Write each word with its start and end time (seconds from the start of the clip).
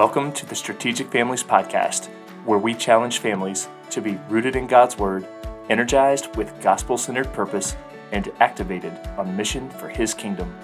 Welcome 0.00 0.32
to 0.32 0.46
the 0.46 0.54
Strategic 0.54 1.12
Families 1.12 1.44
Podcast, 1.44 2.06
where 2.46 2.58
we 2.58 2.72
challenge 2.72 3.18
families 3.18 3.68
to 3.90 4.00
be 4.00 4.18
rooted 4.30 4.56
in 4.56 4.66
God's 4.66 4.96
Word, 4.96 5.26
energized 5.68 6.34
with 6.36 6.58
gospel 6.62 6.96
centered 6.96 7.30
purpose, 7.34 7.76
and 8.10 8.32
activated 8.40 8.98
on 9.18 9.36
mission 9.36 9.68
for 9.68 9.90
His 9.90 10.14
kingdom. 10.14 10.56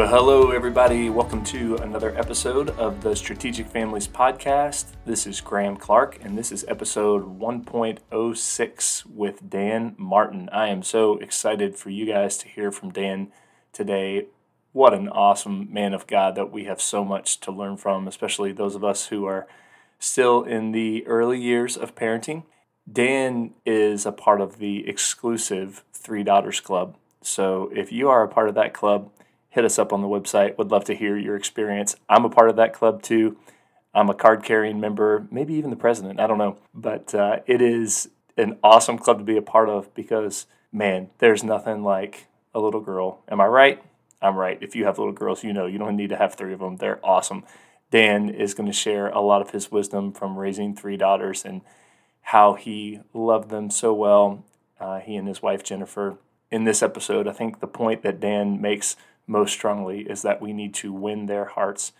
Well, 0.00 0.08
hello, 0.08 0.50
everybody. 0.50 1.10
Welcome 1.10 1.44
to 1.44 1.76
another 1.76 2.16
episode 2.16 2.70
of 2.70 3.02
the 3.02 3.14
Strategic 3.14 3.66
Families 3.66 4.08
Podcast. 4.08 4.92
This 5.04 5.26
is 5.26 5.42
Graham 5.42 5.76
Clark, 5.76 6.24
and 6.24 6.38
this 6.38 6.50
is 6.50 6.64
episode 6.68 7.38
1.06 7.38 9.04
with 9.04 9.50
Dan 9.50 9.94
Martin. 9.98 10.48
I 10.52 10.68
am 10.68 10.82
so 10.82 11.18
excited 11.18 11.76
for 11.76 11.90
you 11.90 12.06
guys 12.06 12.38
to 12.38 12.48
hear 12.48 12.72
from 12.72 12.90
Dan 12.90 13.30
today. 13.74 14.28
What 14.72 14.94
an 14.94 15.10
awesome 15.10 15.70
man 15.70 15.92
of 15.92 16.06
God 16.06 16.34
that 16.34 16.50
we 16.50 16.64
have 16.64 16.80
so 16.80 17.04
much 17.04 17.38
to 17.40 17.52
learn 17.52 17.76
from, 17.76 18.08
especially 18.08 18.52
those 18.52 18.74
of 18.74 18.82
us 18.82 19.08
who 19.08 19.26
are 19.26 19.46
still 19.98 20.44
in 20.44 20.72
the 20.72 21.06
early 21.06 21.38
years 21.38 21.76
of 21.76 21.94
parenting. 21.94 22.44
Dan 22.90 23.50
is 23.66 24.06
a 24.06 24.12
part 24.12 24.40
of 24.40 24.60
the 24.60 24.88
exclusive 24.88 25.84
Three 25.92 26.22
Daughters 26.22 26.60
Club. 26.60 26.96
So 27.20 27.70
if 27.76 27.92
you 27.92 28.08
are 28.08 28.22
a 28.22 28.28
part 28.28 28.48
of 28.48 28.54
that 28.54 28.72
club, 28.72 29.10
hit 29.50 29.64
us 29.64 29.78
up 29.78 29.92
on 29.92 30.00
the 30.00 30.08
website. 30.08 30.56
Would 30.56 30.70
love 30.70 30.84
to 30.86 30.94
hear 30.94 31.16
your 31.16 31.36
experience. 31.36 31.96
I'm 32.08 32.24
a 32.24 32.30
part 32.30 32.48
of 32.48 32.56
that 32.56 32.72
club 32.72 33.02
too. 33.02 33.36
I'm 33.92 34.08
a 34.08 34.14
card 34.14 34.44
carrying 34.44 34.80
member, 34.80 35.26
maybe 35.30 35.54
even 35.54 35.70
the 35.70 35.76
president. 35.76 36.20
I 36.20 36.26
don't 36.26 36.38
know. 36.38 36.56
But 36.72 37.14
uh, 37.14 37.40
it 37.46 37.60
is 37.60 38.08
an 38.36 38.58
awesome 38.62 38.98
club 38.98 39.18
to 39.18 39.24
be 39.24 39.36
a 39.36 39.42
part 39.42 39.68
of 39.68 39.92
because, 39.94 40.46
man, 40.72 41.10
there's 41.18 41.42
nothing 41.42 41.82
like 41.82 42.26
a 42.54 42.60
little 42.60 42.80
girl. 42.80 43.22
Am 43.28 43.40
I 43.40 43.46
right? 43.46 43.82
I'm 44.22 44.36
right. 44.36 44.58
If 44.60 44.76
you 44.76 44.84
have 44.84 44.98
little 44.98 45.12
girls, 45.12 45.42
you 45.42 45.52
know 45.52 45.66
you 45.66 45.78
don't 45.78 45.96
need 45.96 46.10
to 46.10 46.16
have 46.16 46.34
three 46.34 46.52
of 46.52 46.60
them. 46.60 46.76
They're 46.76 47.04
awesome. 47.04 47.44
Dan 47.90 48.28
is 48.28 48.54
going 48.54 48.68
to 48.68 48.72
share 48.72 49.08
a 49.08 49.20
lot 49.20 49.42
of 49.42 49.50
his 49.50 49.72
wisdom 49.72 50.12
from 50.12 50.38
raising 50.38 50.76
three 50.76 50.96
daughters 50.96 51.44
and 51.44 51.62
how 52.22 52.54
he 52.54 53.00
loved 53.12 53.50
them 53.50 53.70
so 53.70 53.92
well. 53.92 54.44
Uh, 54.78 55.00
he 55.00 55.16
and 55.16 55.26
his 55.26 55.42
wife, 55.42 55.64
Jennifer. 55.64 56.16
In 56.50 56.64
this 56.64 56.82
episode, 56.82 57.26
I 57.26 57.32
think 57.32 57.60
the 57.60 57.66
point 57.66 58.02
that 58.02 58.20
Dan 58.20 58.60
makes 58.60 58.96
most 59.30 59.52
strongly 59.52 60.00
is 60.00 60.22
that 60.22 60.42
we 60.42 60.52
need 60.52 60.74
to 60.74 60.92
win 60.92 61.26
their 61.26 61.44
hearts. 61.44 61.92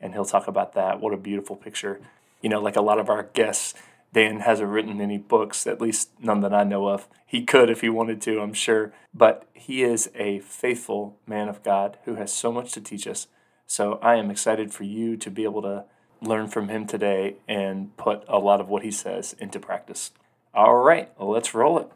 And 0.00 0.14
he'll 0.14 0.24
talk 0.24 0.48
about 0.48 0.72
that. 0.72 0.98
What 0.98 1.12
a 1.12 1.18
beautiful 1.18 1.54
picture. 1.54 2.00
You 2.40 2.48
know, 2.48 2.60
like 2.60 2.76
a 2.76 2.80
lot 2.80 2.98
of 2.98 3.10
our 3.10 3.24
guests, 3.34 3.74
Dan 4.14 4.40
hasn't 4.40 4.70
written 4.70 5.00
any 5.00 5.18
books, 5.18 5.66
at 5.66 5.80
least 5.80 6.10
none 6.18 6.40
that 6.40 6.54
I 6.54 6.64
know 6.64 6.88
of. 6.88 7.06
He 7.26 7.44
could 7.44 7.68
if 7.68 7.82
he 7.82 7.90
wanted 7.90 8.22
to, 8.22 8.40
I'm 8.40 8.54
sure. 8.54 8.94
But 9.12 9.46
he 9.52 9.82
is 9.82 10.10
a 10.14 10.40
faithful 10.40 11.18
man 11.26 11.48
of 11.50 11.62
God 11.62 11.98
who 12.06 12.14
has 12.14 12.32
so 12.32 12.50
much 12.50 12.72
to 12.72 12.80
teach 12.80 13.06
us. 13.06 13.26
So 13.66 13.98
I 14.02 14.16
am 14.16 14.30
excited 14.30 14.72
for 14.72 14.84
you 14.84 15.18
to 15.18 15.30
be 15.30 15.44
able 15.44 15.62
to 15.62 15.84
learn 16.22 16.48
from 16.48 16.68
him 16.68 16.86
today 16.86 17.36
and 17.46 17.94
put 17.98 18.24
a 18.26 18.38
lot 18.38 18.60
of 18.60 18.68
what 18.68 18.82
he 18.82 18.90
says 18.90 19.36
into 19.38 19.60
practice. 19.60 20.12
All 20.54 20.76
right, 20.76 21.10
let's 21.18 21.54
roll 21.54 21.78
it. 21.78 21.88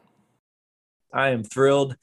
I 1.12 1.30
am 1.30 1.42
thrilled 1.42 1.96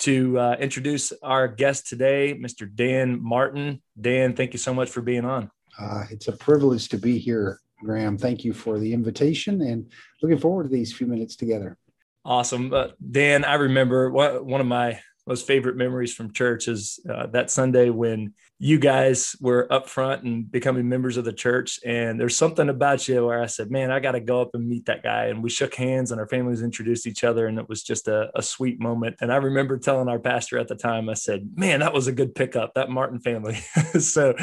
to 0.00 0.38
uh, 0.38 0.56
introduce 0.58 1.12
our 1.22 1.46
guest 1.48 1.86
today, 1.86 2.34
Mr. 2.34 2.68
Dan 2.72 3.22
Martin. 3.22 3.82
Dan, 4.00 4.34
thank 4.34 4.52
you 4.52 4.58
so 4.58 4.74
much 4.74 4.90
for 4.90 5.00
being 5.00 5.24
on. 5.24 5.50
Uh, 5.78 6.04
it's 6.10 6.28
a 6.28 6.32
privilege 6.32 6.88
to 6.88 6.98
be 6.98 7.18
here, 7.18 7.60
Graham. 7.82 8.18
Thank 8.18 8.44
you 8.44 8.52
for 8.52 8.78
the 8.78 8.92
invitation 8.92 9.62
and 9.62 9.90
looking 10.22 10.38
forward 10.38 10.64
to 10.64 10.68
these 10.68 10.92
few 10.92 11.06
minutes 11.06 11.36
together. 11.36 11.76
Awesome. 12.24 12.72
Uh, 12.72 12.88
Dan, 13.10 13.44
I 13.44 13.54
remember 13.54 14.10
one 14.10 14.60
of 14.60 14.66
my 14.66 15.00
most 15.30 15.46
favorite 15.46 15.76
memories 15.76 16.12
from 16.12 16.32
church 16.32 16.66
is 16.66 16.98
uh, 17.08 17.24
that 17.28 17.52
Sunday 17.52 17.88
when 17.88 18.34
you 18.58 18.80
guys 18.80 19.36
were 19.40 19.72
up 19.72 19.88
front 19.88 20.24
and 20.24 20.50
becoming 20.50 20.88
members 20.88 21.16
of 21.16 21.24
the 21.24 21.32
church. 21.32 21.78
And 21.86 22.18
there's 22.18 22.36
something 22.36 22.68
about 22.68 23.06
you 23.06 23.24
where 23.24 23.40
I 23.40 23.46
said, 23.46 23.70
man, 23.70 23.92
I 23.92 24.00
got 24.00 24.12
to 24.12 24.20
go 24.20 24.42
up 24.42 24.50
and 24.54 24.68
meet 24.68 24.86
that 24.86 25.04
guy. 25.04 25.26
And 25.26 25.40
we 25.40 25.48
shook 25.48 25.74
hands 25.76 26.10
and 26.10 26.20
our 26.20 26.26
families 26.26 26.62
introduced 26.62 27.06
each 27.06 27.22
other. 27.22 27.46
And 27.46 27.60
it 27.60 27.68
was 27.68 27.84
just 27.84 28.08
a, 28.08 28.28
a 28.34 28.42
sweet 28.42 28.80
moment. 28.80 29.16
And 29.20 29.32
I 29.32 29.36
remember 29.36 29.78
telling 29.78 30.08
our 30.08 30.18
pastor 30.18 30.58
at 30.58 30.66
the 30.66 30.74
time, 30.74 31.08
I 31.08 31.14
said, 31.14 31.48
man, 31.54 31.78
that 31.78 31.94
was 31.94 32.08
a 32.08 32.12
good 32.12 32.34
pickup, 32.34 32.74
that 32.74 32.90
Martin 32.90 33.20
family. 33.20 33.54
so 34.00 34.34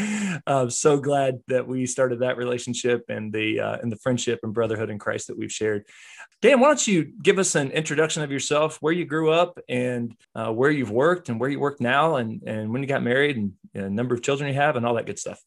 I'm 0.48 0.70
so 0.70 1.00
glad 1.02 1.42
that 1.50 1.68
we 1.68 1.86
started 1.86 2.22
that 2.22 2.38
relationship 2.38 3.04
and 3.10 3.32
the, 3.34 3.60
uh, 3.60 3.78
and 3.82 3.92
the 3.92 3.98
friendship 3.98 4.40
and 4.42 4.54
brotherhood 4.54 4.90
in 4.90 5.00
Christ 5.00 5.28
that 5.28 5.38
we've 5.38 5.52
shared. 5.52 5.84
Dan, 6.42 6.60
why 6.60 6.68
don't 6.68 6.88
you 6.88 7.14
give 7.24 7.40
us 7.40 7.56
an 7.56 7.72
introduction 7.72 8.22
of 8.22 8.32
yourself, 8.32 8.78
where 8.80 8.94
you 8.94 9.06
grew 9.06 9.32
up 9.32 9.58
and 9.68 10.16
uh, 10.36 10.52
where 10.52 10.70
you've 10.70 10.92
worked 10.92 11.30
and 11.30 11.40
where 11.40 11.50
you 11.50 11.60
work 11.60 11.82
now 11.82 12.18
and, 12.18 12.44
and 12.46 12.72
when 12.72 12.84
you 12.84 12.88
got 12.88 13.02
married 13.02 13.38
and, 13.38 13.54
and 13.74 13.96
number 13.96 14.14
of 14.14 14.22
children 14.22 14.48
you 14.48 14.56
have 14.56 14.76
and 14.76 14.86
all 14.86 14.94
that 14.94 15.08
good 15.08 15.18
stuff? 15.18 15.42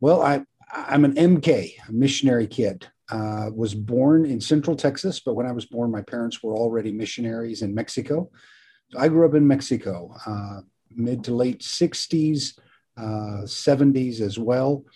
Well, 0.00 0.20
I, 0.20 0.42
I'm 0.72 1.04
an 1.04 1.14
MK, 1.14 1.74
a 1.88 1.92
missionary 1.92 2.46
kid. 2.46 2.88
Uh, 3.10 3.50
was 3.54 3.74
born 3.74 4.24
in 4.24 4.40
Central 4.40 4.74
Texas, 4.74 5.20
but 5.20 5.34
when 5.34 5.44
I 5.44 5.52
was 5.52 5.66
born, 5.66 5.90
my 5.90 6.00
parents 6.00 6.42
were 6.42 6.54
already 6.54 6.92
missionaries 6.92 7.60
in 7.60 7.74
Mexico. 7.74 8.30
So 8.90 8.98
I 8.98 9.08
grew 9.08 9.26
up 9.26 9.34
in 9.34 9.46
Mexico, 9.46 10.16
uh, 10.24 10.60
mid 10.90 11.22
to 11.24 11.34
late 11.34 11.60
60s, 11.60 12.58
uh, 12.96 13.42
70s 13.44 14.20
as 14.20 14.38
well. 14.38 14.86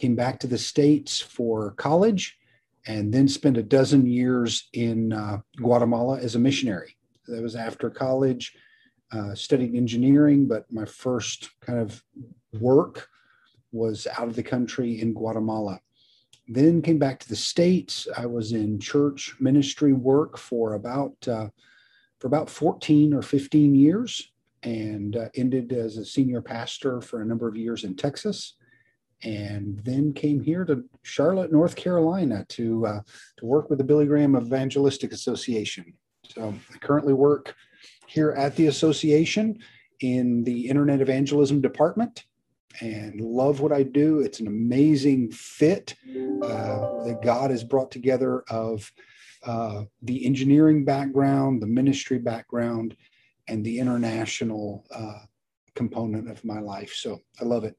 Came 0.00 0.16
back 0.16 0.40
to 0.40 0.48
the 0.48 0.58
States 0.58 1.20
for 1.20 1.70
college 1.72 2.39
and 2.86 3.12
then 3.12 3.28
spent 3.28 3.56
a 3.56 3.62
dozen 3.62 4.06
years 4.06 4.68
in 4.72 5.12
uh, 5.12 5.38
Guatemala 5.56 6.18
as 6.18 6.34
a 6.34 6.38
missionary. 6.38 6.96
That 7.26 7.42
was 7.42 7.56
after 7.56 7.90
college, 7.90 8.54
uh, 9.12 9.34
studied 9.34 9.74
engineering, 9.74 10.46
but 10.46 10.70
my 10.72 10.84
first 10.84 11.50
kind 11.60 11.78
of 11.78 12.02
work 12.58 13.08
was 13.72 14.06
out 14.18 14.28
of 14.28 14.36
the 14.36 14.42
country 14.42 15.00
in 15.00 15.14
Guatemala. 15.14 15.80
Then 16.48 16.82
came 16.82 16.98
back 16.98 17.20
to 17.20 17.28
the 17.28 17.36
states. 17.36 18.08
I 18.16 18.26
was 18.26 18.52
in 18.52 18.80
church 18.80 19.36
ministry 19.38 19.92
work 19.92 20.36
for 20.36 20.74
about 20.74 21.14
uh, 21.28 21.48
for 22.18 22.26
about 22.26 22.50
14 22.50 23.14
or 23.14 23.22
15 23.22 23.74
years, 23.74 24.30
and 24.62 25.16
uh, 25.16 25.28
ended 25.34 25.72
as 25.72 25.96
a 25.96 26.04
senior 26.04 26.42
pastor 26.42 27.00
for 27.00 27.22
a 27.22 27.24
number 27.24 27.48
of 27.48 27.56
years 27.56 27.84
in 27.84 27.96
Texas, 27.96 28.56
and 29.22 29.78
then 29.84 30.12
came 30.12 30.40
here 30.40 30.64
to 30.64 30.84
Charlotte, 31.02 31.52
North 31.52 31.76
Carolina, 31.76 32.44
to 32.50 32.86
uh, 32.86 33.00
to 33.38 33.46
work 33.46 33.68
with 33.68 33.78
the 33.78 33.84
Billy 33.84 34.06
Graham 34.06 34.36
Evangelistic 34.36 35.12
Association. 35.12 35.92
So 36.28 36.54
I 36.72 36.78
currently 36.78 37.12
work 37.12 37.54
here 38.06 38.32
at 38.32 38.56
the 38.56 38.66
association 38.68 39.58
in 40.00 40.42
the 40.44 40.68
Internet 40.68 41.00
Evangelism 41.00 41.60
Department 41.60 42.24
and 42.80 43.20
love 43.20 43.60
what 43.60 43.72
I 43.72 43.82
do. 43.82 44.20
It's 44.20 44.40
an 44.40 44.46
amazing 44.46 45.30
fit 45.32 45.94
uh, 46.42 47.04
that 47.04 47.20
God 47.22 47.50
has 47.50 47.64
brought 47.64 47.90
together 47.90 48.42
of 48.48 48.90
uh, 49.44 49.84
the 50.02 50.24
engineering 50.24 50.84
background, 50.84 51.60
the 51.60 51.66
ministry 51.66 52.18
background, 52.18 52.96
and 53.48 53.64
the 53.64 53.78
international 53.78 54.86
uh, 54.94 55.24
component 55.74 56.30
of 56.30 56.44
my 56.44 56.60
life. 56.60 56.92
So 56.94 57.20
I 57.40 57.44
love 57.44 57.64
it. 57.64 57.76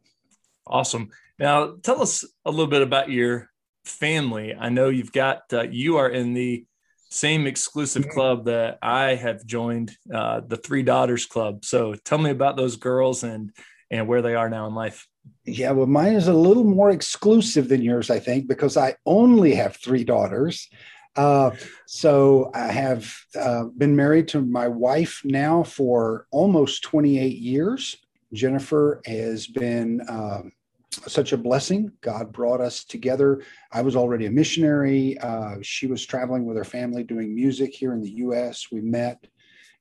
Awesome. 0.67 1.09
Now, 1.41 1.73
tell 1.81 2.03
us 2.03 2.23
a 2.45 2.51
little 2.51 2.67
bit 2.67 2.83
about 2.83 3.09
your 3.09 3.49
family. 3.83 4.53
I 4.53 4.69
know 4.69 4.89
you've 4.89 5.11
got, 5.11 5.41
uh, 5.51 5.63
you 5.63 5.97
are 5.97 6.07
in 6.07 6.35
the 6.35 6.67
same 7.09 7.47
exclusive 7.47 8.07
club 8.09 8.45
that 8.45 8.77
I 8.83 9.15
have 9.15 9.43
joined, 9.47 9.91
uh, 10.13 10.41
the 10.47 10.57
Three 10.57 10.83
Daughters 10.83 11.25
Club. 11.25 11.65
So 11.65 11.95
tell 11.95 12.19
me 12.19 12.29
about 12.29 12.57
those 12.57 12.75
girls 12.75 13.23
and 13.23 13.51
and 13.89 14.07
where 14.07 14.21
they 14.21 14.35
are 14.35 14.49
now 14.49 14.67
in 14.67 14.75
life. 14.75 15.05
Yeah, 15.43 15.71
well, 15.71 15.87
mine 15.87 16.13
is 16.13 16.29
a 16.29 16.33
little 16.33 16.63
more 16.63 16.91
exclusive 16.91 17.67
than 17.67 17.81
yours, 17.81 18.09
I 18.09 18.19
think, 18.19 18.47
because 18.47 18.77
I 18.77 18.95
only 19.05 19.53
have 19.55 19.75
three 19.75 20.05
daughters. 20.05 20.69
Uh, 21.17 21.51
so 21.87 22.51
I 22.53 22.67
have 22.67 23.13
uh, 23.37 23.65
been 23.77 23.97
married 23.97 24.29
to 24.29 24.41
my 24.41 24.69
wife 24.69 25.21
now 25.25 25.63
for 25.63 26.25
almost 26.31 26.83
28 26.83 27.37
years. 27.37 27.97
Jennifer 28.31 29.01
has 29.05 29.45
been 29.45 29.99
uh, 30.07 30.43
such 30.91 31.31
a 31.31 31.37
blessing. 31.37 31.91
God 32.01 32.31
brought 32.31 32.61
us 32.61 32.83
together. 32.83 33.43
I 33.71 33.81
was 33.81 33.95
already 33.95 34.25
a 34.25 34.31
missionary. 34.31 35.17
Uh, 35.19 35.55
she 35.61 35.87
was 35.87 36.05
traveling 36.05 36.45
with 36.45 36.57
her 36.57 36.63
family 36.63 37.03
doing 37.03 37.33
music 37.33 37.73
here 37.73 37.93
in 37.93 38.01
the 38.01 38.11
U.S. 38.11 38.67
We 38.71 38.81
met 38.81 39.25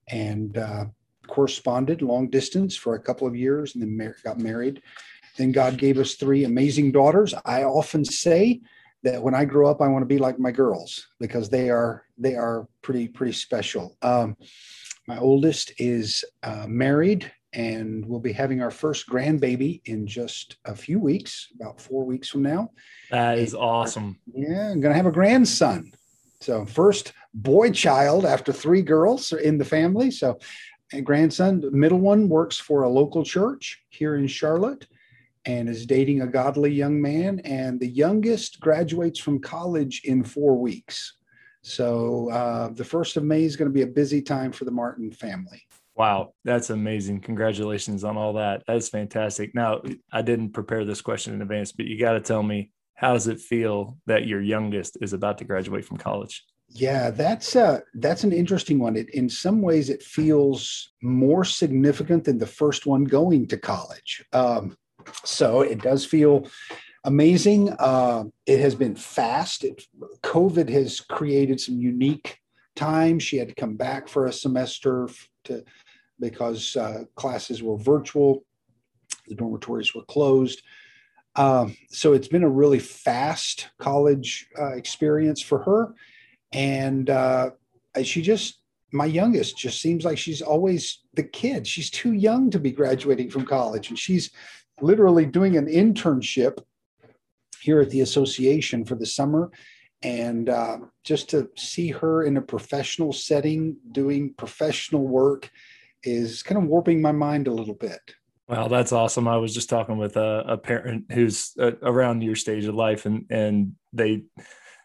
and 0.09 0.57
uh, 0.57 0.85
corresponded 1.27 2.03
long 2.03 2.29
distance 2.29 2.77
for 2.77 2.95
a 2.95 3.03
couple 3.03 3.27
of 3.27 3.37
years 3.37 3.75
and 3.75 3.83
then 3.83 3.97
mar- 3.97 4.17
got 4.25 4.39
married. 4.39 4.83
Then 5.37 5.53
God 5.53 5.79
gave 5.79 5.99
us 5.99 6.15
three 6.15 6.45
amazing 6.45 6.93
daughters. 6.93 7.35
I 7.45 7.65
often 7.65 8.05
say 8.05 8.61
that 9.03 9.23
when 9.23 9.35
I 9.35 9.45
grow 9.45 9.71
up, 9.71 9.81
I 9.81 9.89
want 9.89 10.03
to 10.03 10.07
be 10.07 10.19
like 10.19 10.39
my 10.39 10.51
girls 10.51 11.09
because 11.19 11.49
they 11.49 11.71
are 11.71 12.05
they 12.19 12.35
are 12.35 12.69
pretty 12.83 13.09
pretty 13.09 13.33
special. 13.33 13.97
Um, 14.03 14.37
my 15.07 15.19
oldest 15.19 15.73
is 15.79 16.25
uh, 16.43 16.67
married 16.69 17.33
and 17.53 18.05
we'll 18.07 18.21
be 18.21 18.33
having 18.33 18.63
our 18.63 18.71
first 18.71 19.09
grandbaby 19.09 19.81
in 19.87 20.07
just 20.07 20.57
a 20.65 20.75
few 20.75 21.01
weeks, 21.01 21.49
about 21.55 21.81
four 21.81 22.05
weeks 22.05 22.29
from 22.29 22.43
now. 22.43 22.71
That 23.11 23.39
is 23.39 23.55
awesome. 23.55 24.19
Yeah, 24.33 24.71
I'm 24.71 24.81
going 24.81 24.93
to 24.93 24.97
have 24.97 25.07
a 25.07 25.13
grandson. 25.13 25.93
So 26.41 26.65
first 26.65 27.13
boy 27.35 27.71
child 27.71 28.25
after 28.25 28.53
three 28.53 28.83
girls 28.83 29.33
in 29.33 29.59
the 29.59 29.65
family. 29.65 30.11
So, 30.11 30.39
and 30.93 31.05
grandson, 31.05 31.61
the 31.61 31.71
middle 31.71 32.01
one 32.01 32.29
works 32.29 32.57
for 32.59 32.83
a 32.83 32.89
local 32.89 33.25
church 33.25 33.83
here 33.91 34.17
in 34.17 34.27
Charlotte 34.27 34.87
and 35.45 35.69
is 35.69 35.87
dating 35.87 36.23
a 36.23 36.27
godly 36.27 36.73
young 36.73 37.01
man. 37.01 37.41
And 37.41 37.81
the 37.81 37.89
youngest 37.89 38.61
graduates 38.61 39.19
from 39.19 39.41
college 39.41 40.03
in 40.05 40.25
four 40.25 40.57
weeks. 40.57 41.15
So 41.63 42.31
uh, 42.31 42.71
the 42.71 42.85
first 42.85 43.17
of 43.17 43.25
May 43.25 43.45
is 43.45 43.57
going 43.57 43.69
to 43.69 43.75
be 43.75 43.83
a 43.83 43.87
busy 43.87 44.23
time 44.23 44.53
for 44.53 44.65
the 44.65 44.71
Martin 44.71 45.13
family. 45.13 45.63
Wow, 45.97 46.35
that's 46.45 46.71
amazing. 46.71 47.21
Congratulations 47.21 48.05
on 48.05 48.17
all 48.17 48.35
that. 48.35 48.63
That's 48.67 48.89
fantastic. 48.89 49.55
Now, 49.55 49.83
I 50.13 50.23
didn't 50.23 50.51
prepare 50.53 50.85
this 50.85 51.01
question 51.01 51.35
in 51.35 51.43
advance, 51.43 51.73
but 51.73 51.87
you 51.87 51.99
got 51.99 52.13
to 52.13 52.21
tell 52.21 52.43
me 52.43 52.71
how 52.95 53.15
does 53.15 53.29
it 53.29 53.41
feel 53.41 53.97
that 54.07 54.27
your 54.27 54.41
youngest 54.41 54.99
is 55.01 55.13
about 55.13 55.39
to 55.39 55.45
graduate 55.45 55.85
from 55.85 55.97
college? 55.97 56.45
Yeah, 56.73 57.11
that's 57.11 57.57
uh 57.57 57.81
that's 57.95 58.23
an 58.23 58.33
interesting 58.33 58.79
one. 58.79 58.95
It, 58.95 59.11
in 59.11 59.29
some 59.29 59.61
ways, 59.61 59.91
it 59.91 60.03
feels 60.03 60.93
more 61.03 61.45
significant 61.45 62.25
than 62.25 62.39
the 62.39 62.47
first 62.47 62.87
one 62.87 63.05
going 63.05 63.49
to 63.49 63.59
college. 63.59 64.25
Um, 64.33 64.77
so 65.25 65.63
it 65.63 65.83
does 65.83 66.05
feel 66.05 66.47
amazing. 67.05 67.75
Uh, 67.79 68.25
it 68.47 68.61
has 68.61 68.75
been 68.75 68.95
fast. 68.95 69.65
It, 69.65 69.83
COVID 70.23 70.69
has 70.69 71.01
created 71.01 71.61
some 71.61 71.79
unique 71.79 72.39
times. 72.77 73.23
She 73.23 73.37
had 73.37 73.49
to 73.49 73.55
come 73.55 73.77
back 73.77 74.09
for 74.09 74.27
a 74.27 74.33
semester 74.33 75.09
to 75.45 75.65
because 76.19 76.77
uh, 76.77 77.05
classes 77.17 77.63
were 77.63 77.79
virtual, 77.79 78.45
the 79.27 79.35
dormitories 79.35 79.95
were 79.95 80.05
closed. 80.05 80.63
Um, 81.37 81.77
so 81.89 82.13
it's 82.13 82.29
been 82.29 82.43
a 82.43 82.49
really 82.49 82.79
fast 82.79 83.69
college 83.79 84.49
uh, 84.59 84.75
experience 84.75 85.41
for 85.41 85.63
her, 85.63 85.95
and 86.53 87.09
uh, 87.09 87.51
she 88.03 88.21
just 88.21 88.61
my 88.93 89.05
youngest 89.05 89.57
just 89.57 89.81
seems 89.81 90.05
like 90.05 90.19
she's 90.19 90.43
always 90.43 91.01
the 91.15 91.23
kid. 91.23 91.67
She's 91.67 91.91
too 91.91 92.13
young 92.13 92.51
to 92.51 92.59
be 92.59 92.73
graduating 92.73 93.31
from 93.31 93.47
college, 93.47 93.89
and 93.89 93.99
she's 93.99 94.31
literally 94.81 95.27
doing 95.27 95.57
an 95.57 95.67
internship 95.67 96.59
here 97.61 97.81
at 97.81 97.91
the 97.91 98.01
association 98.01 98.85
for 98.85 98.97
the 98.97 99.07
summer 99.07 99.51
and 100.03 100.49
uh, 100.49 100.79
just 101.05 101.31
to 101.31 101.51
see 101.57 101.89
her 101.89 102.25
in 102.25 102.37
a 102.37 102.43
professional 102.43 103.13
setting 103.13 103.77
doing 103.93 104.35
professional 104.35 105.07
work 105.07 105.51
is 106.03 106.43
kind 106.43 106.63
of 106.63 106.69
warping 106.69 107.03
my 107.03 107.13
mind 107.13 107.47
a 107.47 107.53
little 107.53 107.75
bit 107.75 108.01
Wow, 108.51 108.67
that's 108.67 108.91
awesome. 108.91 109.29
I 109.29 109.37
was 109.37 109.55
just 109.55 109.71
talking 109.71 109.97
with 109.97 110.17
a, 110.17 110.43
a 110.45 110.59
parent 110.59 111.05
who's 111.13 111.53
uh, 111.61 111.71
around 111.83 112.25
your 112.25 112.35
stage 112.35 112.65
of 112.65 112.75
life, 112.75 113.07
and 113.07 113.25
and 113.31 113.77
they 113.93 114.25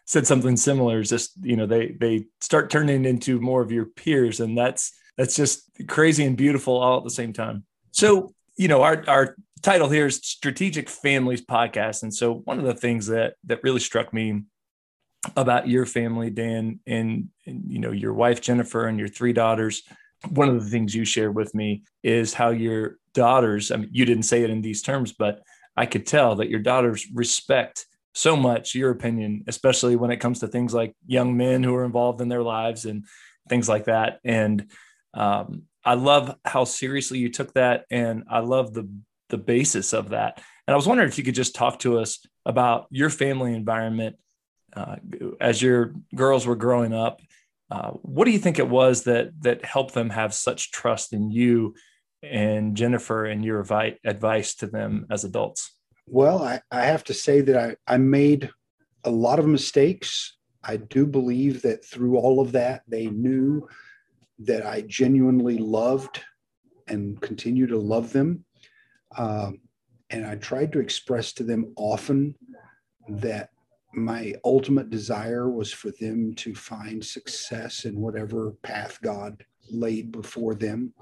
said 0.04 0.24
something 0.24 0.56
similar. 0.56 1.02
just 1.02 1.32
you 1.42 1.56
know, 1.56 1.66
they 1.66 1.96
they 1.98 2.26
start 2.40 2.70
turning 2.70 3.04
into 3.04 3.40
more 3.40 3.62
of 3.62 3.72
your 3.72 3.86
peers, 3.86 4.38
and 4.38 4.56
that's 4.56 4.92
that's 5.16 5.34
just 5.34 5.68
crazy 5.88 6.24
and 6.24 6.36
beautiful 6.36 6.76
all 6.76 6.98
at 6.98 7.02
the 7.02 7.10
same 7.10 7.32
time. 7.32 7.64
So 7.90 8.32
you 8.56 8.68
know, 8.68 8.82
our 8.82 9.02
our 9.08 9.36
title 9.62 9.88
here 9.88 10.06
is 10.06 10.18
Strategic 10.18 10.88
Families 10.88 11.44
Podcast. 11.44 12.04
And 12.04 12.14
so 12.14 12.34
one 12.44 12.60
of 12.60 12.64
the 12.66 12.74
things 12.74 13.08
that 13.08 13.34
that 13.46 13.64
really 13.64 13.80
struck 13.80 14.14
me 14.14 14.42
about 15.36 15.68
your 15.68 15.86
family, 15.86 16.30
Dan, 16.30 16.80
and, 16.86 17.28
and 17.46 17.64
you 17.66 17.78
know, 17.78 17.92
your 17.92 18.14
wife 18.14 18.40
Jennifer 18.40 18.86
and 18.86 18.98
your 18.98 19.08
three 19.08 19.32
daughters, 19.32 19.82
one 20.28 20.48
of 20.48 20.62
the 20.62 20.70
things 20.70 20.94
you 20.94 21.04
shared 21.04 21.34
with 21.34 21.54
me 21.54 21.82
is 22.02 22.34
how 22.34 22.50
your 22.50 22.96
daughters, 23.14 23.70
I 23.70 23.76
mean, 23.76 23.90
you 23.92 24.04
didn't 24.04 24.24
say 24.24 24.42
it 24.42 24.50
in 24.50 24.62
these 24.62 24.82
terms, 24.82 25.12
but 25.12 25.42
I 25.76 25.86
could 25.86 26.06
tell 26.06 26.36
that 26.36 26.48
your 26.48 26.60
daughters 26.60 27.06
respect 27.12 27.86
so 28.14 28.34
much 28.34 28.74
your 28.74 28.90
opinion, 28.90 29.44
especially 29.46 29.94
when 29.94 30.10
it 30.10 30.18
comes 30.18 30.40
to 30.40 30.48
things 30.48 30.72
like 30.72 30.94
young 31.06 31.36
men 31.36 31.62
who 31.62 31.74
are 31.74 31.84
involved 31.84 32.20
in 32.20 32.28
their 32.28 32.42
lives 32.42 32.86
and 32.86 33.04
things 33.48 33.68
like 33.68 33.84
that. 33.84 34.20
And 34.24 34.70
um, 35.12 35.64
I 35.84 35.94
love 35.94 36.34
how 36.44 36.64
seriously 36.64 37.18
you 37.18 37.28
took 37.28 37.52
that, 37.54 37.84
and 37.90 38.24
I 38.30 38.40
love 38.40 38.72
the 38.72 38.88
the 39.28 39.38
basis 39.38 39.92
of 39.92 40.10
that. 40.10 40.42
And 40.66 40.72
I 40.72 40.76
was 40.76 40.86
wondering 40.86 41.08
if 41.08 41.18
you 41.18 41.24
could 41.24 41.34
just 41.34 41.54
talk 41.54 41.80
to 41.80 41.98
us 41.98 42.24
about 42.44 42.86
your 42.90 43.10
family 43.10 43.54
environment 43.54 44.16
uh, 44.76 44.96
as 45.40 45.62
your 45.62 45.94
girls 46.14 46.46
were 46.46 46.56
growing 46.56 46.92
up. 46.92 47.20
Uh, 47.70 47.90
what 48.02 48.26
do 48.26 48.30
you 48.30 48.38
think 48.38 48.58
it 48.58 48.68
was 48.68 49.04
that 49.04 49.30
that 49.40 49.64
helped 49.64 49.94
them 49.94 50.10
have 50.10 50.32
such 50.32 50.70
trust 50.70 51.12
in 51.12 51.30
you 51.30 51.74
and 52.22 52.76
Jennifer 52.76 53.24
and 53.24 53.44
your 53.44 53.62
vi- 53.64 53.98
advice 54.04 54.54
to 54.56 54.66
them 54.66 55.06
as 55.10 55.24
adults? 55.24 55.72
Well, 56.06 56.42
I, 56.42 56.60
I 56.70 56.82
have 56.82 57.02
to 57.04 57.14
say 57.14 57.40
that 57.40 57.76
I, 57.88 57.94
I 57.94 57.96
made 57.96 58.50
a 59.04 59.10
lot 59.10 59.38
of 59.38 59.46
mistakes. 59.46 60.36
I 60.62 60.76
do 60.76 61.06
believe 61.06 61.62
that 61.62 61.84
through 61.84 62.16
all 62.16 62.40
of 62.40 62.52
that, 62.52 62.82
they 62.86 63.06
knew 63.06 63.68
that 64.40 64.64
I 64.64 64.82
genuinely 64.82 65.58
loved 65.58 66.22
and 66.86 67.20
continue 67.20 67.66
to 67.66 67.78
love 67.78 68.12
them. 68.12 68.44
Um, 69.16 69.60
and 70.10 70.24
I 70.24 70.36
tried 70.36 70.72
to 70.72 70.80
express 70.80 71.32
to 71.34 71.42
them 71.42 71.72
often 71.76 72.36
that 73.08 73.50
my 73.96 74.34
ultimate 74.44 74.90
desire 74.90 75.50
was 75.50 75.72
for 75.72 75.90
them 76.00 76.34
to 76.34 76.54
find 76.54 77.04
success 77.04 77.86
in 77.86 77.98
whatever 77.98 78.52
path 78.62 78.98
God 79.02 79.44
laid 79.70 80.12
before 80.12 80.54
them. 80.54 80.92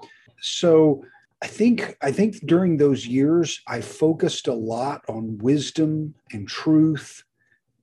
So 0.40 1.04
I 1.42 1.46
think 1.46 1.96
I 2.00 2.12
think 2.12 2.46
during 2.46 2.76
those 2.76 3.06
years 3.06 3.60
I 3.66 3.80
focused 3.80 4.48
a 4.48 4.54
lot 4.54 5.02
on 5.08 5.38
wisdom 5.38 6.14
and 6.32 6.48
truth 6.48 7.24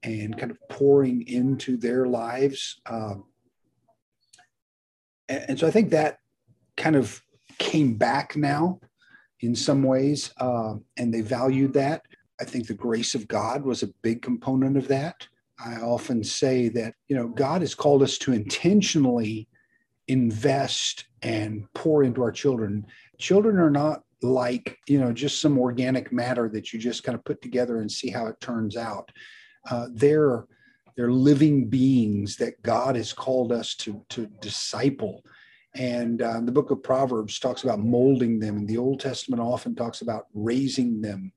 and 0.02 0.38
kind 0.38 0.52
of 0.52 0.58
pouring 0.70 1.28
into 1.28 1.78
their 1.78 2.08
lives. 2.08 2.82
Um, 2.86 3.26
and, 5.30 5.46
and 5.50 5.60
so 5.60 5.68
I 5.68 5.72
think 5.72 5.92
that 5.92 6.18
kind 6.78 6.96
of 6.96 7.22
came 7.60 7.96
back 7.96 8.36
now 8.36 8.80
in 9.42 9.56
some 9.56 9.84
ways, 9.84 10.34
uh, 10.38 10.76
and 10.98 11.14
they 11.14 11.22
valued 11.22 11.74
that. 11.74 12.02
I 12.42 12.44
think 12.44 12.68
the 12.68 12.74
grace 12.74 13.14
of 13.14 13.28
God 13.28 13.64
was 13.64 13.84
a 13.84 13.94
big 14.02 14.22
component 14.22 14.76
of 14.76 14.88
that. 14.88 15.28
I 15.64 15.76
often 15.76 16.24
say 16.24 16.70
that, 16.70 16.96
you 17.08 17.16
know, 17.16 17.28
God 17.28 17.62
has 17.62 17.76
called 17.76 18.02
us 18.02 18.18
to 18.20 18.34
intentionally 18.34 19.48
invest 20.08 21.06
and 21.22 21.72
pour 21.76 22.04
into 22.04 22.24
our 22.24 22.32
children. 22.32 22.88
Children 23.20 23.60
are 23.60 23.70
not 23.70 24.02
like, 24.24 24.80
you 24.88 25.00
know, 25.00 25.14
just 25.14 25.40
some 25.40 25.60
organic 25.60 26.12
matter 26.12 26.50
that 26.50 26.74
you 26.74 26.80
just 26.80 27.04
kind 27.04 27.16
of 27.16 27.24
put 27.24 27.42
together 27.44 27.80
and 27.80 27.92
see 27.92 28.10
how 28.10 28.26
it 28.26 28.42
turns 28.42 28.76
out. 28.76 29.12
Uh, 29.70 29.88
they're 29.94 30.46
they're 30.98 31.12
living 31.12 31.70
beings 31.70 32.36
that 32.38 32.62
God 32.64 32.96
has 32.96 33.14
called 33.14 33.52
us 33.52 33.76
to 33.76 34.04
to 34.10 34.26
disciple 34.42 35.24
and 35.76 36.22
uh, 36.22 36.42
the 36.42 36.52
book 36.52 36.72
of 36.72 36.84
Proverbs 36.84 37.40
talks 37.40 37.64
about 37.64 37.80
molding 37.80 38.40
them, 38.40 38.58
and 38.58 38.68
the 38.68 38.78
Old 38.78 39.00
Testament 39.00 39.42
often 39.42 39.76
talks 39.76 40.02
about 40.02 40.28
raising 40.34 41.02
them. 41.02 41.32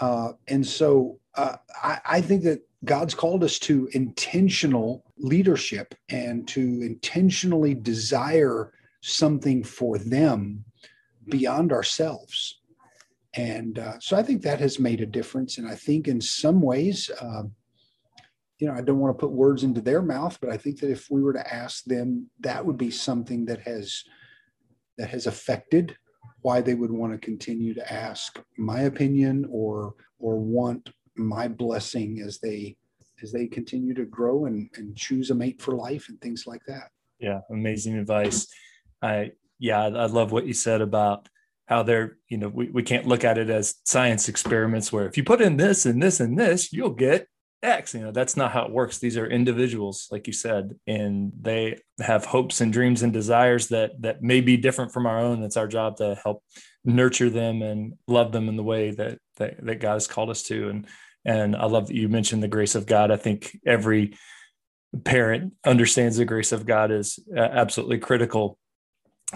Uh, 0.00 0.32
and 0.48 0.66
so 0.66 1.18
uh, 1.34 1.56
I, 1.82 2.00
I 2.04 2.20
think 2.20 2.42
that 2.44 2.60
God's 2.84 3.14
called 3.14 3.44
us 3.44 3.58
to 3.60 3.88
intentional 3.92 5.04
leadership 5.18 5.94
and 6.08 6.48
to 6.48 6.60
intentionally 6.60 7.74
desire 7.74 8.72
something 9.02 9.62
for 9.62 9.98
them 9.98 10.64
beyond 11.28 11.72
ourselves. 11.72 12.60
And 13.34 13.78
uh, 13.78 13.98
so 14.00 14.16
I 14.16 14.22
think 14.22 14.42
that 14.42 14.60
has 14.60 14.78
made 14.78 15.00
a 15.00 15.06
difference. 15.06 15.58
And 15.58 15.68
I 15.68 15.74
think 15.74 16.08
in 16.08 16.20
some 16.20 16.60
ways, 16.60 17.10
uh, 17.20 17.42
you 18.58 18.66
know, 18.66 18.74
I 18.74 18.80
don't 18.80 18.98
want 18.98 19.16
to 19.16 19.20
put 19.20 19.30
words 19.30 19.62
into 19.62 19.80
their 19.80 20.02
mouth, 20.02 20.38
but 20.40 20.50
I 20.50 20.56
think 20.56 20.80
that 20.80 20.90
if 20.90 21.10
we 21.10 21.22
were 21.22 21.32
to 21.32 21.54
ask 21.54 21.84
them, 21.84 22.28
that 22.40 22.64
would 22.64 22.76
be 22.76 22.90
something 22.90 23.44
that 23.46 23.60
has 23.60 24.04
that 24.98 25.08
has 25.10 25.26
affected 25.26 25.96
why 26.42 26.60
they 26.60 26.74
would 26.74 26.90
want 26.90 27.12
to 27.12 27.18
continue 27.18 27.74
to 27.74 27.92
ask 27.92 28.40
my 28.56 28.80
opinion 28.80 29.46
or 29.50 29.94
or 30.18 30.38
want 30.38 30.90
my 31.16 31.48
blessing 31.48 32.20
as 32.20 32.38
they 32.38 32.76
as 33.22 33.32
they 33.32 33.46
continue 33.46 33.94
to 33.94 34.04
grow 34.04 34.46
and, 34.46 34.70
and 34.76 34.96
choose 34.96 35.30
a 35.30 35.34
mate 35.34 35.60
for 35.60 35.74
life 35.74 36.08
and 36.08 36.20
things 36.20 36.44
like 36.46 36.62
that. 36.66 36.90
Yeah, 37.18 37.40
amazing 37.50 37.98
advice. 37.98 38.46
I 39.02 39.32
yeah, 39.58 39.82
I 39.82 40.06
love 40.06 40.32
what 40.32 40.46
you 40.46 40.54
said 40.54 40.80
about 40.80 41.28
how 41.66 41.82
they're, 41.84 42.16
you 42.28 42.38
know, 42.38 42.48
we, 42.48 42.68
we 42.70 42.82
can't 42.82 43.06
look 43.06 43.24
at 43.24 43.38
it 43.38 43.48
as 43.48 43.76
science 43.84 44.28
experiments 44.28 44.92
where 44.92 45.06
if 45.06 45.16
you 45.16 45.22
put 45.22 45.40
in 45.40 45.56
this 45.56 45.86
and 45.86 46.02
this 46.02 46.18
and 46.18 46.36
this, 46.36 46.72
you'll 46.72 46.90
get 46.90 47.28
X. 47.62 47.94
You 47.94 48.00
know, 48.00 48.12
that's 48.12 48.36
not 48.36 48.52
how 48.52 48.64
it 48.64 48.72
works. 48.72 48.98
These 48.98 49.16
are 49.16 49.26
individuals, 49.26 50.08
like 50.10 50.26
you 50.26 50.32
said, 50.32 50.76
and 50.86 51.32
they 51.40 51.78
have 52.00 52.24
hopes 52.24 52.60
and 52.60 52.72
dreams 52.72 53.02
and 53.02 53.12
desires 53.12 53.68
that 53.68 54.00
that 54.02 54.22
may 54.22 54.40
be 54.40 54.56
different 54.56 54.92
from 54.92 55.06
our 55.06 55.18
own. 55.18 55.42
It's 55.42 55.56
our 55.56 55.68
job 55.68 55.96
to 55.96 56.18
help 56.22 56.42
nurture 56.84 57.28
them 57.28 57.62
and 57.62 57.94
love 58.06 58.32
them 58.32 58.48
in 58.48 58.56
the 58.56 58.62
way 58.62 58.92
that 58.92 59.18
that, 59.36 59.64
that 59.64 59.80
God 59.80 59.94
has 59.94 60.06
called 60.06 60.30
us 60.30 60.42
to. 60.44 60.68
And 60.68 60.86
and 61.24 61.54
I 61.54 61.66
love 61.66 61.88
that 61.88 61.96
you 61.96 62.08
mentioned 62.08 62.42
the 62.42 62.48
grace 62.48 62.74
of 62.74 62.86
God. 62.86 63.10
I 63.10 63.16
think 63.16 63.58
every 63.66 64.16
parent 65.04 65.52
understands 65.64 66.16
the 66.16 66.24
grace 66.24 66.52
of 66.52 66.66
God 66.66 66.90
is 66.90 67.18
uh, 67.36 67.40
absolutely 67.40 67.98
critical 67.98 68.58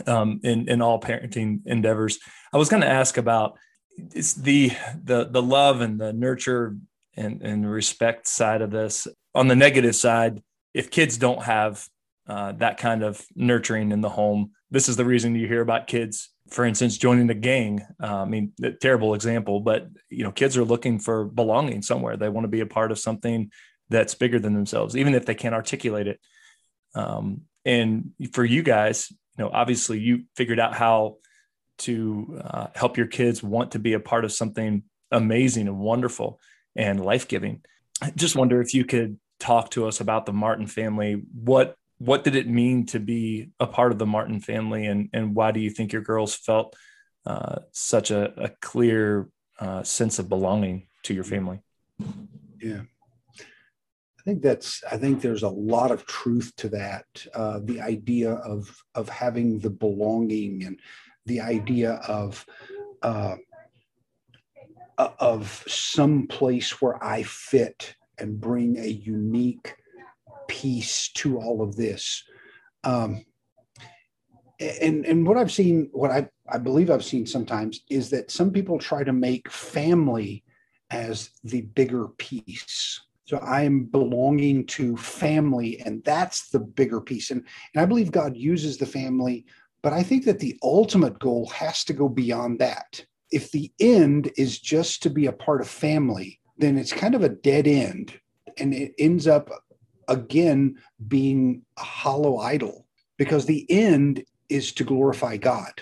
um, 0.07 0.41
in 0.43 0.69
in 0.69 0.81
all 0.81 1.01
parenting 1.01 1.61
endeavors. 1.67 2.19
I 2.53 2.57
was 2.57 2.69
going 2.69 2.83
to 2.83 2.89
ask 2.89 3.19
about 3.19 3.59
it's 3.97 4.35
the 4.35 4.73
the 5.03 5.25
the 5.25 5.43
love 5.43 5.81
and 5.81 6.01
the 6.01 6.13
nurture 6.13 6.77
and, 7.17 7.43
and 7.43 7.71
respect 7.71 8.27
side 8.27 8.63
of 8.63 8.71
this. 8.71 9.07
On 9.35 9.49
the 9.49 9.57
negative 9.57 9.97
side, 9.97 10.43
if 10.73 10.91
kids 10.91 11.17
don't 11.17 11.43
have 11.43 11.87
uh, 12.27 12.53
that 12.53 12.79
kind 12.79 13.03
of 13.03 13.25
nurturing 13.35 13.93
in 13.93 14.01
the 14.01 14.09
home. 14.09 14.53
This 14.71 14.89
is 14.89 14.97
the 14.97 15.05
reason 15.05 15.35
you 15.35 15.47
hear 15.47 15.61
about 15.61 15.87
kids, 15.87 16.31
for 16.49 16.65
instance, 16.65 16.97
joining 16.97 17.27
the 17.27 17.35
gang. 17.35 17.83
Uh, 18.03 18.23
I 18.23 18.25
mean, 18.25 18.53
terrible 18.81 19.15
example, 19.15 19.61
but 19.61 19.89
you 20.09 20.25
know, 20.25 20.33
kids 20.33 20.57
are 20.57 20.65
looking 20.65 20.99
for 20.99 21.27
belonging 21.27 21.83
somewhere. 21.83 22.17
They 22.17 22.29
want 22.29 22.45
to 22.45 22.49
be 22.49 22.61
a 22.61 22.67
part 22.67 22.93
of 22.93 22.99
something 22.99 23.51
that's 23.91 24.15
bigger 24.15 24.39
than 24.39 24.55
themselves, 24.55 24.97
even 24.97 25.15
if 25.15 25.27
they 25.27 25.35
can't 25.35 25.55
articulate 25.55 26.07
it. 26.07 26.21
Um, 26.95 27.43
and 27.65 28.13
for 28.33 28.45
you 28.45 28.63
guys, 28.63 29.09
you 29.11 29.45
know, 29.45 29.51
obviously 29.53 29.99
you 29.99 30.25
figured 30.37 30.61
out 30.61 30.75
how 30.75 31.17
to 31.77 32.41
uh, 32.43 32.67
help 32.75 32.97
your 32.97 33.07
kids 33.07 33.43
want 33.43 33.73
to 33.73 33.79
be 33.79 33.93
a 33.93 34.01
part 34.01 34.25
of 34.25 34.33
something 34.33 34.85
amazing 35.11 35.69
and 35.69 35.79
wonderful 35.79 36.41
and 36.77 37.05
life 37.05 37.29
giving. 37.29 37.63
I 38.03 38.11
just 38.11 38.37
wonder 38.37 38.61
if 38.61 38.75
you 38.75 38.85
could 38.85 39.19
talk 39.39 39.71
to 39.73 39.87
us 39.87 40.01
about 40.01 40.27
the 40.27 40.33
Martin 40.33 40.67
family. 40.67 41.23
What 41.33 41.77
what 41.99 42.25
did 42.25 42.35
it 42.35 42.49
mean 42.49 42.87
to 42.87 42.99
be 42.99 43.51
a 43.61 43.67
part 43.67 43.93
of 43.93 43.99
the 43.99 44.07
Martin 44.07 44.41
family, 44.41 44.87
and 44.87 45.09
and 45.13 45.35
why 45.35 45.53
do 45.53 45.61
you 45.61 45.71
think 45.71 45.93
your 45.93 46.03
girls 46.03 46.35
felt 46.35 46.75
uh, 47.27 47.61
such 47.73 48.11
a, 48.11 48.33
a 48.43 48.51
clear 48.61 49.29
uh, 49.59 49.83
sense 49.83 50.19
of 50.19 50.29
belonging 50.29 50.89
to 51.05 51.15
your 51.15 51.25
family? 51.25 51.61
Yeah, 52.61 52.83
I 53.39 54.23
think 54.25 54.43
that's. 54.43 54.83
I 54.91 54.97
think 54.97 55.21
there's 55.21 55.45
a 55.45 55.49
lot 55.49 55.91
of 55.91 56.07
truth 56.07 56.53
to 56.57 56.69
that. 56.71 57.07
Uh, 57.35 57.61
the 57.63 57.81
idea 57.81 58.33
of 58.33 58.77
of 58.95 59.09
having 59.09 59.61
the 59.61 59.71
belonging 59.71 60.65
and 60.65 60.81
the 61.27 61.41
idea 61.41 61.93
of 62.09 62.45
uh, 63.03 63.37
of 64.99 65.65
some 65.67 66.27
place 66.27 66.81
where 66.81 67.03
I 67.03 67.23
fit 67.23 67.97
and 68.19 68.41
bring 68.41 68.79
a 68.79 68.87
unique 68.87 69.75
piece 70.49 71.11
to 71.13 71.39
all 71.39 71.63
of 71.63 71.77
this. 71.77 72.23
Um, 72.85 73.25
and 74.61 75.05
and 75.05 75.27
what 75.27 75.37
I've 75.37 75.53
seen, 75.53 75.89
what 75.93 76.11
I 76.11 76.29
I 76.49 76.59
believe 76.59 76.91
I've 76.91 77.05
seen 77.05 77.27
sometimes 77.27 77.81
is 77.91 78.11
that 78.11 78.31
some 78.31 78.51
people 78.53 78.79
try 78.79 79.03
to 79.05 79.13
make 79.13 79.51
family 79.51 80.45
as 80.91 81.31
the 81.43 81.63
bigger 81.63 82.09
piece. 82.19 83.01
So 83.27 83.39
I 83.39 83.63
am 83.63 83.85
belonging 83.85 84.67
to 84.67 84.97
family, 84.97 85.81
and 85.81 86.05
that's 86.05 86.51
the 86.51 86.61
bigger 86.61 87.01
piece. 87.01 87.31
And 87.31 87.45
and 87.75 87.83
I 87.83 87.87
believe 87.87 88.13
God 88.13 88.37
uses 88.37 88.77
the 88.77 88.87
family, 88.87 89.47
but 89.83 89.93
I 89.93 90.03
think 90.03 90.25
that 90.27 90.39
the 90.39 90.59
ultimate 90.63 91.19
goal 91.19 91.49
has 91.49 91.85
to 91.85 91.93
go 91.93 92.09
beyond 92.09 92.61
that. 92.61 93.05
If 93.31 93.51
the 93.51 93.73
end 93.81 94.31
is 94.37 94.59
just 94.59 95.03
to 95.03 95.11
be 95.11 95.27
a 95.27 95.33
part 95.33 95.61
of 95.61 95.69
family, 95.69 96.41
then 96.59 96.79
it's 96.79 96.93
kind 96.93 97.15
of 97.15 97.23
a 97.23 97.29
dead 97.29 97.67
end 97.67 98.19
and 98.59 98.73
it 98.73 98.93
ends 98.99 99.27
up 99.27 99.51
again 100.09 100.77
being 101.09 101.63
a 101.79 101.83
hollow 101.83 102.39
idol 102.39 102.87
because 103.17 103.47
the 103.47 103.67
end 103.71 104.25
is 104.49 104.73
to 104.73 104.85
glorify 104.85 105.37
God. 105.37 105.73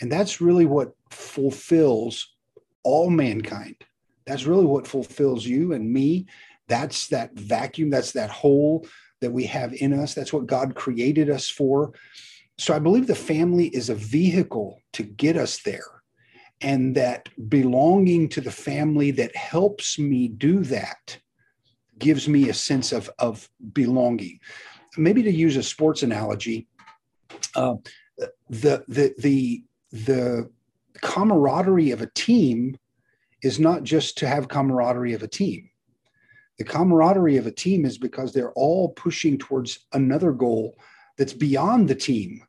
And 0.00 0.10
that's 0.10 0.40
really 0.40 0.66
what 0.66 0.92
fulfills 1.10 2.34
all 2.82 3.10
mankind. 3.10 3.76
That's 4.26 4.46
really 4.46 4.64
what 4.64 4.86
fulfills 4.86 5.44
you 5.44 5.72
and 5.72 5.92
me. 5.92 6.26
That's 6.68 7.08
that 7.08 7.34
vacuum, 7.34 7.90
that's 7.90 8.12
that 8.12 8.30
hole 8.30 8.86
that 9.20 9.32
we 9.32 9.44
have 9.46 9.74
in 9.74 9.92
us. 9.92 10.14
That's 10.14 10.32
what 10.32 10.46
God 10.46 10.74
created 10.74 11.28
us 11.28 11.48
for. 11.48 11.92
So 12.58 12.74
I 12.74 12.78
believe 12.78 13.06
the 13.06 13.14
family 13.14 13.68
is 13.68 13.90
a 13.90 13.94
vehicle 13.94 14.80
to 14.94 15.02
get 15.02 15.36
us 15.36 15.62
there. 15.62 15.99
And 16.60 16.94
that 16.96 17.28
belonging 17.48 18.28
to 18.30 18.40
the 18.40 18.50
family 18.50 19.10
that 19.12 19.34
helps 19.34 19.98
me 19.98 20.28
do 20.28 20.62
that 20.64 21.18
gives 21.98 22.28
me 22.28 22.48
a 22.48 22.54
sense 22.54 22.92
of, 22.92 23.10
of 23.18 23.48
belonging. 23.72 24.40
Maybe 24.96 25.22
to 25.22 25.30
use 25.30 25.56
a 25.56 25.62
sports 25.62 26.02
analogy, 26.02 26.66
uh, 27.54 27.76
the, 28.48 28.84
the, 28.88 29.14
the, 29.18 29.62
the 29.92 30.50
camaraderie 31.00 31.92
of 31.92 32.02
a 32.02 32.10
team 32.14 32.76
is 33.42 33.58
not 33.58 33.82
just 33.82 34.18
to 34.18 34.28
have 34.28 34.48
camaraderie 34.48 35.14
of 35.14 35.22
a 35.22 35.28
team. 35.28 35.70
The 36.58 36.64
camaraderie 36.64 37.38
of 37.38 37.46
a 37.46 37.52
team 37.52 37.86
is 37.86 37.96
because 37.96 38.32
they're 38.32 38.52
all 38.52 38.90
pushing 38.90 39.38
towards 39.38 39.86
another 39.94 40.32
goal 40.32 40.76
that's 41.16 41.32
beyond 41.32 41.88
the 41.88 41.94
team, 41.94 42.44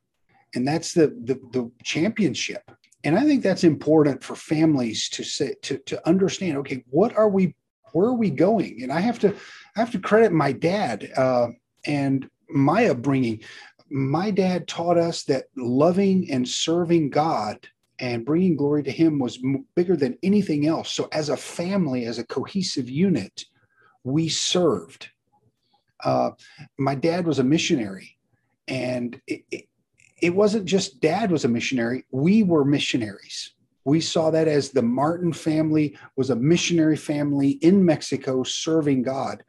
and 0.53 0.67
that's 0.67 0.93
the, 0.93 1.07
the, 1.23 1.39
the 1.53 1.71
championship. 1.83 2.69
And 3.03 3.17
I 3.17 3.23
think 3.23 3.41
that's 3.41 3.63
important 3.63 4.23
for 4.23 4.35
families 4.35 5.09
to 5.09 5.23
say 5.23 5.55
to, 5.63 5.77
to 5.79 6.07
understand. 6.07 6.57
Okay, 6.57 6.83
what 6.89 7.15
are 7.17 7.29
we 7.29 7.55
where 7.93 8.07
are 8.07 8.15
we 8.15 8.29
going? 8.29 8.83
And 8.83 8.91
I 8.91 8.99
have 8.99 9.19
to, 9.19 9.29
I 9.75 9.79
have 9.79 9.91
to 9.91 9.99
credit 9.99 10.31
my 10.31 10.51
dad 10.51 11.11
uh, 11.15 11.49
and 11.85 12.29
my 12.49 12.87
upbringing. 12.87 13.41
My 13.89 14.31
dad 14.31 14.67
taught 14.67 14.97
us 14.97 15.23
that 15.25 15.45
loving 15.57 16.31
and 16.31 16.47
serving 16.47 17.09
God 17.09 17.67
and 17.99 18.25
bringing 18.25 18.55
glory 18.55 18.83
to 18.83 18.91
Him 18.91 19.19
was 19.19 19.39
bigger 19.75 19.95
than 19.95 20.17
anything 20.23 20.65
else. 20.65 20.91
So, 20.91 21.07
as 21.11 21.29
a 21.29 21.37
family, 21.37 22.05
as 22.05 22.17
a 22.17 22.25
cohesive 22.25 22.89
unit, 22.89 23.45
we 24.03 24.29
served. 24.29 25.09
Uh, 26.03 26.31
my 26.79 26.95
dad 26.95 27.27
was 27.27 27.37
a 27.37 27.43
missionary, 27.43 28.17
and 28.67 29.21
it, 29.27 29.43
it, 29.51 29.67
it 30.21 30.35
wasn't 30.35 30.65
just 30.65 31.01
dad 31.01 31.31
was 31.31 31.45
a 31.45 31.49
missionary, 31.49 32.05
we 32.11 32.43
were 32.43 32.63
missionaries 32.63 33.53
we 33.83 33.99
saw 33.99 34.29
that 34.31 34.47
as 34.47 34.69
the 34.69 34.81
Martin 34.81 35.33
family 35.33 35.97
was 36.15 36.29
a 36.29 36.35
missionary 36.35 36.97
family 36.97 37.51
in 37.61 37.83
Mexico 37.83 38.43
serving 38.43 39.03
God. 39.03 39.43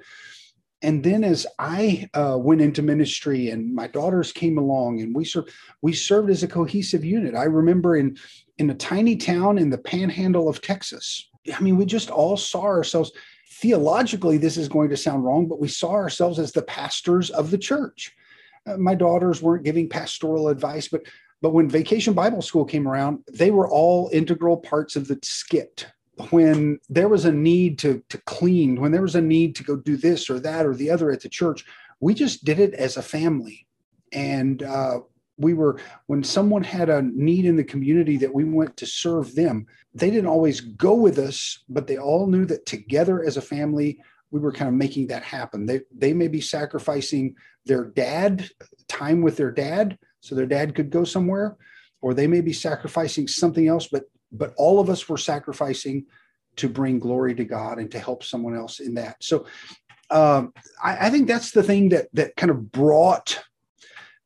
And 0.80 1.04
then 1.04 1.22
as 1.22 1.46
I 1.58 2.08
uh, 2.14 2.36
went 2.40 2.60
into 2.60 2.82
ministry 2.82 3.50
and 3.50 3.72
my 3.72 3.86
daughters 3.86 4.32
came 4.32 4.58
along 4.58 5.00
and 5.00 5.14
we 5.14 5.24
served, 5.24 5.52
we 5.80 5.92
served 5.92 6.28
as 6.28 6.42
a 6.42 6.48
cohesive 6.48 7.04
unit. 7.04 7.36
I 7.36 7.44
remember 7.44 7.96
in, 7.96 8.16
in 8.58 8.70
a 8.70 8.74
tiny 8.74 9.16
town 9.16 9.58
in 9.58 9.70
the 9.70 9.78
panhandle 9.78 10.48
of 10.48 10.60
Texas, 10.60 11.28
I 11.54 11.60
mean, 11.60 11.76
we 11.76 11.86
just 11.86 12.10
all 12.10 12.36
saw 12.36 12.62
ourselves 12.62 13.12
theologically, 13.48 14.38
this 14.38 14.56
is 14.56 14.68
going 14.68 14.90
to 14.90 14.96
sound 14.96 15.24
wrong, 15.24 15.46
but 15.46 15.60
we 15.60 15.68
saw 15.68 15.92
ourselves 15.92 16.40
as 16.40 16.50
the 16.50 16.62
pastors 16.62 17.30
of 17.30 17.52
the 17.52 17.58
church. 17.58 18.12
Uh, 18.66 18.76
my 18.76 18.94
daughters 18.94 19.42
weren't 19.42 19.64
giving 19.64 19.88
pastoral 19.88 20.48
advice, 20.48 20.88
but 20.88 21.02
but 21.42 21.52
when 21.52 21.68
Vacation 21.68 22.14
Bible 22.14 22.40
School 22.40 22.64
came 22.64 22.86
around, 22.86 23.24
they 23.30 23.50
were 23.50 23.68
all 23.68 24.08
integral 24.12 24.56
parts 24.56 24.94
of 24.94 25.08
the 25.08 25.18
skit. 25.22 25.86
When 26.30 26.78
there 26.88 27.08
was 27.08 27.24
a 27.24 27.32
need 27.32 27.80
to, 27.80 28.02
to 28.10 28.18
clean, 28.18 28.80
when 28.80 28.92
there 28.92 29.02
was 29.02 29.16
a 29.16 29.20
need 29.20 29.56
to 29.56 29.64
go 29.64 29.74
do 29.74 29.96
this 29.96 30.30
or 30.30 30.38
that 30.38 30.64
or 30.64 30.74
the 30.74 30.88
other 30.88 31.10
at 31.10 31.20
the 31.20 31.28
church, 31.28 31.64
we 31.98 32.14
just 32.14 32.44
did 32.44 32.60
it 32.60 32.74
as 32.74 32.96
a 32.96 33.02
family. 33.02 33.66
And 34.12 34.62
uh, 34.62 35.00
we 35.36 35.52
were, 35.52 35.80
when 36.06 36.22
someone 36.22 36.62
had 36.62 36.88
a 36.88 37.02
need 37.02 37.44
in 37.44 37.56
the 37.56 37.64
community 37.64 38.16
that 38.18 38.32
we 38.32 38.44
went 38.44 38.76
to 38.76 38.86
serve 38.86 39.34
them, 39.34 39.66
they 39.94 40.10
didn't 40.10 40.30
always 40.30 40.60
go 40.60 40.94
with 40.94 41.18
us, 41.18 41.64
but 41.68 41.88
they 41.88 41.98
all 41.98 42.28
knew 42.28 42.44
that 42.46 42.66
together 42.66 43.24
as 43.24 43.36
a 43.36 43.42
family, 43.42 43.98
we 44.32 44.40
were 44.40 44.50
kind 44.50 44.68
of 44.68 44.74
making 44.74 45.06
that 45.08 45.22
happen. 45.22 45.66
They, 45.66 45.82
they 45.96 46.12
may 46.12 46.26
be 46.26 46.40
sacrificing 46.40 47.36
their 47.66 47.84
dad, 47.84 48.48
time 48.88 49.22
with 49.22 49.36
their 49.36 49.52
dad, 49.52 49.98
so 50.20 50.34
their 50.34 50.46
dad 50.46 50.74
could 50.74 50.90
go 50.90 51.04
somewhere, 51.04 51.56
or 52.00 52.14
they 52.14 52.26
may 52.26 52.40
be 52.40 52.52
sacrificing 52.52 53.28
something 53.28 53.68
else, 53.68 53.86
but 53.86 54.04
but 54.34 54.54
all 54.56 54.80
of 54.80 54.88
us 54.88 55.10
were 55.10 55.18
sacrificing 55.18 56.06
to 56.56 56.66
bring 56.66 56.98
glory 56.98 57.34
to 57.34 57.44
God 57.44 57.78
and 57.78 57.90
to 57.90 57.98
help 57.98 58.24
someone 58.24 58.56
else 58.56 58.80
in 58.80 58.94
that. 58.94 59.22
So 59.22 59.44
um, 60.10 60.54
I, 60.82 61.06
I 61.06 61.10
think 61.10 61.28
that's 61.28 61.50
the 61.50 61.62
thing 61.62 61.90
that 61.90 62.08
that 62.14 62.34
kind 62.36 62.50
of 62.50 62.72
brought 62.72 63.44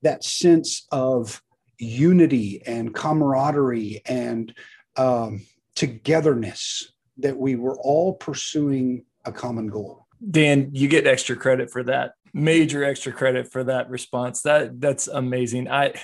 that 0.03 0.23
sense 0.23 0.87
of 0.93 1.43
unity 1.79 2.63
and 2.65 2.95
camaraderie 2.95 4.01
and 4.07 4.55
um, 4.97 5.45
togetherness 5.75 6.93
that 7.19 7.37
we 7.37 7.57
were 7.57 7.79
all 7.81 8.15
pursuing 8.15 9.05
a 9.27 9.33
common 9.33 9.67
goal. 9.67 10.07
Dan, 10.31 10.71
you 10.73 10.89
get 10.89 11.07
extra 11.07 11.37
credit 11.37 11.71
for 11.71 11.83
that 11.85 12.13
major 12.33 12.85
extra 12.85 13.13
credit 13.13 13.51
for 13.51 13.65
that 13.65 13.91
response. 13.91 14.43
That 14.43 14.81
that's 14.81 15.09
amazing. 15.09 15.69
I, 15.69 15.95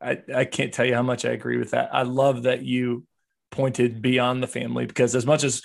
I 0.00 0.18
I 0.34 0.44
can't 0.44 0.72
tell 0.72 0.86
you 0.86 0.94
how 0.94 1.02
much 1.02 1.24
I 1.24 1.30
agree 1.30 1.58
with 1.58 1.70
that. 1.70 1.90
I 1.92 2.02
love 2.02 2.44
that 2.44 2.62
you 2.62 3.04
pointed 3.50 4.02
beyond 4.02 4.42
the 4.42 4.48
family 4.48 4.86
because 4.86 5.14
as 5.14 5.26
much 5.26 5.44
as 5.44 5.62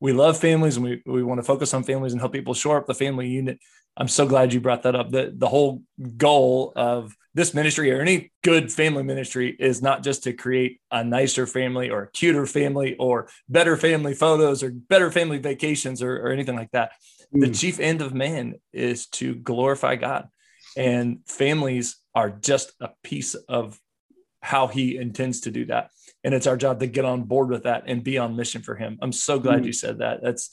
we 0.00 0.12
love 0.12 0.38
families 0.38 0.76
and 0.76 0.84
we, 0.84 1.02
we 1.06 1.22
want 1.22 1.38
to 1.38 1.44
focus 1.44 1.72
on 1.72 1.82
families 1.82 2.12
and 2.12 2.20
help 2.20 2.32
people 2.32 2.54
shore 2.54 2.76
up 2.76 2.86
the 2.86 2.94
family 2.94 3.28
unit. 3.28 3.58
I'm 3.96 4.08
so 4.08 4.26
glad 4.26 4.52
you 4.52 4.60
brought 4.60 4.82
that 4.82 4.96
up. 4.96 5.10
The, 5.10 5.32
the 5.34 5.48
whole 5.48 5.82
goal 6.16 6.72
of 6.74 7.14
this 7.34 7.54
ministry 7.54 7.92
or 7.92 8.00
any 8.00 8.32
good 8.42 8.72
family 8.72 9.02
ministry 9.02 9.56
is 9.58 9.82
not 9.82 10.02
just 10.02 10.24
to 10.24 10.32
create 10.32 10.80
a 10.90 11.02
nicer 11.04 11.46
family 11.46 11.90
or 11.90 12.02
a 12.02 12.10
cuter 12.10 12.46
family 12.46 12.96
or 12.96 13.28
better 13.48 13.76
family 13.76 14.14
photos 14.14 14.62
or 14.62 14.70
better 14.70 15.10
family 15.10 15.38
vacations 15.38 16.02
or, 16.02 16.16
or 16.16 16.28
anything 16.30 16.56
like 16.56 16.70
that 16.72 16.92
the 17.34 17.48
mm. 17.48 17.60
chief 17.60 17.80
end 17.80 18.00
of 18.00 18.14
man 18.14 18.54
is 18.72 19.06
to 19.06 19.34
glorify 19.34 19.96
God. 19.96 20.28
And 20.76 21.18
families 21.26 21.96
are 22.14 22.30
just 22.30 22.72
a 22.80 22.90
piece 23.02 23.34
of 23.34 23.78
how 24.40 24.68
he 24.68 24.96
intends 24.96 25.40
to 25.40 25.50
do 25.50 25.66
that. 25.66 25.90
And 26.22 26.32
it's 26.32 26.46
our 26.46 26.56
job 26.56 26.80
to 26.80 26.86
get 26.86 27.04
on 27.04 27.24
board 27.24 27.50
with 27.50 27.64
that 27.64 27.84
and 27.86 28.04
be 28.04 28.18
on 28.18 28.36
mission 28.36 28.62
for 28.62 28.76
him. 28.76 28.98
I'm 29.02 29.12
so 29.12 29.38
glad 29.38 29.62
mm. 29.62 29.66
you 29.66 29.72
said 29.72 29.98
that. 29.98 30.22
That's 30.22 30.50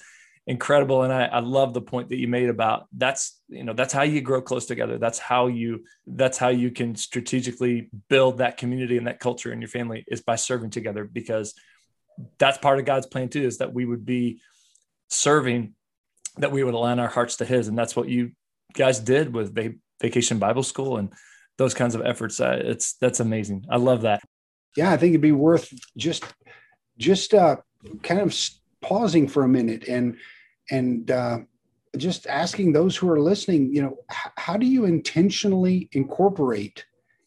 incredible. 0.47 1.03
And 1.03 1.13
I, 1.13 1.25
I 1.25 1.39
love 1.39 1.73
the 1.73 1.81
point 1.81 2.09
that 2.09 2.17
you 2.17 2.27
made 2.27 2.49
about 2.49 2.87
that's, 2.97 3.39
you 3.47 3.63
know, 3.63 3.73
that's 3.73 3.93
how 3.93 4.01
you 4.01 4.21
grow 4.21 4.41
close 4.41 4.65
together. 4.65 4.97
That's 4.97 5.19
how 5.19 5.47
you, 5.47 5.85
that's 6.07 6.37
how 6.37 6.49
you 6.49 6.71
can 6.71 6.95
strategically 6.95 7.89
build 8.09 8.39
that 8.39 8.57
community 8.57 8.97
and 8.97 9.07
that 9.07 9.19
culture 9.19 9.53
in 9.53 9.61
your 9.61 9.67
family 9.67 10.03
is 10.07 10.21
by 10.21 10.35
serving 10.35 10.71
together 10.71 11.03
because 11.03 11.53
that's 12.39 12.57
part 12.57 12.79
of 12.79 12.85
God's 12.85 13.05
plan 13.05 13.29
too, 13.29 13.43
is 13.43 13.59
that 13.59 13.73
we 13.73 13.85
would 13.85 14.05
be 14.05 14.41
serving, 15.09 15.75
that 16.37 16.51
we 16.51 16.63
would 16.63 16.73
align 16.73 16.99
our 16.99 17.07
hearts 17.07 17.37
to 17.37 17.45
his. 17.45 17.67
And 17.67 17.77
that's 17.77 17.95
what 17.95 18.09
you 18.09 18.31
guys 18.73 18.99
did 18.99 19.33
with 19.33 19.55
vacation 20.01 20.39
Bible 20.39 20.63
school 20.63 20.97
and 20.97 21.13
those 21.57 21.75
kinds 21.75 21.93
of 21.93 22.01
efforts. 22.01 22.39
Uh, 22.39 22.59
it's, 22.59 22.93
that's 22.95 23.19
amazing. 23.19 23.65
I 23.69 23.77
love 23.77 24.01
that. 24.01 24.23
Yeah. 24.75 24.91
I 24.91 24.97
think 24.97 25.11
it'd 25.11 25.21
be 25.21 25.31
worth 25.31 25.71
just, 25.95 26.23
just, 26.97 27.33
uh, 27.35 27.57
kind 28.01 28.21
of 28.21 28.33
pausing 28.81 29.27
for 29.27 29.43
a 29.43 29.49
minute 29.49 29.87
and 29.87 30.17
and 30.69 31.11
uh, 31.11 31.39
just 31.97 32.27
asking 32.27 32.71
those 32.71 32.95
who 32.95 33.09
are 33.09 33.19
listening, 33.19 33.73
you 33.73 33.81
know, 33.81 33.97
h- 34.09 34.31
how 34.37 34.55
do 34.57 34.65
you 34.65 34.85
intentionally 34.85 35.89
incorporate 35.91 36.85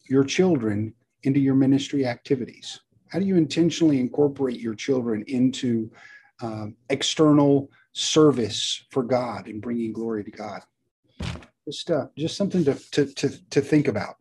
your 0.09 0.23
children 0.23 0.93
into 1.23 1.39
your 1.39 1.55
ministry 1.55 2.05
activities? 2.05 2.79
How 3.09 3.19
do 3.19 3.25
you 3.25 3.35
intentionally 3.35 3.99
incorporate 3.99 4.59
your 4.59 4.73
children 4.73 5.23
into 5.27 5.91
um, 6.41 6.75
external 6.89 7.69
service 7.93 8.85
for 8.89 9.03
God 9.03 9.47
and 9.47 9.61
bringing 9.61 9.93
glory 9.93 10.23
to 10.23 10.31
God? 10.31 10.61
Just, 11.67 11.91
uh, 11.91 12.07
just 12.17 12.35
something 12.35 12.63
to, 12.65 12.75
to, 12.91 13.05
to, 13.05 13.49
to 13.51 13.61
think 13.61 13.87
about. 13.87 14.15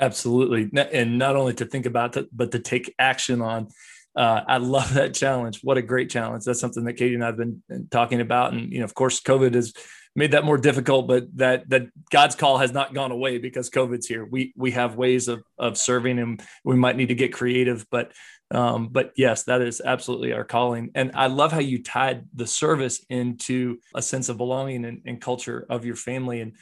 Absolutely. 0.00 0.70
And 0.92 1.18
not 1.18 1.34
only 1.34 1.54
to 1.54 1.64
think 1.64 1.86
about, 1.86 2.16
but 2.32 2.52
to 2.52 2.60
take 2.60 2.94
action 3.00 3.42
on 3.42 3.68
uh, 4.18 4.42
I 4.48 4.56
love 4.56 4.94
that 4.94 5.14
challenge. 5.14 5.60
What 5.62 5.78
a 5.78 5.82
great 5.82 6.10
challenge. 6.10 6.44
That's 6.44 6.60
something 6.60 6.84
that 6.84 6.94
Katie 6.94 7.14
and 7.14 7.24
I've 7.24 7.36
been 7.36 7.62
talking 7.90 8.20
about. 8.20 8.52
And, 8.52 8.72
you 8.72 8.80
know, 8.80 8.84
of 8.84 8.92
course, 8.92 9.20
COVID 9.20 9.54
has 9.54 9.72
made 10.16 10.32
that 10.32 10.44
more 10.44 10.58
difficult, 10.58 11.06
but 11.06 11.24
that, 11.36 11.68
that 11.70 11.82
God's 12.10 12.34
call 12.34 12.58
has 12.58 12.72
not 12.72 12.94
gone 12.94 13.12
away 13.12 13.38
because 13.38 13.70
COVID's 13.70 14.08
here. 14.08 14.24
We, 14.24 14.52
we 14.56 14.72
have 14.72 14.96
ways 14.96 15.28
of, 15.28 15.44
of 15.56 15.78
serving 15.78 16.18
and 16.18 16.42
we 16.64 16.74
might 16.74 16.96
need 16.96 17.10
to 17.10 17.14
get 17.14 17.32
creative, 17.32 17.86
but, 17.92 18.10
um, 18.50 18.88
but 18.88 19.12
yes, 19.16 19.44
that 19.44 19.62
is 19.62 19.80
absolutely 19.84 20.32
our 20.32 20.44
calling. 20.44 20.90
And 20.96 21.12
I 21.14 21.28
love 21.28 21.52
how 21.52 21.60
you 21.60 21.80
tied 21.80 22.24
the 22.34 22.46
service 22.46 23.04
into 23.08 23.78
a 23.94 24.02
sense 24.02 24.28
of 24.28 24.36
belonging 24.36 24.84
and, 24.84 25.02
and 25.06 25.20
culture 25.20 25.64
of 25.70 25.84
your 25.84 25.94
family. 25.94 26.40
And 26.40 26.54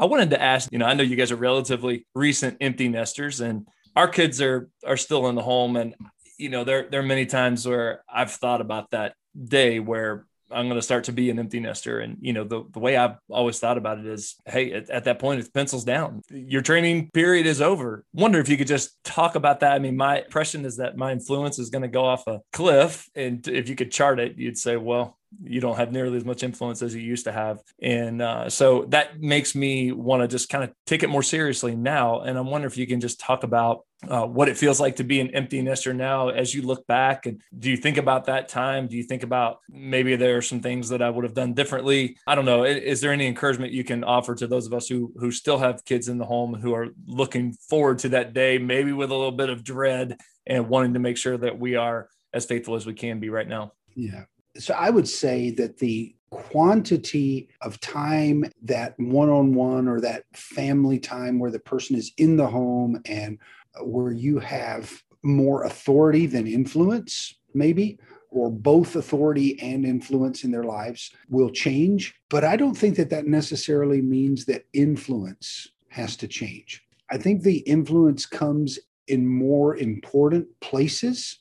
I 0.00 0.06
wanted 0.06 0.30
to 0.30 0.40
ask, 0.40 0.72
you 0.72 0.78
know, 0.78 0.86
I 0.86 0.94
know 0.94 1.02
you 1.02 1.16
guys 1.16 1.30
are 1.30 1.36
relatively 1.36 2.06
recent 2.14 2.56
empty 2.62 2.88
nesters 2.88 3.42
and 3.42 3.68
our 3.94 4.08
kids 4.08 4.40
are 4.40 4.70
are 4.86 4.96
still 4.96 5.28
in 5.28 5.34
the 5.34 5.42
home 5.42 5.76
and 5.76 5.94
you 6.38 6.48
know, 6.48 6.64
there 6.64 6.88
there 6.90 7.00
are 7.00 7.04
many 7.04 7.26
times 7.26 7.66
where 7.66 8.02
I've 8.12 8.32
thought 8.32 8.60
about 8.60 8.90
that 8.90 9.14
day 9.44 9.80
where 9.80 10.26
I'm 10.52 10.66
going 10.66 10.78
to 10.78 10.82
start 10.82 11.04
to 11.04 11.12
be 11.12 11.30
an 11.30 11.38
empty 11.38 11.60
nester. 11.60 12.00
And, 12.00 12.18
you 12.20 12.32
know, 12.32 12.44
the, 12.44 12.64
the 12.70 12.78
way 12.78 12.96
I've 12.96 13.16
always 13.30 13.58
thought 13.58 13.78
about 13.78 13.98
it 13.98 14.06
is, 14.06 14.36
hey, 14.46 14.72
at, 14.72 14.90
at, 14.90 15.04
that 15.04 15.18
point, 15.18 15.40
it's 15.40 15.48
pencils 15.48 15.84
down. 15.84 16.22
Your 16.30 16.62
training 16.62 17.10
period 17.12 17.46
is 17.46 17.60
over. 17.60 18.04
Wonder 18.12 18.38
if 18.38 18.48
you 18.48 18.56
could 18.56 18.66
just 18.66 19.02
talk 19.04 19.34
about 19.34 19.60
that. 19.60 19.72
I 19.72 19.78
mean, 19.78 19.96
my 19.96 20.20
impression 20.20 20.64
is 20.64 20.76
that 20.76 20.96
my 20.96 21.12
influence 21.12 21.58
is 21.58 21.70
going 21.70 21.82
to 21.82 21.88
go 21.88 22.04
off 22.04 22.26
a 22.26 22.40
cliff. 22.52 23.08
And 23.14 23.46
if 23.48 23.68
you 23.68 23.76
could 23.76 23.90
chart 23.90 24.20
it, 24.20 24.36
you'd 24.36 24.58
say, 24.58 24.76
well, 24.76 25.18
you 25.42 25.60
don't 25.60 25.76
have 25.76 25.92
nearly 25.92 26.16
as 26.16 26.24
much 26.24 26.42
influence 26.42 26.82
as 26.82 26.94
you 26.94 27.00
used 27.00 27.24
to 27.24 27.32
have. 27.32 27.60
And 27.80 28.22
uh, 28.22 28.48
so 28.50 28.84
that 28.88 29.20
makes 29.20 29.54
me 29.54 29.92
want 29.92 30.22
to 30.22 30.28
just 30.28 30.48
kind 30.48 30.64
of 30.64 30.72
take 30.86 31.02
it 31.02 31.08
more 31.08 31.22
seriously 31.22 31.76
now. 31.76 32.20
And 32.20 32.38
I'm 32.38 32.46
wondering 32.46 32.70
if 32.70 32.78
you 32.78 32.86
can 32.86 33.00
just 33.00 33.20
talk 33.20 33.42
about 33.42 33.84
uh, 34.08 34.26
what 34.26 34.48
it 34.48 34.56
feels 34.56 34.80
like 34.80 34.96
to 34.96 35.04
be 35.04 35.20
an 35.20 35.30
empty 35.30 35.62
nester 35.62 35.94
now 35.94 36.28
as 36.28 36.54
you 36.54 36.62
look 36.62 36.86
back. 36.86 37.26
And 37.26 37.40
do 37.56 37.70
you 37.70 37.76
think 37.76 37.98
about 37.98 38.24
that 38.26 38.48
time? 38.48 38.88
Do 38.88 38.96
you 38.96 39.04
think 39.04 39.22
about 39.22 39.58
maybe 39.70 40.16
there 40.16 40.36
are 40.36 40.42
some 40.42 40.60
things 40.60 40.88
that 40.88 41.02
I 41.02 41.10
would 41.10 41.24
have 41.24 41.34
done 41.34 41.54
differently? 41.54 42.16
I 42.26 42.34
don't 42.34 42.44
know. 42.44 42.64
Is, 42.64 42.82
is 42.82 43.00
there 43.00 43.12
any 43.12 43.26
encouragement 43.26 43.72
you 43.72 43.84
can 43.84 44.02
offer 44.02 44.34
to 44.34 44.46
those 44.46 44.66
of 44.66 44.74
us 44.74 44.88
who 44.88 45.12
who 45.16 45.30
still 45.30 45.58
have 45.58 45.84
kids 45.84 46.08
in 46.08 46.18
the 46.18 46.24
home 46.24 46.54
who 46.54 46.74
are 46.74 46.88
looking 47.06 47.52
forward 47.68 48.00
to 48.00 48.08
that 48.10 48.32
day, 48.32 48.58
maybe 48.58 48.92
with 48.92 49.10
a 49.10 49.14
little 49.14 49.32
bit 49.32 49.50
of 49.50 49.62
dread 49.62 50.16
and 50.46 50.68
wanting 50.68 50.94
to 50.94 51.00
make 51.00 51.16
sure 51.16 51.36
that 51.36 51.58
we 51.58 51.76
are 51.76 52.08
as 52.34 52.44
faithful 52.44 52.74
as 52.74 52.86
we 52.86 52.94
can 52.94 53.20
be 53.20 53.28
right 53.28 53.48
now? 53.48 53.72
Yeah 53.94 54.24
so 54.58 54.74
I 54.74 54.90
would 54.90 55.08
say 55.08 55.50
that 55.52 55.78
the 55.78 56.14
quantity 56.30 57.48
of 57.60 57.78
time 57.80 58.44
that 58.62 58.98
one 58.98 59.28
on 59.28 59.54
one 59.54 59.86
or 59.86 60.00
that 60.00 60.24
family 60.34 60.98
time 60.98 61.38
where 61.38 61.50
the 61.50 61.58
person 61.58 61.96
is 61.96 62.12
in 62.16 62.36
the 62.36 62.46
home 62.46 63.00
and 63.06 63.38
where 63.82 64.12
you 64.12 64.38
have 64.38 65.02
more 65.22 65.64
authority 65.64 66.26
than 66.26 66.46
influence, 66.46 67.34
maybe, 67.54 67.98
or 68.30 68.50
both 68.50 68.96
authority 68.96 69.60
and 69.60 69.84
influence 69.84 70.42
in 70.42 70.50
their 70.50 70.64
lives 70.64 71.12
will 71.28 71.50
change. 71.50 72.14
But 72.30 72.44
I 72.44 72.56
don't 72.56 72.76
think 72.76 72.96
that 72.96 73.10
that 73.10 73.26
necessarily 73.26 74.00
means 74.00 74.46
that 74.46 74.64
influence 74.72 75.68
has 75.88 76.16
to 76.16 76.28
change. 76.28 76.82
I 77.10 77.18
think 77.18 77.42
the 77.42 77.58
influence 77.58 78.24
comes 78.24 78.78
in 79.08 79.26
more 79.26 79.76
important 79.76 80.48
places 80.60 81.40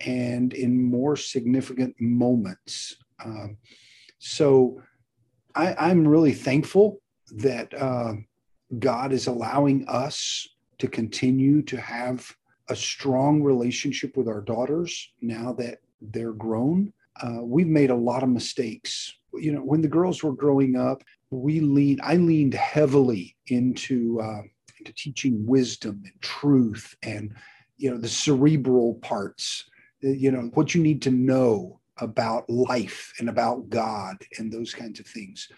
and 0.00 0.52
in 0.52 0.82
more 0.82 1.16
significant 1.16 1.94
moments. 2.00 2.96
Um, 3.24 3.56
so 4.18 4.80
I, 5.54 5.90
am 5.90 6.06
really 6.06 6.32
thankful 6.32 7.00
that 7.32 7.72
uh, 7.74 8.14
God 8.78 9.12
is 9.12 9.26
allowing 9.26 9.86
us 9.88 10.48
to 10.78 10.88
continue 10.88 11.62
to 11.62 11.80
have 11.80 12.30
a 12.68 12.76
strong 12.76 13.42
relationship 13.42 14.16
with 14.16 14.26
our 14.26 14.40
daughters 14.40 15.12
now 15.20 15.52
that 15.54 15.78
they're 16.00 16.32
grown. 16.32 16.92
Uh, 17.20 17.38
we've 17.42 17.68
made 17.68 17.90
a 17.90 17.94
lot 17.94 18.22
of 18.22 18.28
mistakes. 18.28 19.14
You 19.34 19.52
know, 19.52 19.60
when 19.60 19.80
the 19.80 19.88
girls 19.88 20.22
were 20.22 20.32
growing 20.32 20.76
up, 20.76 21.02
we 21.30 21.60
leaned. 21.60 22.00
I 22.02 22.16
leaned 22.16 22.54
heavily 22.54 23.36
into 23.48 24.20
uh, 24.20 24.42
into 24.78 24.92
teaching 24.94 25.46
wisdom 25.46 26.02
and 26.04 26.22
truth, 26.22 26.96
and 27.02 27.34
you 27.76 27.90
know 27.90 27.98
the 27.98 28.08
cerebral 28.08 28.94
parts 29.02 29.64
you 30.04 30.30
know 30.30 30.50
what 30.54 30.74
you 30.74 30.82
need 30.82 31.02
to 31.02 31.10
know 31.10 31.80
about 31.98 32.48
life 32.50 33.12
and 33.18 33.28
about 33.28 33.68
God 33.68 34.16
and 34.38 34.52
those 34.52 34.74
kinds 34.74 35.00
of 35.00 35.06
things. 35.06 35.48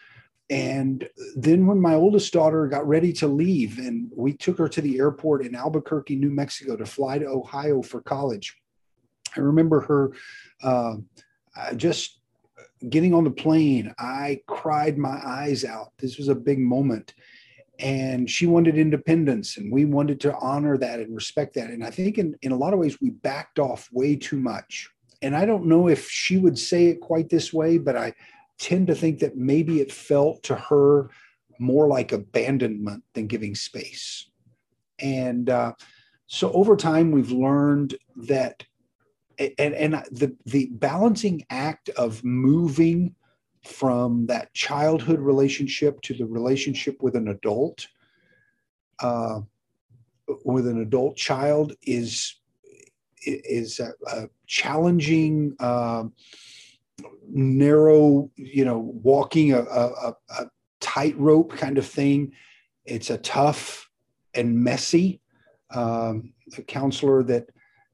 And 0.49 1.09
then 1.35 1.67
when 1.67 1.81
my 1.81 1.95
oldest 1.95 2.33
daughter 2.33 2.69
got 2.69 2.87
ready 2.87 3.13
to 3.15 3.27
leave, 3.27 3.79
and 3.79 4.11
we 4.15 4.33
took 4.33 4.59
her 4.59 4.69
to 4.69 4.81
the 4.81 4.99
airport 4.99 5.45
in 5.45 5.57
Albuquerque, 5.57 6.15
New 6.15 6.31
Mexico, 6.31 6.77
to 6.77 6.87
fly 6.87 7.19
to 7.19 7.27
Ohio 7.27 7.83
for 7.83 8.01
college, 8.01 8.57
I 9.37 9.41
remember 9.41 9.81
her 9.81 10.13
uh, 10.63 10.97
just 11.75 12.21
getting 12.89 13.13
on 13.13 13.25
the 13.25 13.31
plane. 13.31 13.93
I 13.99 14.41
cried 14.47 14.99
my 14.99 15.21
eyes 15.25 15.65
out. 15.65 15.93
This 15.99 16.17
was 16.17 16.29
a 16.29 16.35
big 16.35 16.61
moment 16.61 17.15
and 17.79 18.29
she 18.31 18.47
wanted 18.47 18.79
independence 18.79 19.57
and 19.57 19.71
we 19.71 19.85
wanted 19.85 20.21
to 20.21 20.35
honor 20.37 20.79
that 20.79 21.01
and 21.01 21.15
respect 21.15 21.55
that. 21.55 21.71
And 21.71 21.85
i 21.85 21.91
think 21.91 22.19
in, 22.19 22.35
in 22.43 22.53
a 22.53 22.57
lot 22.57 22.73
of 22.73 22.79
ways 22.79 23.01
we 23.01 23.11
backed 23.11 23.59
off 23.59 23.89
way 23.93 24.17
too 24.17 24.39
much. 24.39 24.89
And 25.23 25.37
i 25.37 25.45
don't 25.45 25.67
know 25.67 25.89
if 25.89 26.09
she 26.09 26.37
would 26.39 26.59
say 26.59 26.87
it 26.87 27.01
quite 27.01 27.29
this 27.29 27.53
way 27.53 27.79
but 27.79 27.97
i 27.97 28.13
tend 28.59 28.87
to 28.87 28.95
think 28.95 29.19
that 29.19 29.37
maybe 29.37 29.81
it 29.81 29.93
felt 29.93 30.43
to 30.45 30.55
her 30.55 31.11
more 31.59 31.89
like 31.89 32.13
abandonment 32.13 33.03
than 33.15 33.27
giving 33.27 33.55
space. 33.55 34.31
And 34.99 35.51
uh, 35.51 35.73
so 36.27 36.53
over 36.53 36.77
time 36.77 37.11
we've 37.11 37.33
learned 37.33 37.97
that 38.29 38.65
and, 39.39 39.75
and 39.75 39.95
the, 40.11 40.35
the 40.47 40.71
balancing 40.73 41.45
act 41.51 41.91
of 41.91 42.25
moving 42.25 43.15
from 43.67 44.27
that 44.27 44.53
childhood 44.55 45.21
relationship 45.21 46.01
to 46.03 46.15
the 46.15 46.27
relationship 46.27 47.03
with 47.03 47.17
an 47.17 47.29
adult 47.29 47.87
uh, 49.01 49.41
with 50.45 50.67
an 50.67 50.81
adult 50.81 51.17
child 51.17 51.75
is 51.83 52.37
is 53.23 53.81
a, 53.81 53.93
a 54.09 54.29
challenging 54.47 55.55
uh, 55.59 56.05
narrow 57.29 58.31
you 58.37 58.65
know 58.65 58.79
walking 58.79 59.53
a, 59.53 59.61
a, 59.61 60.15
a 60.39 60.47
tightrope 60.81 61.57
kind 61.57 61.79
of 61.79 61.87
thing. 61.87 62.33
It's 62.85 63.11
a 63.11 63.19
tough 63.19 63.91
and 64.35 64.57
messy 64.57 65.21
um, 65.71 66.33
a 66.57 66.63
counselor 66.63 67.23
that 67.25 67.49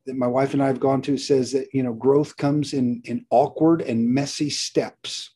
that 0.05 0.17
my 0.17 0.27
wife 0.27 0.53
and 0.53 0.63
I 0.63 0.67
have 0.67 0.81
gone 0.81 1.01
to 1.03 1.17
says 1.17 1.53
that 1.53 1.69
you 1.73 1.83
know 1.83 1.93
growth 1.93 2.37
comes 2.37 2.73
in 2.73 3.03
in 3.05 3.25
awkward 3.31 3.83
and 3.83 4.09
messy 4.09 4.51
steps 4.51 5.31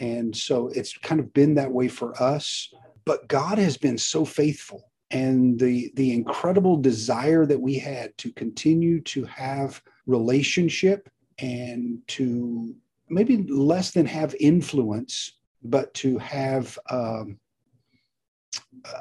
and 0.00 0.34
so 0.34 0.68
it's 0.68 0.96
kind 0.96 1.20
of 1.20 1.32
been 1.32 1.54
that 1.54 1.70
way 1.70 1.86
for 1.88 2.20
us. 2.20 2.72
But 3.04 3.28
God 3.28 3.58
has 3.58 3.76
been 3.76 3.98
so 3.98 4.24
faithful. 4.24 4.90
And 5.10 5.58
the, 5.58 5.92
the 5.94 6.12
incredible 6.12 6.76
desire 6.76 7.44
that 7.46 7.60
we 7.60 7.74
had 7.74 8.16
to 8.18 8.32
continue 8.32 9.00
to 9.02 9.24
have 9.24 9.82
relationship 10.06 11.08
and 11.38 11.98
to 12.08 12.74
maybe 13.08 13.38
less 13.48 13.90
than 13.90 14.06
have 14.06 14.34
influence, 14.38 15.38
but 15.62 15.92
to 15.94 16.16
have 16.18 16.78
um, 16.90 17.38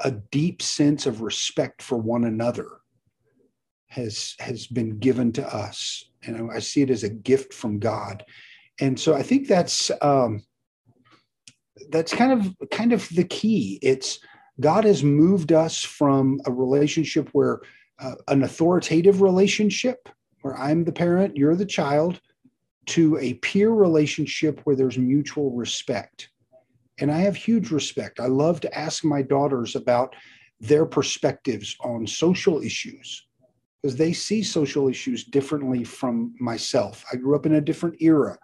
a 0.04 0.12
deep 0.12 0.62
sense 0.62 1.06
of 1.06 1.22
respect 1.22 1.82
for 1.82 1.98
one 1.98 2.26
another 2.26 2.68
has 3.88 4.36
has 4.40 4.68
been 4.68 5.00
given 5.00 5.32
to 5.32 5.44
us 5.56 6.04
and 6.24 6.52
i 6.52 6.60
see 6.60 6.84
it 6.84 6.92
as 6.92 7.04
a 7.04 7.10
gift 7.10 7.52
from 7.52 7.80
god 7.80 8.24
and 8.80 9.00
so 9.00 9.14
I 9.14 9.24
think 9.24 9.48
that's 9.48 9.92
um, 10.02 10.44
that's 11.89 12.13
kind 12.13 12.32
of 12.32 12.70
kind 12.72 12.94
of 12.94 13.08
the 13.10 13.24
key. 13.24 13.80
It's 13.82 14.20
God 14.60 14.84
has 14.84 15.04
moved 15.04 15.52
us 15.52 15.84
from 15.84 16.42
a 16.46 16.52
relationship 16.52 17.30
where 17.32 17.62
uh, 18.00 18.15
an 18.28 18.44
authoritative 18.44 19.22
relationship 19.22 20.10
where 20.42 20.58
I'm 20.58 20.84
the 20.84 20.92
parent, 20.92 21.36
you're 21.38 21.56
the 21.56 21.65
child, 21.65 22.22
to 22.88 23.18
a 23.20 23.36
peer 23.36 23.72
relationship 23.72 24.62
where 24.63 24.76
there's 24.76 24.98
mutual 24.98 25.52
respect. 25.52 26.30
And 27.00 27.12
I 27.12 27.20
have 27.20 27.36
huge 27.36 27.72
respect. 27.72 28.20
I 28.20 28.28
love 28.28 28.60
to 28.62 28.78
ask 28.78 29.04
my 29.04 29.22
daughters 29.22 29.76
about 29.76 30.15
their 30.60 30.86
perspectives 30.86 31.76
on 31.82 32.06
social 32.08 32.62
issues 32.62 33.26
because 33.82 33.96
they 33.96 34.12
see 34.12 34.44
social 34.44 34.89
issues 34.89 35.24
differently 35.24 35.84
from 35.84 36.34
myself. 36.39 37.06
I 37.12 37.15
grew 37.15 37.36
up 37.36 37.46
in 37.46 37.56
a 37.56 37.62
different 37.62 38.02
era 38.02 38.38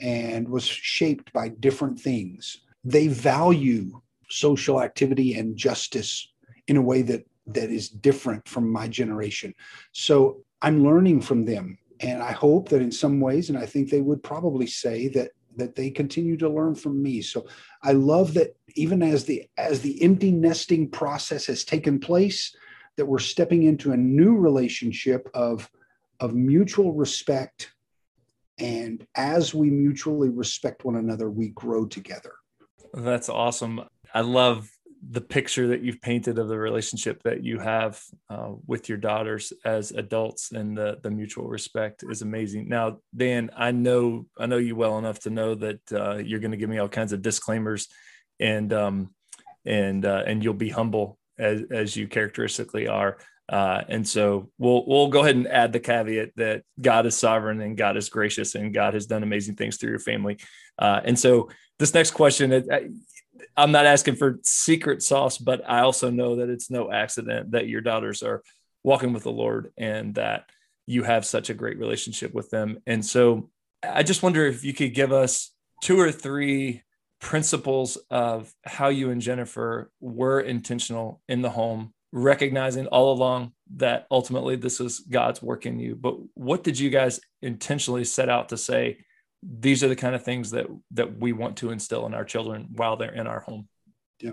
and 0.00 0.48
was 0.48 0.64
shaped 0.64 1.32
by 1.32 1.48
different 1.48 1.98
things. 1.98 2.58
They 2.86 3.08
value 3.08 4.00
social 4.30 4.80
activity 4.80 5.34
and 5.34 5.56
justice 5.56 6.32
in 6.68 6.76
a 6.76 6.82
way 6.82 7.02
that 7.02 7.26
that 7.48 7.70
is 7.70 7.88
different 7.88 8.48
from 8.48 8.70
my 8.70 8.86
generation. 8.88 9.54
So 9.92 10.44
I'm 10.62 10.84
learning 10.84 11.20
from 11.20 11.44
them 11.44 11.78
and 12.00 12.22
I 12.22 12.32
hope 12.32 12.68
that 12.68 12.82
in 12.82 12.92
some 12.92 13.20
ways 13.20 13.50
and 13.50 13.58
I 13.58 13.66
think 13.66 13.90
they 13.90 14.00
would 14.00 14.22
probably 14.22 14.66
say 14.66 15.08
that 15.08 15.32
that 15.56 15.74
they 15.74 15.90
continue 15.90 16.36
to 16.36 16.50
learn 16.50 16.74
from 16.74 17.02
me. 17.02 17.22
So 17.22 17.46
I 17.82 17.92
love 17.92 18.34
that 18.34 18.54
even 18.74 19.02
as 19.02 19.24
the 19.24 19.48
as 19.56 19.80
the 19.80 20.00
empty 20.02 20.30
nesting 20.30 20.90
process 20.90 21.46
has 21.46 21.64
taken 21.64 21.98
place 21.98 22.54
that 22.96 23.06
we're 23.06 23.18
stepping 23.18 23.64
into 23.64 23.92
a 23.92 23.96
new 23.96 24.36
relationship 24.36 25.28
of 25.34 25.68
of 26.20 26.34
mutual 26.34 26.92
respect 26.92 27.72
and 28.58 29.06
as 29.16 29.54
we 29.54 29.70
mutually 29.70 30.30
respect 30.30 30.84
one 30.84 30.96
another 30.96 31.30
we 31.30 31.48
grow 31.48 31.84
together. 31.84 32.34
That's 32.94 33.28
awesome. 33.28 33.82
I 34.14 34.20
love 34.20 34.70
the 35.08 35.20
picture 35.20 35.68
that 35.68 35.82
you've 35.82 36.00
painted 36.00 36.38
of 36.38 36.48
the 36.48 36.58
relationship 36.58 37.22
that 37.22 37.44
you 37.44 37.58
have 37.58 38.02
uh, 38.30 38.52
with 38.66 38.88
your 38.88 38.98
daughters 38.98 39.52
as 39.64 39.92
adults 39.92 40.52
and 40.52 40.76
the 40.76 40.98
the 41.02 41.10
mutual 41.10 41.46
respect 41.46 42.02
is 42.08 42.22
amazing. 42.22 42.68
Now, 42.68 42.98
Dan, 43.14 43.50
I 43.56 43.70
know 43.70 44.26
I 44.38 44.46
know 44.46 44.56
you 44.56 44.74
well 44.74 44.98
enough 44.98 45.20
to 45.20 45.30
know 45.30 45.54
that 45.54 45.80
uh, 45.92 46.16
you're 46.16 46.40
going 46.40 46.50
to 46.50 46.56
give 46.56 46.70
me 46.70 46.78
all 46.78 46.88
kinds 46.88 47.12
of 47.12 47.22
disclaimers, 47.22 47.88
and 48.40 48.72
um, 48.72 49.14
and 49.64 50.04
uh, 50.04 50.24
and 50.26 50.42
you'll 50.42 50.54
be 50.54 50.70
humble 50.70 51.18
as 51.38 51.62
as 51.70 51.96
you 51.96 52.08
characteristically 52.08 52.88
are. 52.88 53.18
Uh, 53.48 53.82
and 53.88 54.06
so 54.06 54.50
we'll 54.58 54.84
we'll 54.86 55.08
go 55.08 55.20
ahead 55.20 55.36
and 55.36 55.46
add 55.46 55.72
the 55.72 55.80
caveat 55.80 56.30
that 56.36 56.62
God 56.80 57.06
is 57.06 57.16
sovereign 57.16 57.60
and 57.60 57.76
God 57.76 57.96
is 57.96 58.08
gracious 58.08 58.54
and 58.54 58.74
God 58.74 58.94
has 58.94 59.06
done 59.06 59.22
amazing 59.22 59.54
things 59.54 59.76
through 59.76 59.90
your 59.90 59.98
family. 60.00 60.38
Uh, 60.78 61.00
and 61.04 61.18
so 61.18 61.48
this 61.78 61.94
next 61.94 62.12
question, 62.12 62.52
I'm 63.56 63.72
not 63.72 63.86
asking 63.86 64.16
for 64.16 64.40
secret 64.42 65.02
sauce, 65.02 65.38
but 65.38 65.62
I 65.68 65.80
also 65.80 66.10
know 66.10 66.36
that 66.36 66.48
it's 66.48 66.70
no 66.70 66.90
accident 66.90 67.52
that 67.52 67.68
your 67.68 67.82
daughters 67.82 68.22
are 68.22 68.42
walking 68.82 69.12
with 69.12 69.24
the 69.24 69.32
Lord 69.32 69.72
and 69.76 70.14
that 70.14 70.46
you 70.86 71.02
have 71.02 71.24
such 71.24 71.50
a 71.50 71.54
great 71.54 71.78
relationship 71.78 72.32
with 72.32 72.50
them. 72.50 72.78
And 72.86 73.04
so 73.04 73.50
I 73.82 74.02
just 74.02 74.22
wonder 74.22 74.46
if 74.46 74.64
you 74.64 74.72
could 74.72 74.94
give 74.94 75.12
us 75.12 75.52
two 75.82 76.00
or 76.00 76.12
three 76.12 76.82
principles 77.20 77.96
of 78.10 78.52
how 78.64 78.88
you 78.88 79.10
and 79.10 79.20
Jennifer 79.20 79.90
were 80.00 80.40
intentional 80.40 81.20
in 81.28 81.42
the 81.42 81.50
home, 81.50 81.92
recognizing 82.16 82.86
all 82.86 83.12
along 83.12 83.52
that 83.76 84.06
ultimately 84.10 84.56
this 84.56 84.80
is 84.80 85.00
God's 85.00 85.42
work 85.42 85.66
in 85.66 85.78
you. 85.78 85.94
But 85.94 86.16
what 86.34 86.64
did 86.64 86.78
you 86.78 86.90
guys 86.90 87.20
intentionally 87.42 88.04
set 88.04 88.28
out 88.28 88.48
to 88.50 88.56
say? 88.56 88.98
these 89.42 89.84
are 89.84 89.88
the 89.88 89.96
kind 89.96 90.14
of 90.14 90.24
things 90.24 90.50
that 90.50 90.66
that 90.92 91.18
we 91.18 91.32
want 91.32 91.56
to 91.58 91.70
instill 91.70 92.06
in 92.06 92.14
our 92.14 92.24
children 92.24 92.68
while 92.72 92.96
they're 92.96 93.14
in 93.14 93.26
our 93.26 93.40
home 93.40 93.68
yeah 94.20 94.30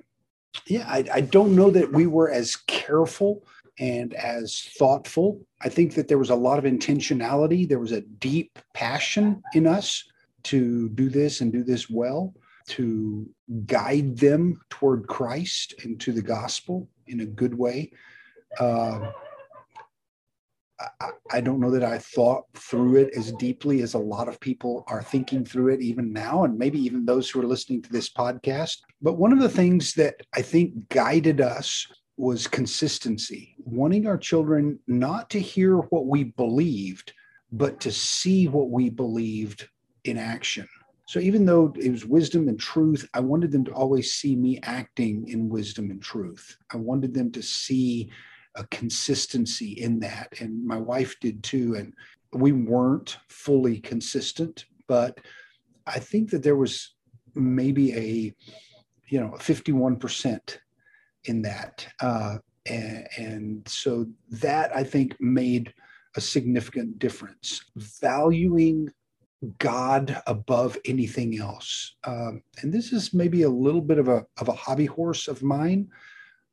yeah 0.68 0.86
i, 0.88 1.04
I 1.14 1.22
don't 1.22 1.56
know 1.56 1.70
that 1.72 1.92
we 1.92 2.08
were 2.08 2.32
as 2.32 2.56
careful 2.56 3.46
and 3.80 4.14
as 4.14 4.70
thoughtful 4.78 5.46
i 5.62 5.70
think 5.70 5.96
that 5.96 6.08
there 6.08 6.18
was 6.18 6.30
a 6.30 6.36
lot 6.36 6.58
of 6.58 6.66
intentionality 6.66 7.68
there 7.68 7.80
was 7.80 7.92
a 7.92 8.02
deep 8.02 8.58
passion 8.74 9.42
in 9.54 9.68
us 9.68 10.04
to 10.44 10.90
do 10.90 11.10
this 11.10 11.42
and 11.42 11.52
do 11.52 11.64
this 11.64 11.90
well 11.90 12.34
to 12.66 13.30
guide 13.66 14.18
them 14.18 14.60
toward 14.70 15.08
christ 15.08 15.76
and 15.84 16.00
to 16.00 16.12
the 16.12 16.22
gospel 16.22 16.88
in 17.08 17.22
a 17.22 17.26
good 17.26 17.54
way 17.54 17.92
uh, 18.60 19.12
I, 21.00 21.10
I 21.32 21.42
don't 21.42 21.60
know 21.60 21.72
that 21.72 21.84
I 21.84 21.98
thought 21.98 22.46
through 22.56 22.98
it 22.98 23.14
as 23.16 23.32
deeply 23.34 23.82
as 23.82 23.94
a 23.94 24.00
lot 24.00 24.28
of 24.28 24.40
people 24.40 24.84
are 24.88 25.02
thinking 25.02 25.46
through 25.46 25.74
it 25.74 25.82
even 25.82 26.12
now, 26.12 26.44
and 26.44 26.58
maybe 26.58 26.80
even 26.80 27.06
those 27.06 27.30
who 27.30 27.42
are 27.42 27.48
listening 27.48 27.82
to 27.84 27.92
this 27.92 28.10
podcast. 28.10 28.78
But 29.02 29.18
one 29.18 29.32
of 29.32 29.40
the 29.40 29.50
things 29.50 29.94
that 29.94 30.16
I 30.34 30.42
think 30.42 30.90
guided 30.90 31.42
us 31.42 31.88
was 32.18 32.48
consistency, 32.48 33.56
wanting 33.60 34.08
our 34.08 34.18
children 34.18 34.80
not 34.88 35.30
to 35.32 35.40
hear 35.40 35.78
what 35.78 36.06
we 36.06 36.26
believed, 36.26 37.14
but 37.52 37.80
to 37.82 37.92
see 37.92 38.48
what 38.48 38.70
we 38.70 38.90
believed 38.90 39.68
in 40.04 40.18
action. 40.18 40.68
So 41.06 41.20
even 41.20 41.46
though 41.46 41.74
it 41.78 41.92
was 41.92 42.06
wisdom 42.06 42.48
and 42.48 42.60
truth, 42.60 43.08
I 43.14 43.20
wanted 43.20 43.52
them 43.52 43.66
to 43.66 43.74
always 43.74 44.14
see 44.14 44.36
me 44.36 44.60
acting 44.64 45.28
in 45.28 45.50
wisdom 45.50 45.92
and 45.92 46.02
truth. 46.02 46.58
I 46.72 46.78
wanted 46.78 47.14
them 47.14 47.32
to 47.34 47.42
see 47.42 48.10
a 48.56 48.66
consistency 48.68 49.74
in 49.74 50.00
that. 50.00 50.34
And 50.40 50.66
my 50.66 50.78
wife 50.78 51.20
did 51.20 51.44
too. 51.44 51.76
And 51.76 51.94
we 52.32 52.52
weren't 52.52 53.18
fully 53.28 53.80
consistent, 53.80 54.66
but 54.88 55.20
I 55.86 56.00
think 56.00 56.30
that 56.32 56.44
there 56.44 56.56
was 56.56 56.96
maybe 57.36 57.94
a, 57.94 58.34
you 59.10 59.20
know, 59.20 59.32
51% 59.40 60.58
in 61.26 61.42
that. 61.42 61.88
Uh, 62.00 62.38
and, 62.66 63.08
and 63.18 63.68
so 63.68 64.06
that 64.30 64.76
I 64.76 64.84
think 64.84 65.18
made 65.20 65.74
a 66.16 66.22
significant 66.22 67.00
difference. 67.00 67.62
Valuing 67.76 68.90
God 69.58 70.22
above 70.28 70.78
anything 70.86 71.40
else. 71.40 71.96
Um, 72.06 72.44
and 72.62 72.72
this 72.72 72.94
is 72.94 73.14
maybe 73.14 73.44
a 73.44 73.50
little 73.50 73.82
bit 73.82 73.98
of 73.98 74.08
a, 74.08 74.26
of 74.38 74.48
a 74.48 74.54
hobby 74.54 74.86
horse 74.86 75.28
of 75.28 75.44
mine, 75.44 75.90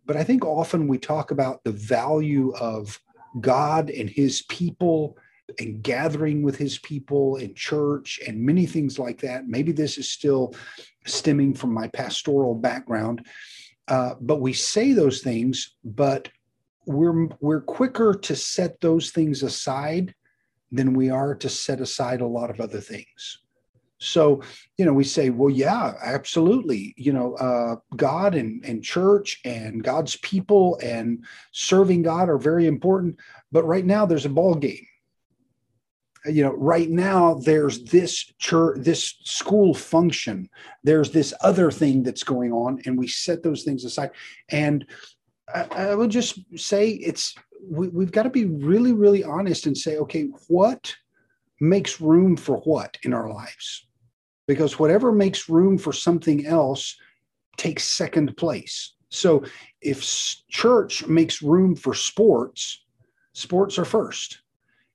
but 0.06 0.16
I 0.16 0.24
think 0.24 0.44
often 0.44 0.88
we 0.88 0.98
talk 0.98 1.30
about 1.30 1.62
the 1.64 1.72
value 1.72 2.52
of 2.56 2.98
God 3.40 3.90
and 3.90 4.08
his 4.08 4.42
people 4.42 5.16
and 5.58 5.82
gathering 5.82 6.42
with 6.42 6.56
his 6.56 6.78
people 6.78 7.36
in 7.36 7.54
church 7.54 8.20
and 8.26 8.40
many 8.40 8.66
things 8.66 8.98
like 8.98 9.20
that. 9.20 9.46
Maybe 9.46 9.72
this 9.72 9.98
is 9.98 10.08
still 10.08 10.54
stemming 11.06 11.54
from 11.54 11.72
my 11.72 11.88
pastoral 11.88 12.54
background. 12.54 13.26
Uh, 13.88 14.14
but 14.20 14.40
we 14.40 14.52
say 14.52 14.92
those 14.92 15.20
things, 15.20 15.74
but 15.84 16.28
we're 16.86 17.28
we're 17.40 17.60
quicker 17.60 18.14
to 18.14 18.36
set 18.36 18.80
those 18.80 19.10
things 19.10 19.42
aside 19.42 20.14
than 20.72 20.94
we 20.94 21.10
are 21.10 21.34
to 21.34 21.48
set 21.48 21.80
aside 21.80 22.20
a 22.20 22.26
lot 22.26 22.50
of 22.50 22.60
other 22.60 22.80
things. 22.80 23.38
So, 24.00 24.40
you 24.78 24.86
know, 24.86 24.94
we 24.94 25.04
say, 25.04 25.28
well, 25.28 25.50
yeah, 25.50 25.92
absolutely. 26.02 26.94
You 26.96 27.12
know, 27.12 27.34
uh, 27.34 27.76
God 27.96 28.34
and, 28.34 28.64
and 28.64 28.82
church 28.82 29.40
and 29.44 29.84
God's 29.84 30.16
people 30.16 30.78
and 30.82 31.22
serving 31.52 32.02
God 32.02 32.30
are 32.30 32.38
very 32.38 32.66
important. 32.66 33.18
But 33.52 33.64
right 33.64 33.84
now, 33.84 34.06
there's 34.06 34.24
a 34.24 34.30
ball 34.30 34.54
game. 34.54 34.86
You 36.24 36.44
know, 36.44 36.52
right 36.52 36.88
now 36.88 37.34
there's 37.34 37.84
this 37.84 38.32
church, 38.38 38.78
this 38.80 39.16
school 39.24 39.74
function. 39.74 40.48
There's 40.82 41.10
this 41.10 41.34
other 41.42 41.70
thing 41.70 42.02
that's 42.02 42.22
going 42.22 42.52
on, 42.52 42.80
and 42.84 42.98
we 42.98 43.06
set 43.06 43.42
those 43.42 43.64
things 43.64 43.84
aside. 43.84 44.10
And 44.50 44.86
I, 45.54 45.66
I 45.70 45.94
would 45.94 46.10
just 46.10 46.38
say 46.58 46.90
it's 46.90 47.34
we, 47.62 47.88
we've 47.88 48.12
got 48.12 48.24
to 48.24 48.30
be 48.30 48.46
really, 48.46 48.92
really 48.92 49.24
honest 49.24 49.66
and 49.66 49.76
say, 49.76 49.96
okay, 49.98 50.28
what 50.48 50.94
makes 51.60 52.00
room 52.00 52.36
for 52.36 52.58
what 52.58 52.98
in 53.02 53.12
our 53.12 53.28
lives? 53.28 53.86
because 54.50 54.80
whatever 54.80 55.12
makes 55.12 55.48
room 55.48 55.78
for 55.78 55.92
something 55.92 56.44
else 56.44 56.96
takes 57.56 57.84
second 57.84 58.36
place. 58.36 58.94
So 59.08 59.44
if 59.80 60.02
church 60.48 61.06
makes 61.06 61.40
room 61.40 61.76
for 61.76 61.94
sports, 61.94 62.84
sports 63.32 63.78
are 63.78 63.84
first. 63.84 64.42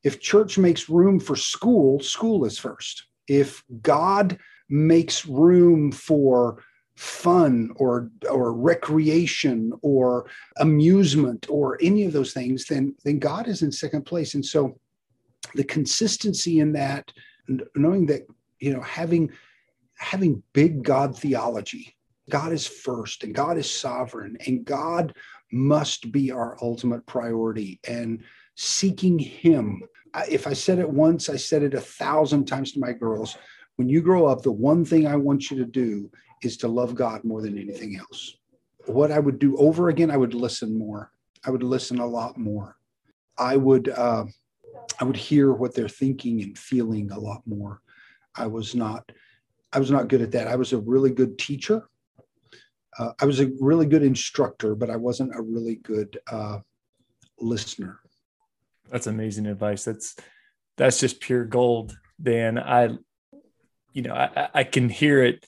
If 0.04 0.20
church 0.20 0.58
makes 0.58 0.90
room 0.90 1.22
for 1.22 1.38
school, 1.38 2.02
school 2.02 2.44
is 2.44 2.60
first. 2.60 3.06
If 3.30 3.64
God 3.82 4.38
makes 4.68 5.26
room 5.26 5.90
for 5.94 6.62
fun 6.96 7.72
or 7.76 8.10
or 8.30 8.54
recreation 8.54 9.74
or 9.82 10.28
amusement 10.58 11.46
or 11.50 11.78
any 11.82 12.06
of 12.06 12.14
those 12.14 12.32
things 12.32 12.66
then 12.66 12.96
then 13.04 13.20
God 13.20 13.48
is 13.48 13.62
in 13.62 13.72
second 13.72 14.04
place. 14.04 14.34
And 14.34 14.46
so 14.46 14.80
the 15.56 15.64
consistency 15.64 16.60
in 16.60 16.72
that 16.74 17.12
knowing 17.76 18.06
that 18.08 18.26
you 18.60 18.74
know 18.74 18.82
having 18.82 19.32
having 19.98 20.42
big 20.54 20.84
god 20.84 21.18
theology 21.18 21.96
god 22.30 22.52
is 22.52 22.66
first 22.66 23.24
and 23.24 23.36
god 23.36 23.58
is 23.58 23.70
sovereign 23.70 24.36
and 24.46 24.66
god 24.66 25.14
must 25.52 26.12
be 26.12 26.32
our 26.32 26.58
ultimate 26.62 27.06
priority 27.06 27.80
and 27.88 28.24
seeking 28.56 29.20
him. 29.20 29.82
If 30.30 30.48
i 30.48 30.54
said 30.54 30.80
it 30.80 30.90
once 30.90 31.30
i 31.30 31.36
said 31.36 31.62
it 31.62 31.74
a 31.74 31.82
thousand 31.82 32.46
times 32.46 32.72
to 32.72 32.80
my 32.80 32.94
girls 32.94 33.38
when 33.76 33.90
you 33.90 34.02
grow 34.02 34.26
up, 34.26 34.42
the 34.42 34.52
one 34.52 34.86
thing 34.86 35.06
I 35.08 35.16
want 35.16 35.52
you 35.52 35.58
to 35.58 35.66
do 35.66 36.10
is 36.44 36.58
to 36.58 36.68
love 36.68 36.96
God 36.96 37.24
more 37.24 37.42
than 37.42 37.58
anything 37.58 37.98
else. 37.98 38.36
What 38.86 39.12
I 39.12 39.20
would 39.20 39.40
do 39.40 39.58
over 39.58 39.90
again, 39.90 40.12
I 40.12 40.18
would 40.18 40.34
listen 40.34 40.78
more. 40.78 41.12
I 41.46 41.50
would 41.50 41.64
listen 41.64 42.00
a 42.00 42.06
lot 42.06 42.38
more. 42.38 42.78
I 43.38 43.58
would 43.58 43.90
uh, 43.90 44.26
I 45.00 45.04
would 45.04 45.18
hear 45.18 45.52
what 45.52 45.74
they're 45.76 45.90
thinking 45.90 46.42
and 46.42 46.58
feeling 46.58 47.12
a 47.12 47.20
lot 47.20 47.42
more. 47.46 47.82
I 48.36 48.48
was 48.48 48.76
not 48.76 49.12
I 49.74 49.80
was 49.80 49.92
not 49.92 50.08
good 50.08 50.22
at 50.22 50.32
that. 50.32 50.48
I 50.48 50.56
was 50.56 50.74
a 50.74 50.78
really 50.78 51.12
good 51.12 51.38
teacher. 51.38 51.90
Uh, 52.98 53.12
I 53.20 53.26
was 53.26 53.42
a 53.42 53.52
really 53.60 53.86
good 53.86 54.04
instructor, 54.04 54.74
but 54.74 54.90
I 54.90 54.96
wasn't 54.96 55.36
a 55.36 55.42
really 55.42 55.76
good 55.76 56.18
uh, 56.32 56.60
listener. 57.40 58.00
That's 58.90 59.08
amazing 59.08 59.48
advice. 59.48 59.84
That's 59.84 60.16
that's 60.78 61.00
just 61.00 61.20
pure 61.20 61.46
gold, 61.46 61.98
Dan. 62.22 62.58
I, 62.58 62.98
you 63.94 64.02
know, 64.02 64.14
I, 64.14 64.50
I 64.54 64.64
can 64.64 64.90
hear 64.90 65.24
it 65.24 65.46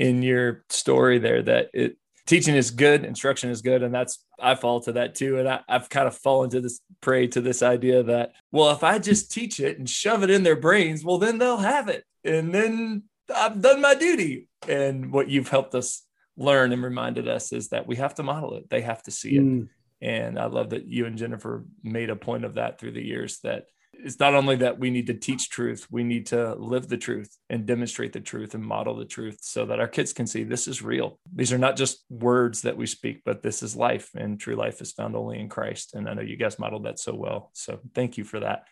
in 0.00 0.22
your 0.22 0.64
story 0.70 1.18
there 1.18 1.42
that 1.42 1.68
it 1.74 1.98
teaching 2.26 2.54
is 2.54 2.70
good, 2.70 3.04
instruction 3.04 3.50
is 3.50 3.60
good, 3.60 3.82
and 3.82 3.94
that's 3.94 4.24
I 4.40 4.54
fall 4.54 4.80
to 4.80 4.92
that 4.92 5.14
too. 5.14 5.38
And 5.38 5.46
I, 5.46 5.60
I've 5.68 5.90
kind 5.90 6.08
of 6.08 6.16
fallen 6.16 6.48
to 6.50 6.60
this 6.62 6.80
prey 7.02 7.26
to 7.28 7.40
this 7.42 7.62
idea 7.62 8.02
that 8.04 8.32
well, 8.50 8.70
if 8.70 8.82
I 8.82 8.98
just 8.98 9.30
teach 9.30 9.60
it 9.60 9.78
and 9.78 9.88
shove 9.88 10.22
it 10.22 10.30
in 10.30 10.42
their 10.42 10.56
brains, 10.56 11.04
well, 11.04 11.18
then 11.18 11.36
they'll 11.36 11.58
have 11.58 11.88
it, 11.88 12.04
and 12.24 12.52
then 12.52 13.02
I've 13.34 13.60
done 13.60 13.82
my 13.82 13.94
duty. 13.94 14.48
And 14.66 15.12
what 15.12 15.28
you've 15.28 15.48
helped 15.48 15.74
us 15.74 16.02
learn 16.36 16.72
and 16.72 16.82
reminded 16.82 17.28
us 17.28 17.52
is 17.52 17.68
that 17.68 17.86
we 17.86 17.96
have 17.96 18.14
to 18.14 18.22
model 18.22 18.56
it. 18.56 18.70
They 18.70 18.80
have 18.80 19.02
to 19.02 19.10
see 19.10 19.36
it. 19.36 19.42
Mm. 19.42 19.68
And 20.00 20.38
I 20.38 20.46
love 20.46 20.70
that 20.70 20.86
you 20.86 21.04
and 21.04 21.18
Jennifer 21.18 21.66
made 21.82 22.08
a 22.08 22.16
point 22.16 22.46
of 22.46 22.54
that 22.54 22.80
through 22.80 22.92
the 22.92 23.04
years 23.04 23.38
that 23.42 23.66
it's 24.04 24.18
not 24.18 24.34
only 24.34 24.56
that 24.56 24.78
we 24.78 24.90
need 24.90 25.06
to 25.08 25.14
teach 25.14 25.50
truth, 25.50 25.86
we 25.90 26.02
need 26.02 26.26
to 26.26 26.54
live 26.54 26.88
the 26.88 26.96
truth 26.96 27.36
and 27.48 27.66
demonstrate 27.66 28.12
the 28.12 28.20
truth 28.20 28.54
and 28.54 28.64
model 28.64 28.96
the 28.96 29.04
truth 29.04 29.38
so 29.42 29.66
that 29.66 29.80
our 29.80 29.88
kids 29.88 30.12
can 30.12 30.26
see 30.26 30.44
this 30.44 30.66
is 30.68 30.82
real. 30.82 31.18
These 31.34 31.52
are 31.52 31.58
not 31.58 31.76
just 31.76 32.04
words 32.08 32.62
that 32.62 32.76
we 32.76 32.86
speak, 32.86 33.22
but 33.24 33.42
this 33.42 33.62
is 33.62 33.76
life, 33.76 34.10
and 34.14 34.40
true 34.40 34.56
life 34.56 34.80
is 34.80 34.92
found 34.92 35.16
only 35.16 35.38
in 35.38 35.48
Christ. 35.48 35.94
And 35.94 36.08
I 36.08 36.14
know 36.14 36.22
you 36.22 36.36
guys 36.36 36.58
modeled 36.58 36.84
that 36.84 36.98
so 36.98 37.14
well. 37.14 37.50
So 37.52 37.80
thank 37.94 38.16
you 38.16 38.24
for 38.24 38.40
that. 38.40 38.64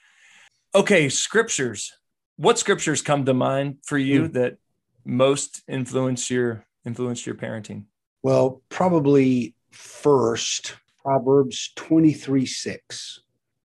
Okay, 0.75 1.09
scriptures 1.09 1.93
what 2.39 2.59
scriptures 2.59 3.03
come 3.03 3.25
to 3.25 3.35
mind 3.35 3.79
for 3.85 3.99
you 3.99 4.29
mm. 4.29 4.33
that 4.35 4.59
most 5.05 5.63
influence 5.69 6.31
your 6.31 6.65
influence 6.87 7.27
your 7.27 7.35
parenting? 7.35 7.85
Well, 8.23 8.63
probably 8.69 9.55
first 9.73 10.77
Proverbs 11.03 11.73
23 11.77 12.47
6 12.47 13.21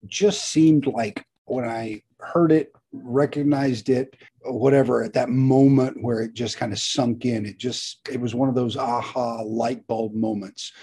just 0.05 0.45
seemed 0.45 0.87
like 0.87 1.23
when 1.51 1.67
I 1.67 2.01
heard 2.19 2.51
it, 2.51 2.73
recognized 2.93 3.89
it, 3.89 4.15
whatever, 4.43 5.03
at 5.03 5.13
that 5.13 5.29
moment 5.29 6.01
where 6.01 6.21
it 6.21 6.33
just 6.33 6.57
kind 6.57 6.71
of 6.71 6.79
sunk 6.79 7.25
in, 7.25 7.45
it 7.45 7.57
just, 7.57 8.07
it 8.09 8.19
was 8.19 8.35
one 8.35 8.49
of 8.49 8.55
those 8.55 8.77
aha 8.77 9.41
light 9.41 9.85
bulb 9.87 10.13
moments. 10.13 10.73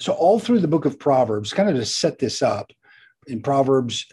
So, 0.00 0.12
all 0.12 0.40
through 0.40 0.60
the 0.60 0.68
book 0.68 0.84
of 0.84 0.98
Proverbs, 0.98 1.52
kind 1.52 1.68
of 1.68 1.76
to 1.76 1.84
set 1.84 2.18
this 2.18 2.42
up, 2.42 2.72
in 3.28 3.42
Proverbs, 3.42 4.06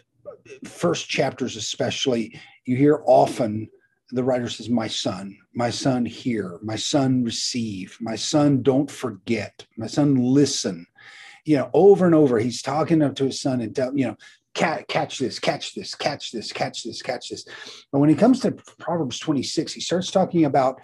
first 0.64 1.08
chapters 1.08 1.56
especially, 1.56 2.38
you 2.64 2.76
hear 2.76 3.02
often 3.06 3.68
the 4.12 4.24
writer 4.24 4.48
says, 4.48 4.68
My 4.68 4.88
son, 4.88 5.36
my 5.54 5.70
son, 5.70 6.04
hear, 6.04 6.58
my 6.62 6.76
son, 6.76 7.24
receive, 7.24 7.96
my 8.00 8.16
son, 8.16 8.62
don't 8.62 8.90
forget, 8.90 9.64
my 9.76 9.86
son, 9.86 10.16
listen. 10.16 10.86
You 11.44 11.56
know, 11.56 11.70
over 11.72 12.06
and 12.06 12.14
over, 12.14 12.38
he's 12.38 12.62
talking 12.62 13.02
up 13.02 13.14
to 13.16 13.24
his 13.24 13.40
son 13.40 13.60
and 13.60 13.74
tell, 13.74 13.96
you 13.96 14.08
know, 14.08 14.16
catch 14.54 15.18
this, 15.18 15.38
catch 15.38 15.74
this, 15.74 15.94
catch 15.94 16.32
this, 16.32 16.52
catch 16.52 16.82
this, 16.82 17.02
catch 17.02 17.28
this. 17.28 17.44
But 17.92 17.98
when 18.00 18.08
he 18.08 18.14
comes 18.14 18.40
to 18.40 18.52
Proverbs 18.78 19.18
26, 19.18 19.72
he 19.72 19.80
starts 19.80 20.10
talking 20.10 20.44
about 20.44 20.80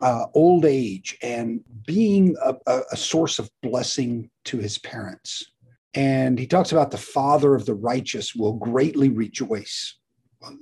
uh, 0.00 0.26
old 0.34 0.64
age 0.64 1.16
and 1.22 1.60
being 1.86 2.36
a, 2.42 2.54
a, 2.92 2.96
source 2.96 3.38
of 3.38 3.50
blessing 3.62 4.30
to 4.44 4.58
his 4.58 4.78
parents. 4.78 5.44
And 5.94 6.38
he 6.38 6.46
talks 6.46 6.72
about 6.72 6.90
the 6.90 6.98
father 6.98 7.54
of 7.54 7.66
the 7.66 7.74
righteous 7.74 8.34
will 8.34 8.54
greatly 8.54 9.08
rejoice. 9.08 9.96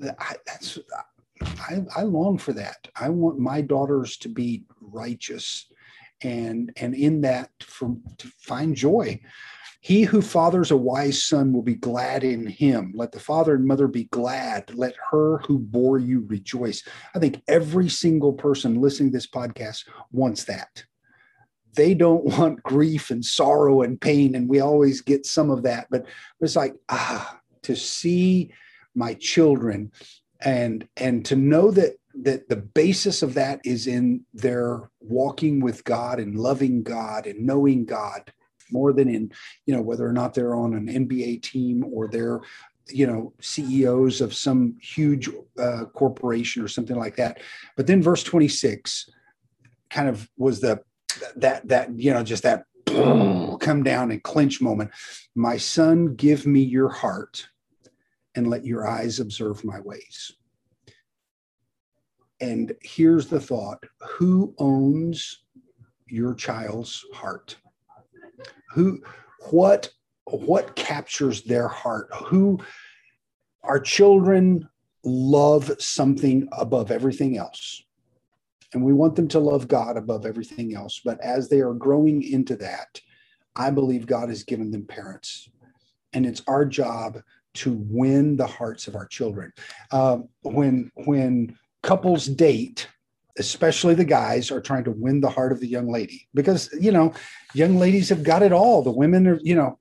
That's 0.01 0.79
I, 1.43 1.83
I 1.95 2.03
long 2.03 2.39
for 2.39 2.53
that. 2.55 2.89
I 2.97 3.11
want 3.11 3.39
my 3.39 3.61
daughters 3.61 4.17
to 4.19 4.29
be 4.29 4.65
righteous, 4.81 5.67
and 6.23 6.73
and 6.77 6.95
in 6.95 7.21
that 7.23 7.51
from 7.61 8.03
to 8.19 8.29
find 8.39 8.75
joy. 8.75 9.21
He 9.81 10.03
who 10.03 10.21
fathers 10.23 10.71
a 10.71 10.77
wise 10.77 11.23
son 11.23 11.53
will 11.53 11.63
be 11.63 11.75
glad 11.75 12.25
in 12.25 12.47
him. 12.47 12.93
Let 12.95 13.13
the 13.13 13.21
father 13.21 13.55
and 13.55 13.67
mother 13.67 13.89
be 13.89 14.05
glad. 14.05 14.75
Let 14.75 14.95
her 15.11 15.39
who 15.39 15.59
bore 15.59 15.99
you 15.99 16.25
rejoice. 16.27 16.83
I 17.15 17.19
think 17.19 17.43
every 17.47 17.89
single 17.89 18.33
person 18.33 18.81
listening 18.81 19.11
to 19.11 19.17
this 19.17 19.27
podcast 19.29 19.89
wants 20.11 20.45
that. 20.45 20.85
They 21.75 21.95
don't 21.95 22.25
want 22.39 22.63
grief 22.63 23.11
and 23.11 23.25
sorrow 23.25 23.83
and 23.83 24.01
pain, 24.01 24.35
and 24.35 24.49
we 24.49 24.61
always 24.61 25.01
get 25.01 25.27
some 25.27 25.51
of 25.51 25.63
that. 25.63 25.87
But 25.91 26.07
it's 26.41 26.57
like 26.57 26.75
ah, 26.89 27.39
to 27.63 27.77
see 27.77 28.53
my 28.95 29.15
children 29.15 29.93
and 30.41 30.89
and 30.97 31.25
to 31.27 31.37
know 31.37 31.71
that 31.71 31.97
that 32.23 32.49
the 32.49 32.57
basis 32.57 33.23
of 33.23 33.35
that 33.35 33.61
is 33.65 33.87
in 33.87 34.25
their 34.33 34.91
walking 35.01 35.61
with 35.61 35.85
God 35.85 36.19
and 36.19 36.39
loving 36.39 36.83
God 36.83 37.27
and 37.27 37.47
knowing 37.47 37.85
God 37.85 38.33
more 38.71 38.93
than 38.93 39.09
in 39.09 39.33
you 39.67 39.75
know 39.75 39.83
whether 39.83 40.07
or 40.07 40.13
not 40.13 40.35
they're 40.35 40.55
on 40.55 40.75
an 40.75 40.87
NBA 40.87 41.43
team 41.43 41.85
or 41.91 42.09
they're 42.09 42.41
you 42.89 43.07
know 43.07 43.33
CEOs 43.41 44.21
of 44.21 44.35
some 44.35 44.77
huge 44.81 45.29
uh, 45.59 45.85
corporation 45.93 46.63
or 46.63 46.69
something 46.69 46.97
like 46.97 47.17
that. 47.17 47.41
But 47.77 47.87
then 47.87 48.03
verse 48.03 48.23
26 48.23 49.11
kind 49.91 50.09
of 50.09 50.29
was 50.37 50.61
the 50.61 50.83
that 51.37 51.67
that 51.69 51.99
you 51.99 52.13
know 52.13 52.23
just 52.23 52.43
that 52.43 52.65
come 52.87 53.83
down 53.83 54.11
and 54.11 54.23
clinch 54.23 54.61
moment. 54.61 54.91
My 55.35 55.57
son, 55.57 56.15
give 56.15 56.47
me 56.47 56.61
your 56.61 56.89
heart 56.89 57.49
and 58.35 58.49
let 58.49 58.65
your 58.65 58.87
eyes 58.87 59.19
observe 59.19 59.65
my 59.65 59.81
ways. 59.81 60.33
And 62.41 62.75
here's 62.83 63.29
the 63.29 63.41
thought 63.41 63.83
who 64.01 64.55
owns 64.59 65.45
your 66.07 66.35
child's 66.35 67.05
heart? 67.13 67.57
Who, 68.71 69.03
what, 69.51 69.91
what 70.25 70.77
captures 70.77 71.43
their 71.43 71.69
heart? 71.69 72.09
Who, 72.27 72.61
our 73.63 73.81
children 73.81 74.69
love 75.05 75.71
something 75.79 76.49
above 76.53 76.91
everything 76.91 77.37
else. 77.37 77.83
And 78.73 78.85
we 78.85 78.93
want 78.93 79.17
them 79.17 79.29
to 79.29 79.39
love 79.39 79.69
God 79.69 79.97
above 79.97 80.27
everything 80.27 80.75
else. 80.75 81.01
But 81.05 81.21
as 81.21 81.49
they 81.49 81.61
are 81.61 81.73
growing 81.73 82.23
into 82.23 82.57
that, 82.57 83.01
I 83.55 83.71
believe 83.71 84.07
God 84.07 84.29
has 84.29 84.43
given 84.43 84.71
them 84.71 84.85
parents. 84.85 85.49
And 86.13 86.27
it's 86.27 86.43
our 86.47 86.65
job 86.65 87.23
to 87.55 87.73
win 87.89 88.37
the 88.37 88.47
hearts 88.47 88.87
of 88.87 88.97
our 88.97 89.07
children. 89.07 89.53
Uh, 89.91 90.19
when 90.43 90.91
when 90.95 91.57
couples 91.83 92.27
date, 92.27 92.89
especially 93.39 93.95
the 93.95 94.05
guys, 94.05 94.51
are 94.51 94.61
trying 94.61 94.85
to 94.85 94.91
win 94.91 95.21
the 95.21 95.31
heart 95.31 95.53
of 95.53 95.61
the 95.61 95.67
young 95.67 95.91
lady. 95.91 96.29
Because 96.35 96.69
you 96.79 96.93
know, 96.93 97.13
young 97.55 97.79
ladies 97.79 98.09
have 98.09 98.23
got 98.23 98.43
it 98.43 98.53
all. 98.53 98.83
The 98.83 98.91
women 98.91 99.27
are, 99.27 99.41
you 99.43 99.55
know, 99.55 99.79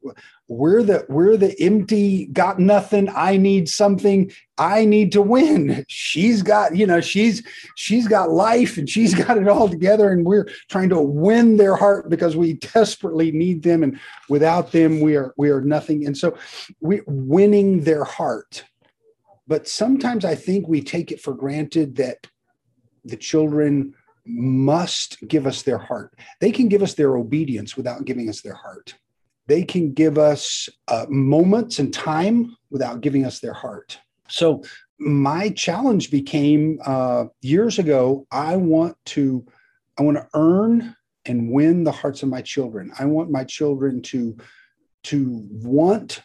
we're 0.47 0.83
the 0.83 1.05
we're 1.09 1.37
the 1.37 1.59
empty 1.59 2.27
got 2.27 2.59
nothing 2.59 3.09
i 3.15 3.35
need 3.35 3.67
something 3.67 4.31
i 4.59 4.85
need 4.85 5.11
to 5.11 5.21
win. 5.21 5.83
She's 5.87 6.43
got 6.43 6.75
you 6.75 6.85
know 6.85 7.01
she's 7.01 7.45
she's 7.75 8.07
got 8.07 8.29
life 8.29 8.77
and 8.77 8.89
she's 8.89 9.13
got 9.25 9.37
it 9.37 9.47
all 9.47 9.67
together. 9.67 10.11
And 10.11 10.25
we're 10.25 10.47
trying 10.69 10.89
to 10.89 11.01
win 11.01 11.57
their 11.57 11.75
heart 11.75 12.09
because 12.09 12.37
we 12.37 12.53
desperately 12.73 13.31
need 13.31 13.63
them. 13.63 13.83
And 13.83 13.99
without 14.29 14.71
them 14.71 15.01
we 15.01 15.15
are 15.15 15.33
we 15.37 15.49
are 15.49 15.61
nothing. 15.61 16.05
And 16.05 16.17
so 16.17 16.37
we 16.79 17.01
winning 17.07 17.83
their 17.83 18.03
heart. 18.03 18.63
But 19.47 19.67
sometimes 19.67 20.25
i 20.25 20.35
think 20.35 20.67
we 20.67 20.81
take 20.81 21.11
it 21.11 21.21
for 21.21 21.33
granted 21.33 21.95
that 21.95 22.27
the 23.05 23.17
children 23.17 23.93
must 24.25 25.17
give 25.27 25.45
us 25.45 25.61
their 25.61 25.77
heart 25.77 26.17
they 26.41 26.51
can 26.51 26.67
give 26.67 26.81
us 26.81 26.95
their 26.95 27.15
obedience 27.15 27.77
without 27.77 28.05
giving 28.05 28.27
us 28.29 28.41
their 28.41 28.55
heart 28.55 28.95
they 29.47 29.63
can 29.63 29.93
give 29.93 30.17
us 30.17 30.69
uh, 30.87 31.05
moments 31.09 31.79
and 31.79 31.93
time 31.93 32.55
without 32.69 33.01
giving 33.01 33.25
us 33.25 33.39
their 33.39 33.53
heart. 33.53 33.99
So 34.27 34.63
my 34.97 35.49
challenge 35.49 36.09
became 36.09 36.79
uh, 36.85 37.25
years 37.41 37.77
ago. 37.79 38.25
I 38.31 38.55
want 38.55 38.97
to, 39.07 39.45
I 39.99 40.03
want 40.03 40.17
to 40.17 40.27
earn 40.33 40.95
and 41.25 41.51
win 41.51 41.83
the 41.83 41.91
hearts 41.91 42.23
of 42.23 42.29
my 42.29 42.41
children. 42.41 42.91
I 42.97 43.05
want 43.05 43.29
my 43.29 43.43
children 43.43 44.01
to, 44.03 44.37
to 45.03 45.47
want 45.51 46.21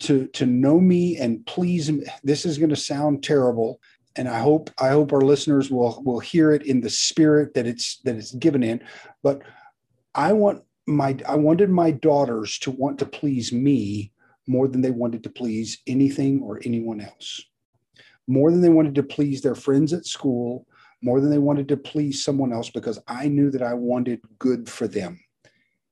to 0.00 0.26
to 0.28 0.44
know 0.44 0.80
me 0.80 1.18
and 1.18 1.46
please. 1.46 1.90
Me. 1.90 2.04
This 2.24 2.44
is 2.44 2.58
going 2.58 2.70
to 2.70 2.76
sound 2.76 3.22
terrible, 3.22 3.80
and 4.16 4.28
I 4.28 4.38
hope 4.38 4.70
I 4.78 4.88
hope 4.90 5.12
our 5.12 5.20
listeners 5.20 5.70
will 5.70 6.02
will 6.04 6.20
hear 6.20 6.52
it 6.52 6.66
in 6.66 6.80
the 6.80 6.90
spirit 6.90 7.54
that 7.54 7.66
it's 7.66 7.98
that 8.02 8.16
it's 8.16 8.34
given 8.34 8.62
in. 8.62 8.82
But 9.22 9.42
I 10.14 10.32
want 10.32 10.62
my 10.86 11.16
I 11.28 11.36
wanted 11.36 11.70
my 11.70 11.90
daughters 11.90 12.58
to 12.60 12.70
want 12.70 12.98
to 13.00 13.06
please 13.06 13.52
me 13.52 14.12
more 14.46 14.68
than 14.68 14.82
they 14.82 14.90
wanted 14.90 15.22
to 15.24 15.30
please 15.30 15.78
anything 15.86 16.42
or 16.42 16.60
anyone 16.64 17.00
else. 17.00 17.42
More 18.26 18.50
than 18.50 18.60
they 18.60 18.68
wanted 18.68 18.94
to 18.96 19.02
please 19.02 19.42
their 19.42 19.54
friends 19.54 19.92
at 19.92 20.06
school, 20.06 20.66
more 21.02 21.20
than 21.20 21.30
they 21.30 21.38
wanted 21.38 21.68
to 21.68 21.76
please 21.76 22.24
someone 22.24 22.52
else 22.52 22.70
because 22.70 22.98
I 23.08 23.28
knew 23.28 23.50
that 23.50 23.62
I 23.62 23.74
wanted 23.74 24.20
good 24.38 24.68
for 24.68 24.86
them. 24.86 25.20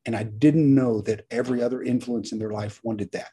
And 0.05 0.17
I 0.17 0.25
didn't 0.25 0.75
know 0.75 1.01
that 1.03 1.27
every 1.31 1.63
other 1.63 1.83
influence 1.83 2.33
in 2.33 2.39
their 2.39 2.51
life 2.51 2.81
wanted 2.83 3.13
that. 3.13 3.33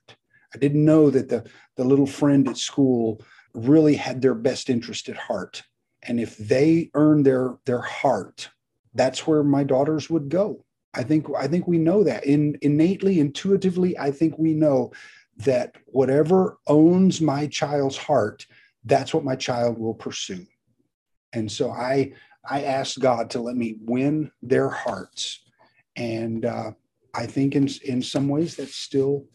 I 0.54 0.58
didn't 0.58 0.84
know 0.84 1.10
that 1.10 1.30
the, 1.30 1.49
the 1.78 1.84
little 1.84 2.06
friend 2.06 2.47
at 2.47 2.58
school 2.58 3.21
really 3.53 3.95
had 3.95 4.21
their 4.21 4.35
best 4.35 4.69
interest 4.69 5.09
at 5.09 5.17
heart. 5.17 5.63
And 6.03 6.19
if 6.19 6.38
they 6.38 6.89
earned 6.93 7.25
their, 7.25 7.57
their 7.65 7.81
heart, 7.81 8.49
that's 8.93 9.27
where 9.27 9.43
my 9.43 9.63
daughters 9.63 10.09
would 10.09 10.29
go. 10.29 10.65
I 10.93 11.03
think 11.03 11.27
I 11.38 11.47
think 11.47 11.67
we 11.67 11.77
know 11.77 12.03
that 12.03 12.25
in 12.25 12.57
innately, 12.62 13.19
intuitively. 13.19 13.97
I 13.97 14.12
think 14.12 14.38
we 14.38 14.53
know 14.53 14.91
that 15.38 15.75
whatever 15.85 16.57
owns 16.67 17.21
my 17.21 17.47
child's 17.47 17.97
heart, 17.97 18.45
that's 18.85 19.13
what 19.13 19.23
my 19.23 19.35
child 19.35 19.77
will 19.77 19.93
pursue. 19.93 20.45
And 21.33 21.51
so 21.51 21.71
I 21.71 22.13
I 22.49 22.63
asked 22.63 22.99
God 22.99 23.29
to 23.31 23.41
let 23.41 23.55
me 23.55 23.77
win 23.81 24.31
their 24.41 24.69
hearts, 24.69 25.43
and 25.95 26.45
uh, 26.45 26.71
I 27.13 27.27
think 27.27 27.55
in 27.55 27.69
in 27.85 28.01
some 28.01 28.27
ways 28.27 28.55
that's 28.55 28.75
still 28.75 29.25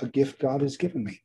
a 0.00 0.06
gift 0.06 0.40
God 0.40 0.62
has 0.62 0.76
given 0.76 1.04
me. 1.04 1.20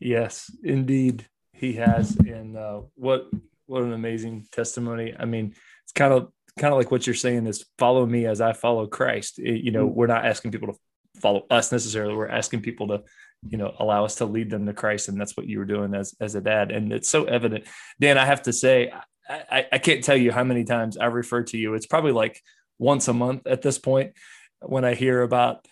Yes, 0.00 0.54
indeed, 0.62 1.26
He 1.62 1.74
has. 1.74 2.16
And 2.16 2.56
uh, 2.56 2.80
what 2.96 3.30
what 3.66 3.84
an 3.84 3.92
amazing 3.92 4.46
testimony! 4.50 5.14
I 5.16 5.26
mean, 5.26 5.54
it's 5.84 5.92
kind 5.92 6.12
of 6.12 6.32
kind 6.58 6.74
of 6.74 6.78
like 6.78 6.90
what 6.90 7.06
you're 7.06 7.14
saying 7.14 7.46
is 7.46 7.64
follow 7.78 8.04
me 8.04 8.26
as 8.26 8.40
I 8.40 8.52
follow 8.52 8.88
Christ. 8.88 9.38
It, 9.38 9.62
you 9.62 9.70
know, 9.70 9.86
mm-hmm. 9.86 9.94
we're 9.94 10.08
not 10.08 10.26
asking 10.26 10.50
people 10.50 10.72
to 10.72 10.78
follow 11.20 11.46
us 11.50 11.70
necessarily. 11.70 12.16
We're 12.16 12.28
asking 12.28 12.62
people 12.62 12.88
to 12.88 13.04
you 13.48 13.58
know 13.58 13.72
allow 13.78 14.04
us 14.04 14.16
to 14.16 14.24
lead 14.24 14.50
them 14.50 14.66
to 14.66 14.72
christ 14.72 15.08
and 15.08 15.20
that's 15.20 15.36
what 15.36 15.48
you 15.48 15.58
were 15.58 15.64
doing 15.64 15.94
as 15.94 16.14
as 16.20 16.36
a 16.36 16.40
dad 16.40 16.70
and 16.70 16.92
it's 16.92 17.08
so 17.08 17.24
evident 17.24 17.64
dan 18.00 18.16
i 18.16 18.24
have 18.24 18.42
to 18.42 18.52
say 18.52 18.92
i 19.28 19.66
i 19.72 19.78
can't 19.78 20.04
tell 20.04 20.16
you 20.16 20.30
how 20.30 20.44
many 20.44 20.62
times 20.62 20.96
i 20.96 21.06
refer 21.06 21.42
to 21.42 21.58
you 21.58 21.74
it's 21.74 21.86
probably 21.86 22.12
like 22.12 22.40
once 22.78 23.08
a 23.08 23.12
month 23.12 23.44
at 23.48 23.60
this 23.60 23.78
point 23.78 24.12
when 24.60 24.84
i 24.84 24.94
hear 24.94 25.22
about 25.22 25.66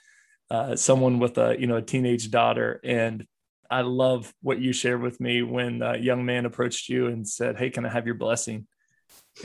uh, 0.51 0.75
someone 0.75 1.21
with 1.21 1.39
a 1.39 1.55
you 1.61 1.69
know 1.69 1.77
a 1.77 1.83
teenage 1.83 2.29
daughter 2.29 2.81
and 2.83 3.25
i 3.71 3.81
love 3.83 4.33
what 4.43 4.61
you 4.61 4.73
shared 4.73 5.01
with 5.01 5.21
me 5.21 5.43
when 5.43 5.83
a 5.83 5.97
young 5.97 6.25
man 6.25 6.47
approached 6.47 6.89
you 6.89 7.07
and 7.07 7.29
said 7.29 7.59
hey 7.59 7.71
can 7.71 7.87
i 7.87 7.89
have 7.89 8.07
your 8.07 8.15
blessing 8.15 8.67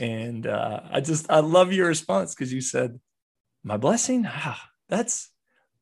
and 0.00 0.46
uh, 0.46 0.80
i 0.90 1.00
just 1.00 1.30
i 1.30 1.40
love 1.40 1.72
your 1.72 1.88
response 1.88 2.34
because 2.34 2.52
you 2.52 2.60
said 2.60 2.98
my 3.64 3.76
blessing 3.76 4.26
ah, 4.26 4.62
that's 4.88 5.30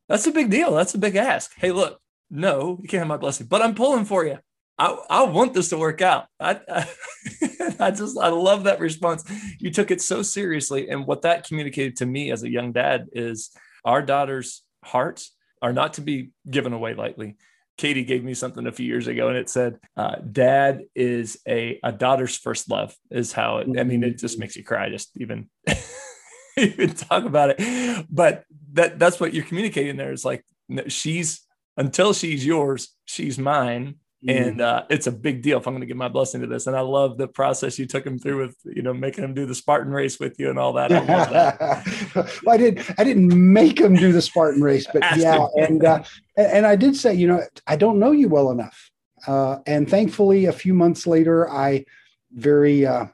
that's 0.09 0.27
a 0.27 0.33
big 0.33 0.51
deal 0.51 0.73
that's 0.73 0.95
a 0.95 0.99
big 0.99 1.17
ask 1.17 1.53
hey 1.57 1.73
look 1.73 2.01
no, 2.31 2.79
you 2.83 2.89
can't 2.89 3.01
have 3.01 3.09
my 3.09 3.17
blessing, 3.17 3.47
but 3.47 3.63
I'm 3.63 3.75
pulling 3.75 4.05
for 4.05 4.25
you. 4.25 4.39
I, 4.77 4.97
I 5.09 5.23
want 5.23 5.55
this 5.55 5.69
to 5.69 5.79
work 5.79 6.03
out. 6.03 6.27
I, 6.41 6.61
I, 6.69 6.89
I 7.79 7.91
just, 7.93 8.19
I 8.19 8.29
love 8.29 8.65
that 8.65 8.81
response. 8.81 9.25
You 9.61 9.71
took 9.71 9.93
it 9.93 10.03
so 10.03 10.23
seriously. 10.23 10.89
And 10.89 11.07
what 11.07 11.23
that 11.23 11.47
communicated 11.47 11.97
to 11.97 12.07
me 12.07 12.33
as 12.33 12.43
a 12.43 12.51
young 12.51 12.73
dad 12.73 13.07
is 13.13 13.51
our 13.85 14.03
daughter's 14.03 14.63
hearts 14.83 15.31
are 15.63 15.73
not 15.73 15.95
to 15.95 16.01
be 16.01 16.31
given 16.51 16.73
away 16.73 16.95
lightly. 16.95 17.37
Katie 17.77 18.05
gave 18.05 18.23
me 18.23 18.35
something 18.35 18.67
a 18.67 18.73
few 18.73 18.87
years 18.87 19.07
ago 19.09 19.29
and 19.29 19.37
it 19.37 19.51
said, 19.51 19.79
uh, 19.97 20.17
dad 20.17 20.85
is 20.95 21.39
a, 21.47 21.81
a 21.83 21.93
daughter's 21.93 22.37
first 22.37 22.71
love 22.71 22.95
is 23.11 23.33
how 23.33 23.59
it, 23.59 23.69
I 23.79 23.85
mean, 23.85 24.05
it 24.05 24.19
just 24.19 24.39
makes 24.39 24.55
you 24.57 24.63
cry. 24.63 24.89
Just 24.91 25.11
even, 25.17 25.51
even 26.57 26.95
talk 26.95 27.25
about 27.25 27.55
it. 27.59 28.07
But 28.09 28.45
that 28.75 28.99
that's 28.99 29.19
what 29.19 29.35
you're 29.35 29.45
communicating 29.45 29.97
there 29.97 30.13
is 30.13 30.25
like, 30.25 30.45
she's 30.89 31.41
until 31.77 32.13
she's 32.13 32.47
yours, 32.47 32.95
she's 33.05 33.39
mine. 33.39 33.97
Mm. 34.27 34.47
And 34.47 34.61
uh, 34.61 34.85
it's 34.89 35.07
a 35.07 35.13
big 35.13 35.43
deal 35.43 35.59
if 35.59 35.67
I'm 35.67 35.75
going 35.75 35.83
to 35.83 35.87
give 35.87 35.97
my 35.97 36.09
blessing 36.09 36.41
to 36.41 36.47
this. 36.47 36.67
And 36.67 36.75
I 36.75 36.81
love 36.81 37.19
the 37.19 37.29
process 37.29 37.79
you 37.79 37.87
took 37.87 38.07
him 38.07 38.19
through 38.19 38.43
with, 38.43 38.57
you 38.65 38.83
know, 38.83 38.95
making 38.95 39.23
him 39.23 39.35
do 39.35 39.45
the 39.45 39.55
Spartan 39.55 39.93
race 39.93 40.19
with 40.19 40.39
you 40.39 40.49
and 40.49 40.59
all 40.59 40.73
that. 40.75 40.93
I, 40.93 41.01
that. 41.05 42.41
well, 42.45 42.55
I 42.55 42.57
did. 42.57 42.85
I 42.97 43.05
didn't 43.05 43.53
make 43.53 43.79
him 43.79 43.95
do 43.97 44.13
the 44.13 44.23
Spartan 44.23 44.63
race, 44.63 44.87
but 44.93 45.03
yeah. 45.17 45.47
And 45.57 45.85
uh, 45.85 46.03
and 46.37 46.67
I 46.67 46.77
did 46.77 46.97
say, 46.97 47.15
you 47.15 47.27
know, 47.27 47.43
I 47.67 47.77
don't 47.77 47.99
know 47.99 48.13
you 48.13 48.29
well 48.29 48.51
enough. 48.51 48.91
Uh, 49.27 49.59
and 49.67 49.89
thankfully, 49.89 50.47
a 50.47 50.53
few 50.53 50.75
months 50.75 51.07
later, 51.07 51.51
I 51.51 51.85
very, 52.33 52.87
uh, 52.87 53.07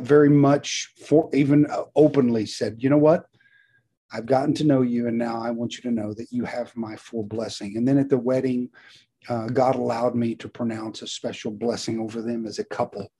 very 0.00 0.28
much 0.28 0.92
for 1.06 1.30
even 1.32 1.66
openly 1.94 2.46
said, 2.46 2.76
you 2.78 2.90
know 2.90 2.98
what, 2.98 3.26
I've 4.12 4.26
gotten 4.26 4.52
to 4.54 4.64
know 4.64 4.82
you, 4.82 5.08
and 5.08 5.16
now 5.16 5.40
I 5.40 5.50
want 5.50 5.76
you 5.76 5.82
to 5.82 5.90
know 5.90 6.12
that 6.14 6.32
you 6.32 6.44
have 6.44 6.76
my 6.76 6.96
full 6.96 7.22
blessing. 7.22 7.76
And 7.76 7.88
then 7.88 7.98
at 7.98 8.10
the 8.10 8.18
wedding, 8.18 8.68
uh, 9.28 9.46
God 9.48 9.76
allowed 9.76 10.14
me 10.14 10.34
to 10.36 10.48
pronounce 10.48 11.02
a 11.02 11.06
special 11.06 11.50
blessing 11.50 12.00
over 12.00 12.22
them 12.22 12.46
as 12.46 12.58
a 12.58 12.64
couple. 12.64 13.10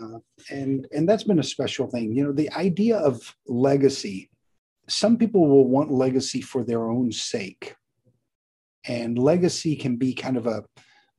Uh, 0.00 0.18
and 0.50 0.86
and 0.92 1.08
that's 1.08 1.24
been 1.24 1.40
a 1.40 1.44
special 1.44 1.88
thing. 1.88 2.12
You 2.12 2.24
know, 2.24 2.32
the 2.32 2.52
idea 2.52 2.98
of 2.98 3.34
legacy. 3.46 4.30
Some 4.88 5.18
people 5.18 5.46
will 5.48 5.68
want 5.68 5.90
legacy 5.90 6.40
for 6.40 6.64
their 6.64 6.88
own 6.88 7.12
sake, 7.12 7.74
and 8.86 9.18
legacy 9.18 9.76
can 9.76 9.96
be 9.96 10.14
kind 10.14 10.36
of 10.36 10.46
a 10.46 10.64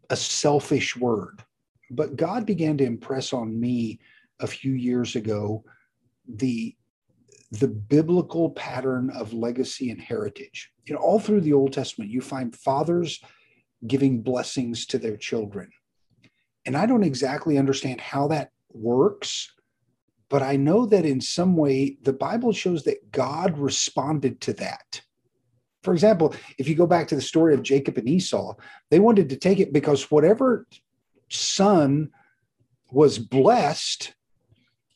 a 0.10 0.16
selfish 0.16 0.96
word. 0.96 1.44
But 1.92 2.16
God 2.16 2.46
began 2.46 2.78
to 2.78 2.86
impress 2.86 3.34
on 3.34 3.60
me 3.60 4.00
a 4.40 4.48
few 4.48 4.74
years 4.74 5.16
ago 5.16 5.64
the 6.28 6.76
the 7.52 7.68
biblical 7.68 8.52
pattern 8.52 9.10
of 9.10 9.34
legacy 9.34 9.90
and 9.90 10.00
heritage. 10.00 10.72
You 10.86 10.94
know, 10.96 11.02
all 11.02 11.20
through 11.20 11.42
the 11.42 11.54
Old 11.54 11.74
Testament, 11.74 12.12
you 12.12 12.22
find 12.22 12.56
fathers 12.56 13.20
giving 13.88 14.22
blessings 14.22 14.86
to 14.88 14.98
their 14.98 15.18
children. 15.18 15.70
And 16.66 16.76
I 16.76 16.86
don't 16.86 17.04
exactly 17.04 17.58
understand 17.58 18.02
how 18.02 18.28
that 18.28 18.52
works, 18.72 19.52
but 20.30 20.44
I 20.44 20.56
know 20.56 20.86
that 20.86 21.06
in 21.06 21.22
some 21.22 21.56
way 21.56 21.98
the 22.02 22.14
Bible 22.14 22.52
shows 22.52 22.84
that 22.84 23.12
God 23.12 23.58
responded 23.58 24.42
to 24.42 24.54
that. 24.54 25.02
For 25.84 25.94
example, 25.94 26.36
if 26.58 26.68
you 26.68 26.76
go 26.76 26.86
back 26.86 27.08
to 27.08 27.16
the 27.16 27.22
story 27.22 27.54
of 27.54 27.64
Jacob 27.64 27.98
and 27.98 28.08
Esau, 28.08 28.56
they 28.92 29.00
wanted 29.00 29.30
to 29.30 29.38
take 29.38 29.60
it 29.60 29.72
because 29.74 30.12
whatever 30.12 30.68
son 31.30 32.10
was 32.92 33.18
blessed 33.18 34.14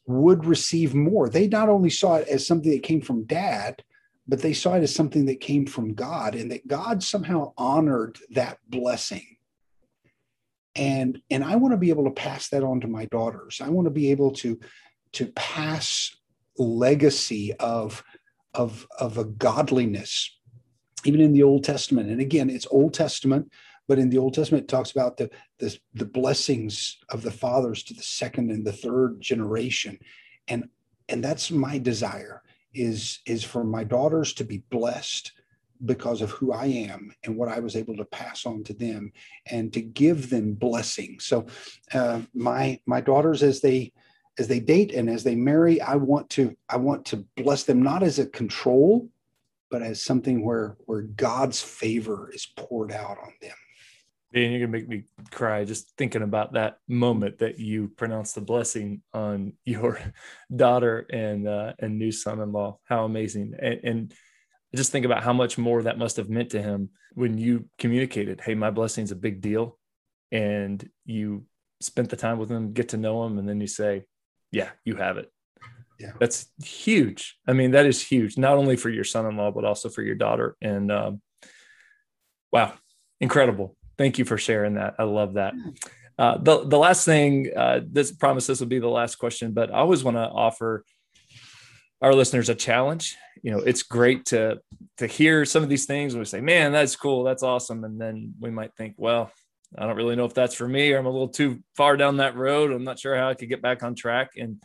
would 0.05 0.45
receive 0.45 0.93
more. 0.93 1.29
They 1.29 1.47
not 1.47 1.69
only 1.69 1.89
saw 1.89 2.15
it 2.15 2.27
as 2.27 2.45
something 2.45 2.71
that 2.71 2.83
came 2.83 3.01
from 3.01 3.23
dad, 3.23 3.83
but 4.27 4.41
they 4.41 4.53
saw 4.53 4.75
it 4.75 4.83
as 4.83 4.95
something 4.95 5.25
that 5.25 5.41
came 5.41 5.65
from 5.65 5.93
God 5.93 6.35
and 6.35 6.51
that 6.51 6.67
God 6.67 7.03
somehow 7.03 7.53
honored 7.57 8.19
that 8.31 8.57
blessing. 8.67 9.37
And, 10.75 11.21
and 11.29 11.43
I 11.43 11.57
want 11.57 11.73
to 11.73 11.77
be 11.77 11.89
able 11.89 12.05
to 12.05 12.11
pass 12.11 12.49
that 12.49 12.63
on 12.63 12.81
to 12.81 12.87
my 12.87 13.05
daughters. 13.05 13.61
I 13.61 13.69
want 13.69 13.85
to 13.85 13.91
be 13.91 14.11
able 14.11 14.31
to, 14.31 14.59
to 15.13 15.27
pass 15.35 16.15
legacy 16.57 17.53
of, 17.59 18.03
of, 18.53 18.87
of 18.99 19.17
a 19.17 19.25
godliness, 19.25 20.35
even 21.03 21.21
in 21.21 21.33
the 21.33 21.43
Old 21.43 21.63
Testament. 21.63 22.09
And 22.09 22.21
again, 22.21 22.49
it's 22.49 22.67
Old 22.71 22.93
Testament, 22.93 23.51
but 23.87 23.99
in 23.99 24.09
the 24.09 24.17
Old 24.17 24.33
Testament, 24.33 24.63
it 24.63 24.67
talks 24.67 24.91
about 24.91 25.17
the, 25.17 25.29
the, 25.59 25.77
the 25.93 26.05
blessings 26.05 26.97
of 27.09 27.21
the 27.21 27.31
fathers 27.31 27.83
to 27.83 27.93
the 27.93 28.01
second 28.01 28.49
and 28.49 28.65
the 28.65 28.71
third 28.71 29.19
generation. 29.19 29.99
And, 30.47 30.69
and 31.09 31.23
that's 31.23 31.51
my 31.51 31.77
desire 31.77 32.41
is, 32.73 33.19
is 33.25 33.43
for 33.43 33.63
my 33.63 33.83
daughters 33.83 34.33
to 34.33 34.43
be 34.43 34.63
blessed 34.69 35.31
because 35.85 36.21
of 36.21 36.31
who 36.31 36.51
I 36.53 36.65
am 36.65 37.13
and 37.23 37.35
what 37.35 37.49
I 37.49 37.59
was 37.59 37.75
able 37.75 37.95
to 37.97 38.05
pass 38.05 38.45
on 38.45 38.63
to 38.65 38.73
them 38.73 39.11
and 39.45 39.73
to 39.73 39.81
give 39.81 40.29
them 40.29 40.53
blessing. 40.53 41.19
So 41.19 41.45
uh, 41.93 42.21
my 42.33 42.79
my 42.85 43.01
daughters 43.01 43.43
as 43.43 43.61
they 43.61 43.91
as 44.39 44.47
they 44.47 44.59
date 44.59 44.93
and 44.93 45.09
as 45.09 45.23
they 45.23 45.35
marry, 45.35 45.81
I 45.81 45.95
want 45.95 46.29
to 46.31 46.55
I 46.69 46.77
want 46.77 47.05
to 47.07 47.25
bless 47.35 47.63
them 47.63 47.81
not 47.81 48.03
as 48.03 48.19
a 48.19 48.25
control, 48.25 49.09
but 49.69 49.81
as 49.81 50.01
something 50.01 50.45
where 50.45 50.77
where 50.85 51.01
God's 51.01 51.61
favor 51.61 52.31
is 52.33 52.45
poured 52.45 52.91
out 52.91 53.17
on 53.17 53.33
them. 53.41 53.55
And 54.33 54.51
you're 54.51 54.61
gonna 54.61 54.71
make 54.71 54.87
me 54.87 55.03
cry 55.31 55.63
just 55.63 55.95
thinking 55.95 56.23
about 56.23 56.53
that 56.53 56.77
moment 56.87 57.39
that 57.39 57.59
you 57.59 57.89
pronounced 57.89 58.33
the 58.33 58.41
blessing 58.41 59.03
on 59.13 59.53
your 59.65 59.99
daughter 60.53 61.05
and 61.11 61.47
uh, 61.47 61.73
and 61.79 61.99
new 61.99 62.11
son-in-law. 62.11 62.79
How 62.85 63.05
amazing! 63.05 63.53
And, 63.59 63.79
and 63.83 64.13
just 64.75 64.91
think 64.91 65.05
about 65.05 65.23
how 65.23 65.33
much 65.33 65.57
more 65.57 65.83
that 65.83 65.99
must 65.99 66.17
have 66.17 66.29
meant 66.29 66.49
to 66.51 66.61
him 66.61 66.89
when 67.13 67.37
you 67.37 67.69
communicated, 67.77 68.41
"Hey, 68.41 68.55
my 68.55 68.71
blessing's 68.71 69.11
a 69.11 69.15
big 69.15 69.39
deal," 69.39 69.77
and 70.31 70.83
you 71.05 71.45
spent 71.79 72.09
the 72.09 72.15
time 72.15 72.39
with 72.39 72.49
him, 72.49 72.73
get 72.73 72.89
to 72.89 72.97
know 72.97 73.23
him, 73.25 73.37
and 73.37 73.47
then 73.47 73.61
you 73.61 73.67
say, 73.67 74.05
"Yeah, 74.51 74.69
you 74.83 74.95
have 74.95 75.17
it." 75.17 75.31
Yeah, 75.99 76.13
that's 76.19 76.47
huge. 76.63 77.37
I 77.47 77.53
mean, 77.53 77.71
that 77.71 77.85
is 77.85 78.01
huge, 78.01 78.35
not 78.35 78.57
only 78.57 78.77
for 78.77 78.89
your 78.89 79.03
son-in-law 79.03 79.51
but 79.51 79.63
also 79.63 79.89
for 79.89 80.01
your 80.01 80.15
daughter. 80.15 80.57
And 80.59 80.91
um, 80.91 81.21
wow, 82.51 82.73
incredible 83.21 83.77
Thank 84.03 84.17
you 84.19 84.25
for 84.25 84.37
sharing 84.37 84.73
that. 84.73 84.95
I 84.99 85.03
love 85.03 85.35
that. 85.35 85.53
Uh, 86.19 86.37
the 86.37 86.65
the 86.67 86.77
last 86.77 87.05
thing, 87.05 87.49
uh, 87.55 87.79
this 87.87 88.11
promise 88.11 88.45
this 88.47 88.59
will 88.59 88.67
be 88.67 88.79
the 88.79 88.89
last 88.89 89.15
question, 89.15 89.53
but 89.53 89.69
I 89.73 89.77
always 89.77 90.03
want 90.03 90.17
to 90.17 90.27
offer 90.27 90.83
our 92.01 92.13
listeners 92.13 92.49
a 92.49 92.55
challenge. 92.55 93.15
You 93.43 93.51
know, 93.51 93.59
it's 93.59 93.81
great 93.81 94.25
to 94.25 94.59
to 94.97 95.07
hear 95.07 95.45
some 95.45 95.63
of 95.63 95.69
these 95.69 95.85
things. 95.85 96.17
We 96.17 96.25
say, 96.25 96.41
"Man, 96.41 96.73
that's 96.73 96.97
cool, 96.97 97.23
that's 97.23 97.43
awesome," 97.43 97.85
and 97.85 97.95
then 97.97 98.33
we 98.41 98.49
might 98.49 98.75
think, 98.75 98.95
"Well, 98.97 99.31
I 99.77 99.85
don't 99.85 99.95
really 99.95 100.17
know 100.17 100.25
if 100.25 100.33
that's 100.33 100.53
for 100.53 100.67
me, 100.67 100.91
or 100.91 100.97
I'm 100.97 101.05
a 101.05 101.09
little 101.09 101.29
too 101.29 101.63
far 101.77 101.95
down 101.95 102.17
that 102.17 102.35
road. 102.35 102.73
I'm 102.73 102.83
not 102.83 102.99
sure 102.99 103.15
how 103.15 103.29
I 103.29 103.35
could 103.35 103.47
get 103.47 103.61
back 103.61 103.83
on 103.83 103.95
track." 103.95 104.31
And 104.35 104.61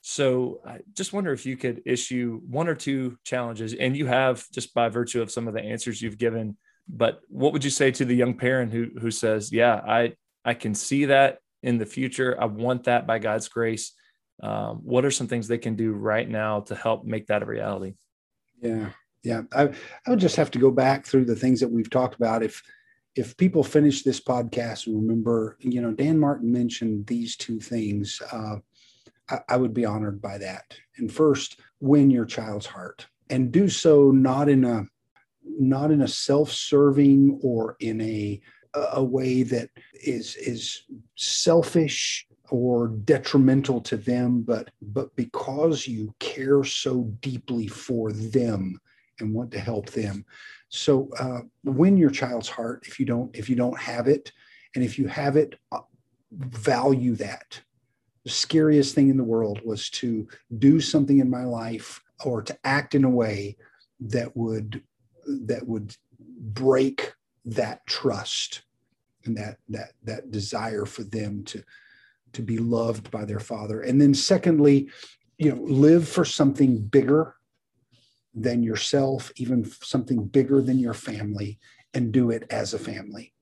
So 0.00 0.60
I 0.66 0.80
just 0.94 1.12
wonder 1.12 1.34
if 1.34 1.44
you 1.44 1.58
could 1.58 1.82
issue 1.84 2.40
one 2.48 2.68
or 2.68 2.74
two 2.74 3.18
challenges, 3.24 3.74
and 3.74 3.94
you 3.94 4.06
have 4.06 4.42
just 4.52 4.72
by 4.72 4.88
virtue 4.88 5.20
of 5.20 5.30
some 5.30 5.48
of 5.48 5.54
the 5.54 5.62
answers 5.62 6.00
you've 6.00 6.16
given. 6.16 6.56
But 6.88 7.20
what 7.28 7.52
would 7.52 7.64
you 7.64 7.70
say 7.70 7.90
to 7.92 8.04
the 8.04 8.14
young 8.14 8.34
parent 8.34 8.72
who 8.72 8.88
who 9.00 9.10
says, 9.10 9.52
"Yeah, 9.52 9.74
I 9.74 10.14
I 10.44 10.54
can 10.54 10.74
see 10.74 11.06
that 11.06 11.38
in 11.62 11.78
the 11.78 11.86
future. 11.86 12.36
I 12.40 12.46
want 12.46 12.84
that 12.84 13.06
by 13.06 13.18
God's 13.18 13.48
grace." 13.48 13.92
Um, 14.42 14.78
what 14.82 15.04
are 15.04 15.10
some 15.10 15.28
things 15.28 15.46
they 15.46 15.58
can 15.58 15.76
do 15.76 15.92
right 15.92 16.28
now 16.28 16.60
to 16.60 16.74
help 16.74 17.04
make 17.04 17.28
that 17.28 17.42
a 17.42 17.46
reality? 17.46 17.94
Yeah, 18.60 18.90
yeah. 19.22 19.42
I 19.52 19.70
I 20.06 20.10
would 20.10 20.20
just 20.20 20.36
have 20.36 20.50
to 20.52 20.58
go 20.58 20.70
back 20.70 21.06
through 21.06 21.24
the 21.24 21.36
things 21.36 21.60
that 21.60 21.70
we've 21.70 21.90
talked 21.90 22.16
about. 22.16 22.42
If 22.42 22.62
if 23.16 23.36
people 23.36 23.62
finish 23.62 24.02
this 24.02 24.20
podcast 24.20 24.86
and 24.86 24.96
remember, 24.96 25.56
you 25.60 25.80
know, 25.80 25.92
Dan 25.92 26.18
Martin 26.18 26.52
mentioned 26.52 27.06
these 27.06 27.36
two 27.36 27.60
things, 27.60 28.20
uh, 28.32 28.56
I, 29.30 29.38
I 29.50 29.56
would 29.56 29.72
be 29.72 29.84
honored 29.84 30.20
by 30.20 30.38
that. 30.38 30.74
And 30.96 31.12
first, 31.12 31.60
win 31.80 32.10
your 32.10 32.24
child's 32.24 32.66
heart, 32.66 33.06
and 33.30 33.52
do 33.52 33.68
so 33.68 34.10
not 34.10 34.48
in 34.48 34.64
a 34.64 34.86
not 35.44 35.90
in 35.90 36.02
a 36.02 36.08
self-serving 36.08 37.38
or 37.42 37.76
in 37.80 38.00
a 38.00 38.40
a 38.92 39.04
way 39.04 39.44
that 39.44 39.70
is 39.94 40.34
is 40.36 40.82
selfish 41.14 42.26
or 42.50 42.88
detrimental 42.88 43.80
to 43.80 43.96
them 43.96 44.42
but 44.42 44.70
but 44.82 45.14
because 45.14 45.86
you 45.86 46.12
care 46.18 46.64
so 46.64 47.04
deeply 47.20 47.68
for 47.68 48.10
them 48.12 48.80
and 49.20 49.34
want 49.34 49.50
to 49.52 49.60
help 49.60 49.90
them. 49.90 50.24
So 50.68 51.08
uh, 51.18 51.40
win 51.64 51.96
your 51.96 52.10
child's 52.10 52.48
heart 52.48 52.84
if 52.86 52.98
you 52.98 53.06
don't 53.06 53.34
if 53.36 53.48
you 53.48 53.56
don't 53.56 53.78
have 53.78 54.08
it. 54.08 54.32
And 54.74 54.82
if 54.82 54.98
you 54.98 55.06
have 55.06 55.36
it 55.36 55.54
uh, 55.70 55.80
value 56.32 57.14
that. 57.16 57.60
The 58.24 58.30
scariest 58.30 58.94
thing 58.94 59.08
in 59.08 59.16
the 59.16 59.24
world 59.24 59.60
was 59.64 59.90
to 59.90 60.26
do 60.58 60.80
something 60.80 61.18
in 61.18 61.30
my 61.30 61.44
life 61.44 62.02
or 62.24 62.42
to 62.42 62.58
act 62.64 62.94
in 62.94 63.04
a 63.04 63.10
way 63.10 63.56
that 64.00 64.36
would 64.36 64.82
that 65.26 65.66
would 65.66 65.96
break 66.18 67.14
that 67.44 67.86
trust 67.86 68.62
and 69.24 69.36
that 69.36 69.58
that 69.68 69.92
that 70.02 70.30
desire 70.30 70.84
for 70.84 71.02
them 71.04 71.44
to 71.44 71.62
to 72.32 72.42
be 72.42 72.58
loved 72.58 73.10
by 73.10 73.24
their 73.24 73.40
father 73.40 73.82
and 73.82 74.00
then 74.00 74.14
secondly 74.14 74.88
you 75.38 75.50
know 75.50 75.62
live 75.62 76.08
for 76.08 76.24
something 76.24 76.78
bigger 76.78 77.36
than 78.34 78.62
yourself, 78.62 79.30
even 79.36 79.64
something 79.64 80.24
bigger 80.24 80.60
than 80.60 80.78
your 80.78 80.94
family, 80.94 81.58
and 81.94 82.12
do 82.12 82.30
it 82.30 82.44
as 82.50 82.74
a 82.74 82.78
family. 82.78 83.32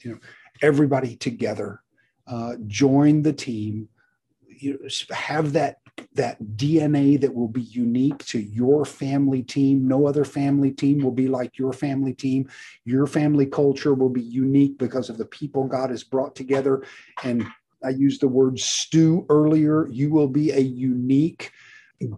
You 0.00 0.12
know, 0.12 0.18
everybody 0.60 1.16
together, 1.16 1.82
uh, 2.26 2.56
join 2.66 3.22
the 3.22 3.32
team. 3.32 3.88
You 4.48 4.72
know, 4.72 5.14
have 5.14 5.52
that 5.52 5.78
that 6.14 6.42
DNA 6.56 7.20
that 7.20 7.34
will 7.34 7.48
be 7.48 7.62
unique 7.62 8.18
to 8.26 8.40
your 8.40 8.84
family 8.84 9.42
team. 9.42 9.86
No 9.86 10.06
other 10.06 10.24
family 10.24 10.70
team 10.70 11.02
will 11.02 11.12
be 11.12 11.28
like 11.28 11.58
your 11.58 11.72
family 11.72 12.14
team. 12.14 12.48
Your 12.84 13.06
family 13.06 13.46
culture 13.46 13.94
will 13.94 14.08
be 14.08 14.22
unique 14.22 14.78
because 14.78 15.08
of 15.10 15.18
the 15.18 15.26
people 15.26 15.64
God 15.64 15.90
has 15.90 16.04
brought 16.04 16.34
together. 16.34 16.84
And 17.22 17.46
I 17.84 17.90
used 17.90 18.20
the 18.20 18.28
word 18.28 18.58
stew 18.58 19.26
earlier. 19.28 19.88
You 19.88 20.10
will 20.10 20.28
be 20.28 20.50
a 20.50 20.60
unique 20.60 21.52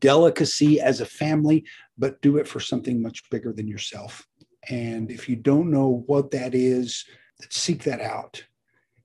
delicacy 0.01 0.81
as 0.81 1.01
a 1.01 1.07
family, 1.07 1.65
but 1.99 2.21
do 2.23 2.37
it 2.37 2.49
for 2.49 2.61
something 2.61 3.03
much 3.03 3.29
bigger 3.31 3.53
than 3.53 3.67
yourself. 3.67 4.27
And 4.69 5.11
if 5.11 5.29
you 5.29 5.37
don't 5.37 5.71
know 5.71 6.05
what 6.07 6.31
that 6.31 6.55
is, 6.55 7.05
seek 7.51 7.83
that 7.85 8.01
out 8.01 8.45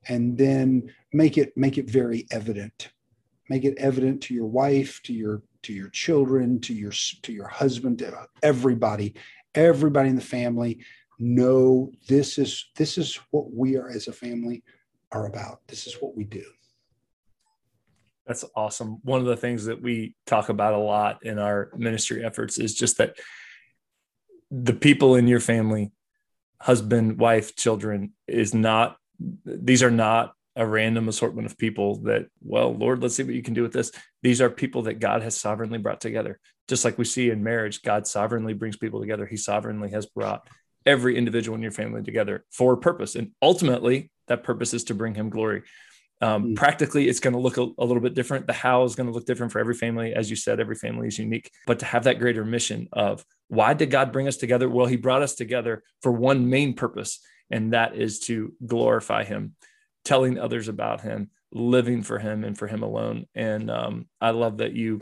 and 0.07 0.37
then 0.37 0.93
make 1.13 1.37
it 1.37 1.55
make 1.57 1.77
it 1.77 1.89
very 1.89 2.27
evident. 2.31 2.89
Make 3.49 3.65
it 3.65 3.77
evident 3.77 4.21
to 4.23 4.33
your 4.33 4.45
wife, 4.45 5.01
to 5.03 5.13
your 5.13 5.41
to 5.63 5.73
your 5.73 5.89
children, 5.89 6.59
to 6.61 6.73
your 6.73 6.91
to 7.23 7.33
your 7.33 7.47
husband, 7.47 7.99
to 7.99 8.27
everybody, 8.43 9.15
everybody 9.55 10.09
in 10.09 10.15
the 10.15 10.21
family 10.21 10.79
know 11.19 11.91
this 12.07 12.37
is 12.37 12.69
this 12.75 12.97
is 12.97 13.19
what 13.31 13.51
we 13.53 13.75
are 13.77 13.89
as 13.89 14.07
a 14.07 14.13
family 14.13 14.63
are 15.11 15.25
about. 15.25 15.61
This 15.67 15.87
is 15.87 15.95
what 15.95 16.15
we 16.15 16.23
do. 16.23 16.43
That's 18.27 18.43
awesome. 18.55 18.99
One 19.03 19.21
of 19.21 19.25
the 19.25 19.37
things 19.37 19.65
that 19.65 19.81
we 19.81 20.15
talk 20.25 20.49
about 20.49 20.73
a 20.73 20.77
lot 20.77 21.25
in 21.25 21.39
our 21.39 21.71
ministry 21.77 22.25
efforts 22.25 22.57
is 22.57 22.75
just 22.75 22.97
that 22.97 23.15
the 24.51 24.73
people 24.73 25.15
in 25.15 25.27
your 25.27 25.39
family, 25.39 25.91
husband, 26.59 27.19
wife, 27.19 27.55
children, 27.55 28.11
is 28.27 28.53
not, 28.53 28.97
these 29.45 29.81
are 29.81 29.91
not 29.91 30.33
a 30.57 30.65
random 30.65 31.07
assortment 31.07 31.45
of 31.45 31.57
people 31.57 32.01
that, 32.01 32.25
well, 32.41 32.73
Lord, 32.73 33.01
let's 33.01 33.15
see 33.15 33.23
what 33.23 33.35
you 33.35 33.43
can 33.43 33.53
do 33.53 33.61
with 33.61 33.73
this. 33.73 33.91
These 34.23 34.41
are 34.41 34.49
people 34.49 34.81
that 34.83 34.99
God 34.99 35.21
has 35.21 35.37
sovereignly 35.37 35.77
brought 35.77 36.01
together. 36.01 36.39
Just 36.67 36.83
like 36.83 36.97
we 36.97 37.05
see 37.05 37.29
in 37.29 37.43
marriage, 37.43 37.83
God 37.83 38.07
sovereignly 38.07 38.53
brings 38.53 38.75
people 38.75 38.99
together. 38.99 39.25
He 39.25 39.37
sovereignly 39.37 39.91
has 39.91 40.05
brought 40.07 40.47
every 40.85 41.17
individual 41.17 41.55
in 41.55 41.61
your 41.61 41.71
family 41.71 42.01
together 42.01 42.43
for 42.51 42.73
a 42.73 42.77
purpose. 42.77 43.15
And 43.15 43.31
ultimately, 43.41 44.11
that 44.27 44.43
purpose 44.43 44.73
is 44.73 44.85
to 44.85 44.95
bring 44.95 45.15
him 45.15 45.29
glory. 45.29 45.63
Um, 46.21 46.45
mm. 46.45 46.55
Practically, 46.55 47.07
it's 47.07 47.19
going 47.19 47.33
to 47.33 47.39
look 47.39 47.57
a, 47.57 47.67
a, 47.77 47.85
little 47.85 48.01
bit 48.01 48.15
different. 48.15 48.47
The 48.47 48.53
how 48.53 48.83
is 48.83 48.95
going 48.95 49.07
to 49.07 49.13
look 49.13 49.25
different 49.25 49.51
for 49.51 49.59
every 49.59 49.75
family. 49.75 50.13
As 50.13 50.29
you 50.29 50.35
said, 50.35 50.59
every 50.59 50.75
family 50.75 51.07
is 51.07 51.19
unique. 51.19 51.51
But 51.67 51.79
to 51.79 51.85
have 51.85 52.05
that 52.05 52.19
greater 52.19 52.43
mission 52.43 52.87
of 52.91 53.23
why 53.49 53.73
did 53.73 53.91
God 53.91 54.11
bring 54.11 54.27
us 54.27 54.37
together? 54.37 54.67
Well, 54.67 54.87
He 54.87 54.97
brought 54.97 55.21
us 55.21 55.35
together 55.35 55.83
for 56.01 56.11
one 56.11 56.49
main 56.49 56.73
purpose, 56.73 57.19
and 57.51 57.73
that 57.73 57.95
is 57.95 58.19
to 58.21 58.53
glorify 58.65 59.23
Him, 59.23 59.55
telling 60.07 60.39
others 60.39 60.69
about 60.69 61.01
Him, 61.01 61.29
living 61.51 62.01
for 62.01 62.17
Him 62.17 62.45
and 62.45 62.57
for 62.57 62.65
Him 62.65 62.81
alone. 62.81 63.25
And 63.35 63.69
um, 63.69 64.07
I 64.21 64.31
love 64.31 64.59
that 64.59 64.73
you 64.73 65.01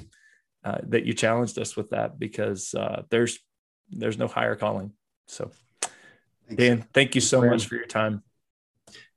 uh, 0.64 0.80
that 0.88 1.06
you 1.06 1.14
challenged 1.14 1.60
us 1.60 1.78
with 1.78 1.92
that 1.92 2.18
because 2.18 2.74
uh, 2.74 3.04
there's 3.12 3.38
there's 3.92 4.18
no 4.18 4.28
higher 4.28 4.56
calling. 4.56 4.92
So, 5.28 5.52
Thanks. 6.48 6.62
Dan, 6.62 6.86
thank 6.92 7.14
you 7.14 7.22
so 7.22 7.40
Graham. 7.40 7.54
much 7.54 7.68
for 7.68 7.76
your 7.76 7.86
time. 7.86 8.24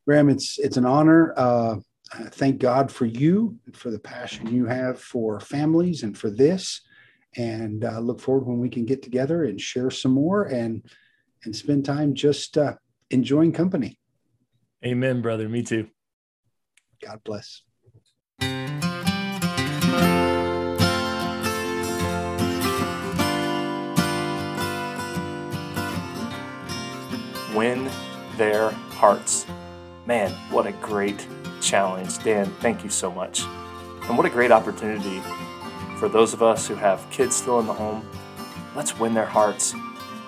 Graham, 0.06 0.28
it's 0.28 0.58
it's 0.58 0.76
an 0.76 0.84
honor. 0.84 1.32
Uh, 1.36 1.76
thank 2.32 2.58
God 2.58 2.92
for 2.92 3.06
you 3.06 3.56
and 3.66 3.74
for 3.76 3.90
the 3.90 3.98
passion 3.98 4.54
you 4.54 4.66
have 4.66 5.00
for 5.00 5.40
families 5.40 6.02
and 6.02 6.16
for 6.16 6.30
this. 6.30 6.82
And 7.36 7.84
uh, 7.84 7.98
look 8.00 8.20
forward 8.20 8.46
when 8.46 8.58
we 8.58 8.68
can 8.68 8.84
get 8.84 9.02
together 9.02 9.44
and 9.44 9.60
share 9.60 9.90
some 9.90 10.12
more 10.12 10.44
and 10.44 10.82
and 11.44 11.56
spend 11.56 11.84
time 11.86 12.14
just 12.14 12.58
uh, 12.58 12.74
enjoying 13.10 13.52
company. 13.52 13.98
Amen, 14.84 15.22
brother. 15.22 15.48
Me 15.48 15.62
too. 15.62 15.88
God 17.04 17.20
bless. 17.24 17.62
Win 27.54 27.90
their 28.36 28.70
hearts. 28.70 29.46
Man, 30.06 30.30
what 30.50 30.66
a 30.66 30.72
great 30.72 31.26
challenge. 31.60 32.22
Dan, 32.22 32.46
thank 32.60 32.84
you 32.84 32.90
so 32.90 33.10
much. 33.10 33.42
And 34.04 34.16
what 34.16 34.26
a 34.26 34.30
great 34.30 34.52
opportunity 34.52 35.20
for 35.98 36.08
those 36.08 36.32
of 36.32 36.42
us 36.42 36.68
who 36.68 36.76
have 36.76 37.04
kids 37.10 37.34
still 37.34 37.58
in 37.58 37.66
the 37.66 37.72
home. 37.74 38.08
Let's 38.76 38.98
win 38.98 39.12
their 39.12 39.26
hearts. 39.26 39.74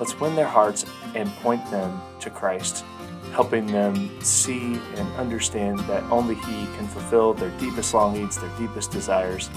Let's 0.01 0.19
win 0.19 0.35
their 0.35 0.49
hearts 0.49 0.85
and 1.15 1.31
point 1.37 1.69
them 1.71 2.01
to 2.21 2.31
Christ, 2.31 2.85
helping 3.33 3.67
them 3.67 4.11
see 4.23 4.81
and 4.97 5.09
understand 5.17 5.79
that 5.81 6.03
only 6.05 6.35
He 6.35 6.67
can 6.77 6.87
fulfill 6.87 7.35
their 7.35 7.51
deepest 7.59 7.95
longings, 7.95 8.39
their 8.39 8.51
deepest 8.59 8.91
desires. 8.91 9.51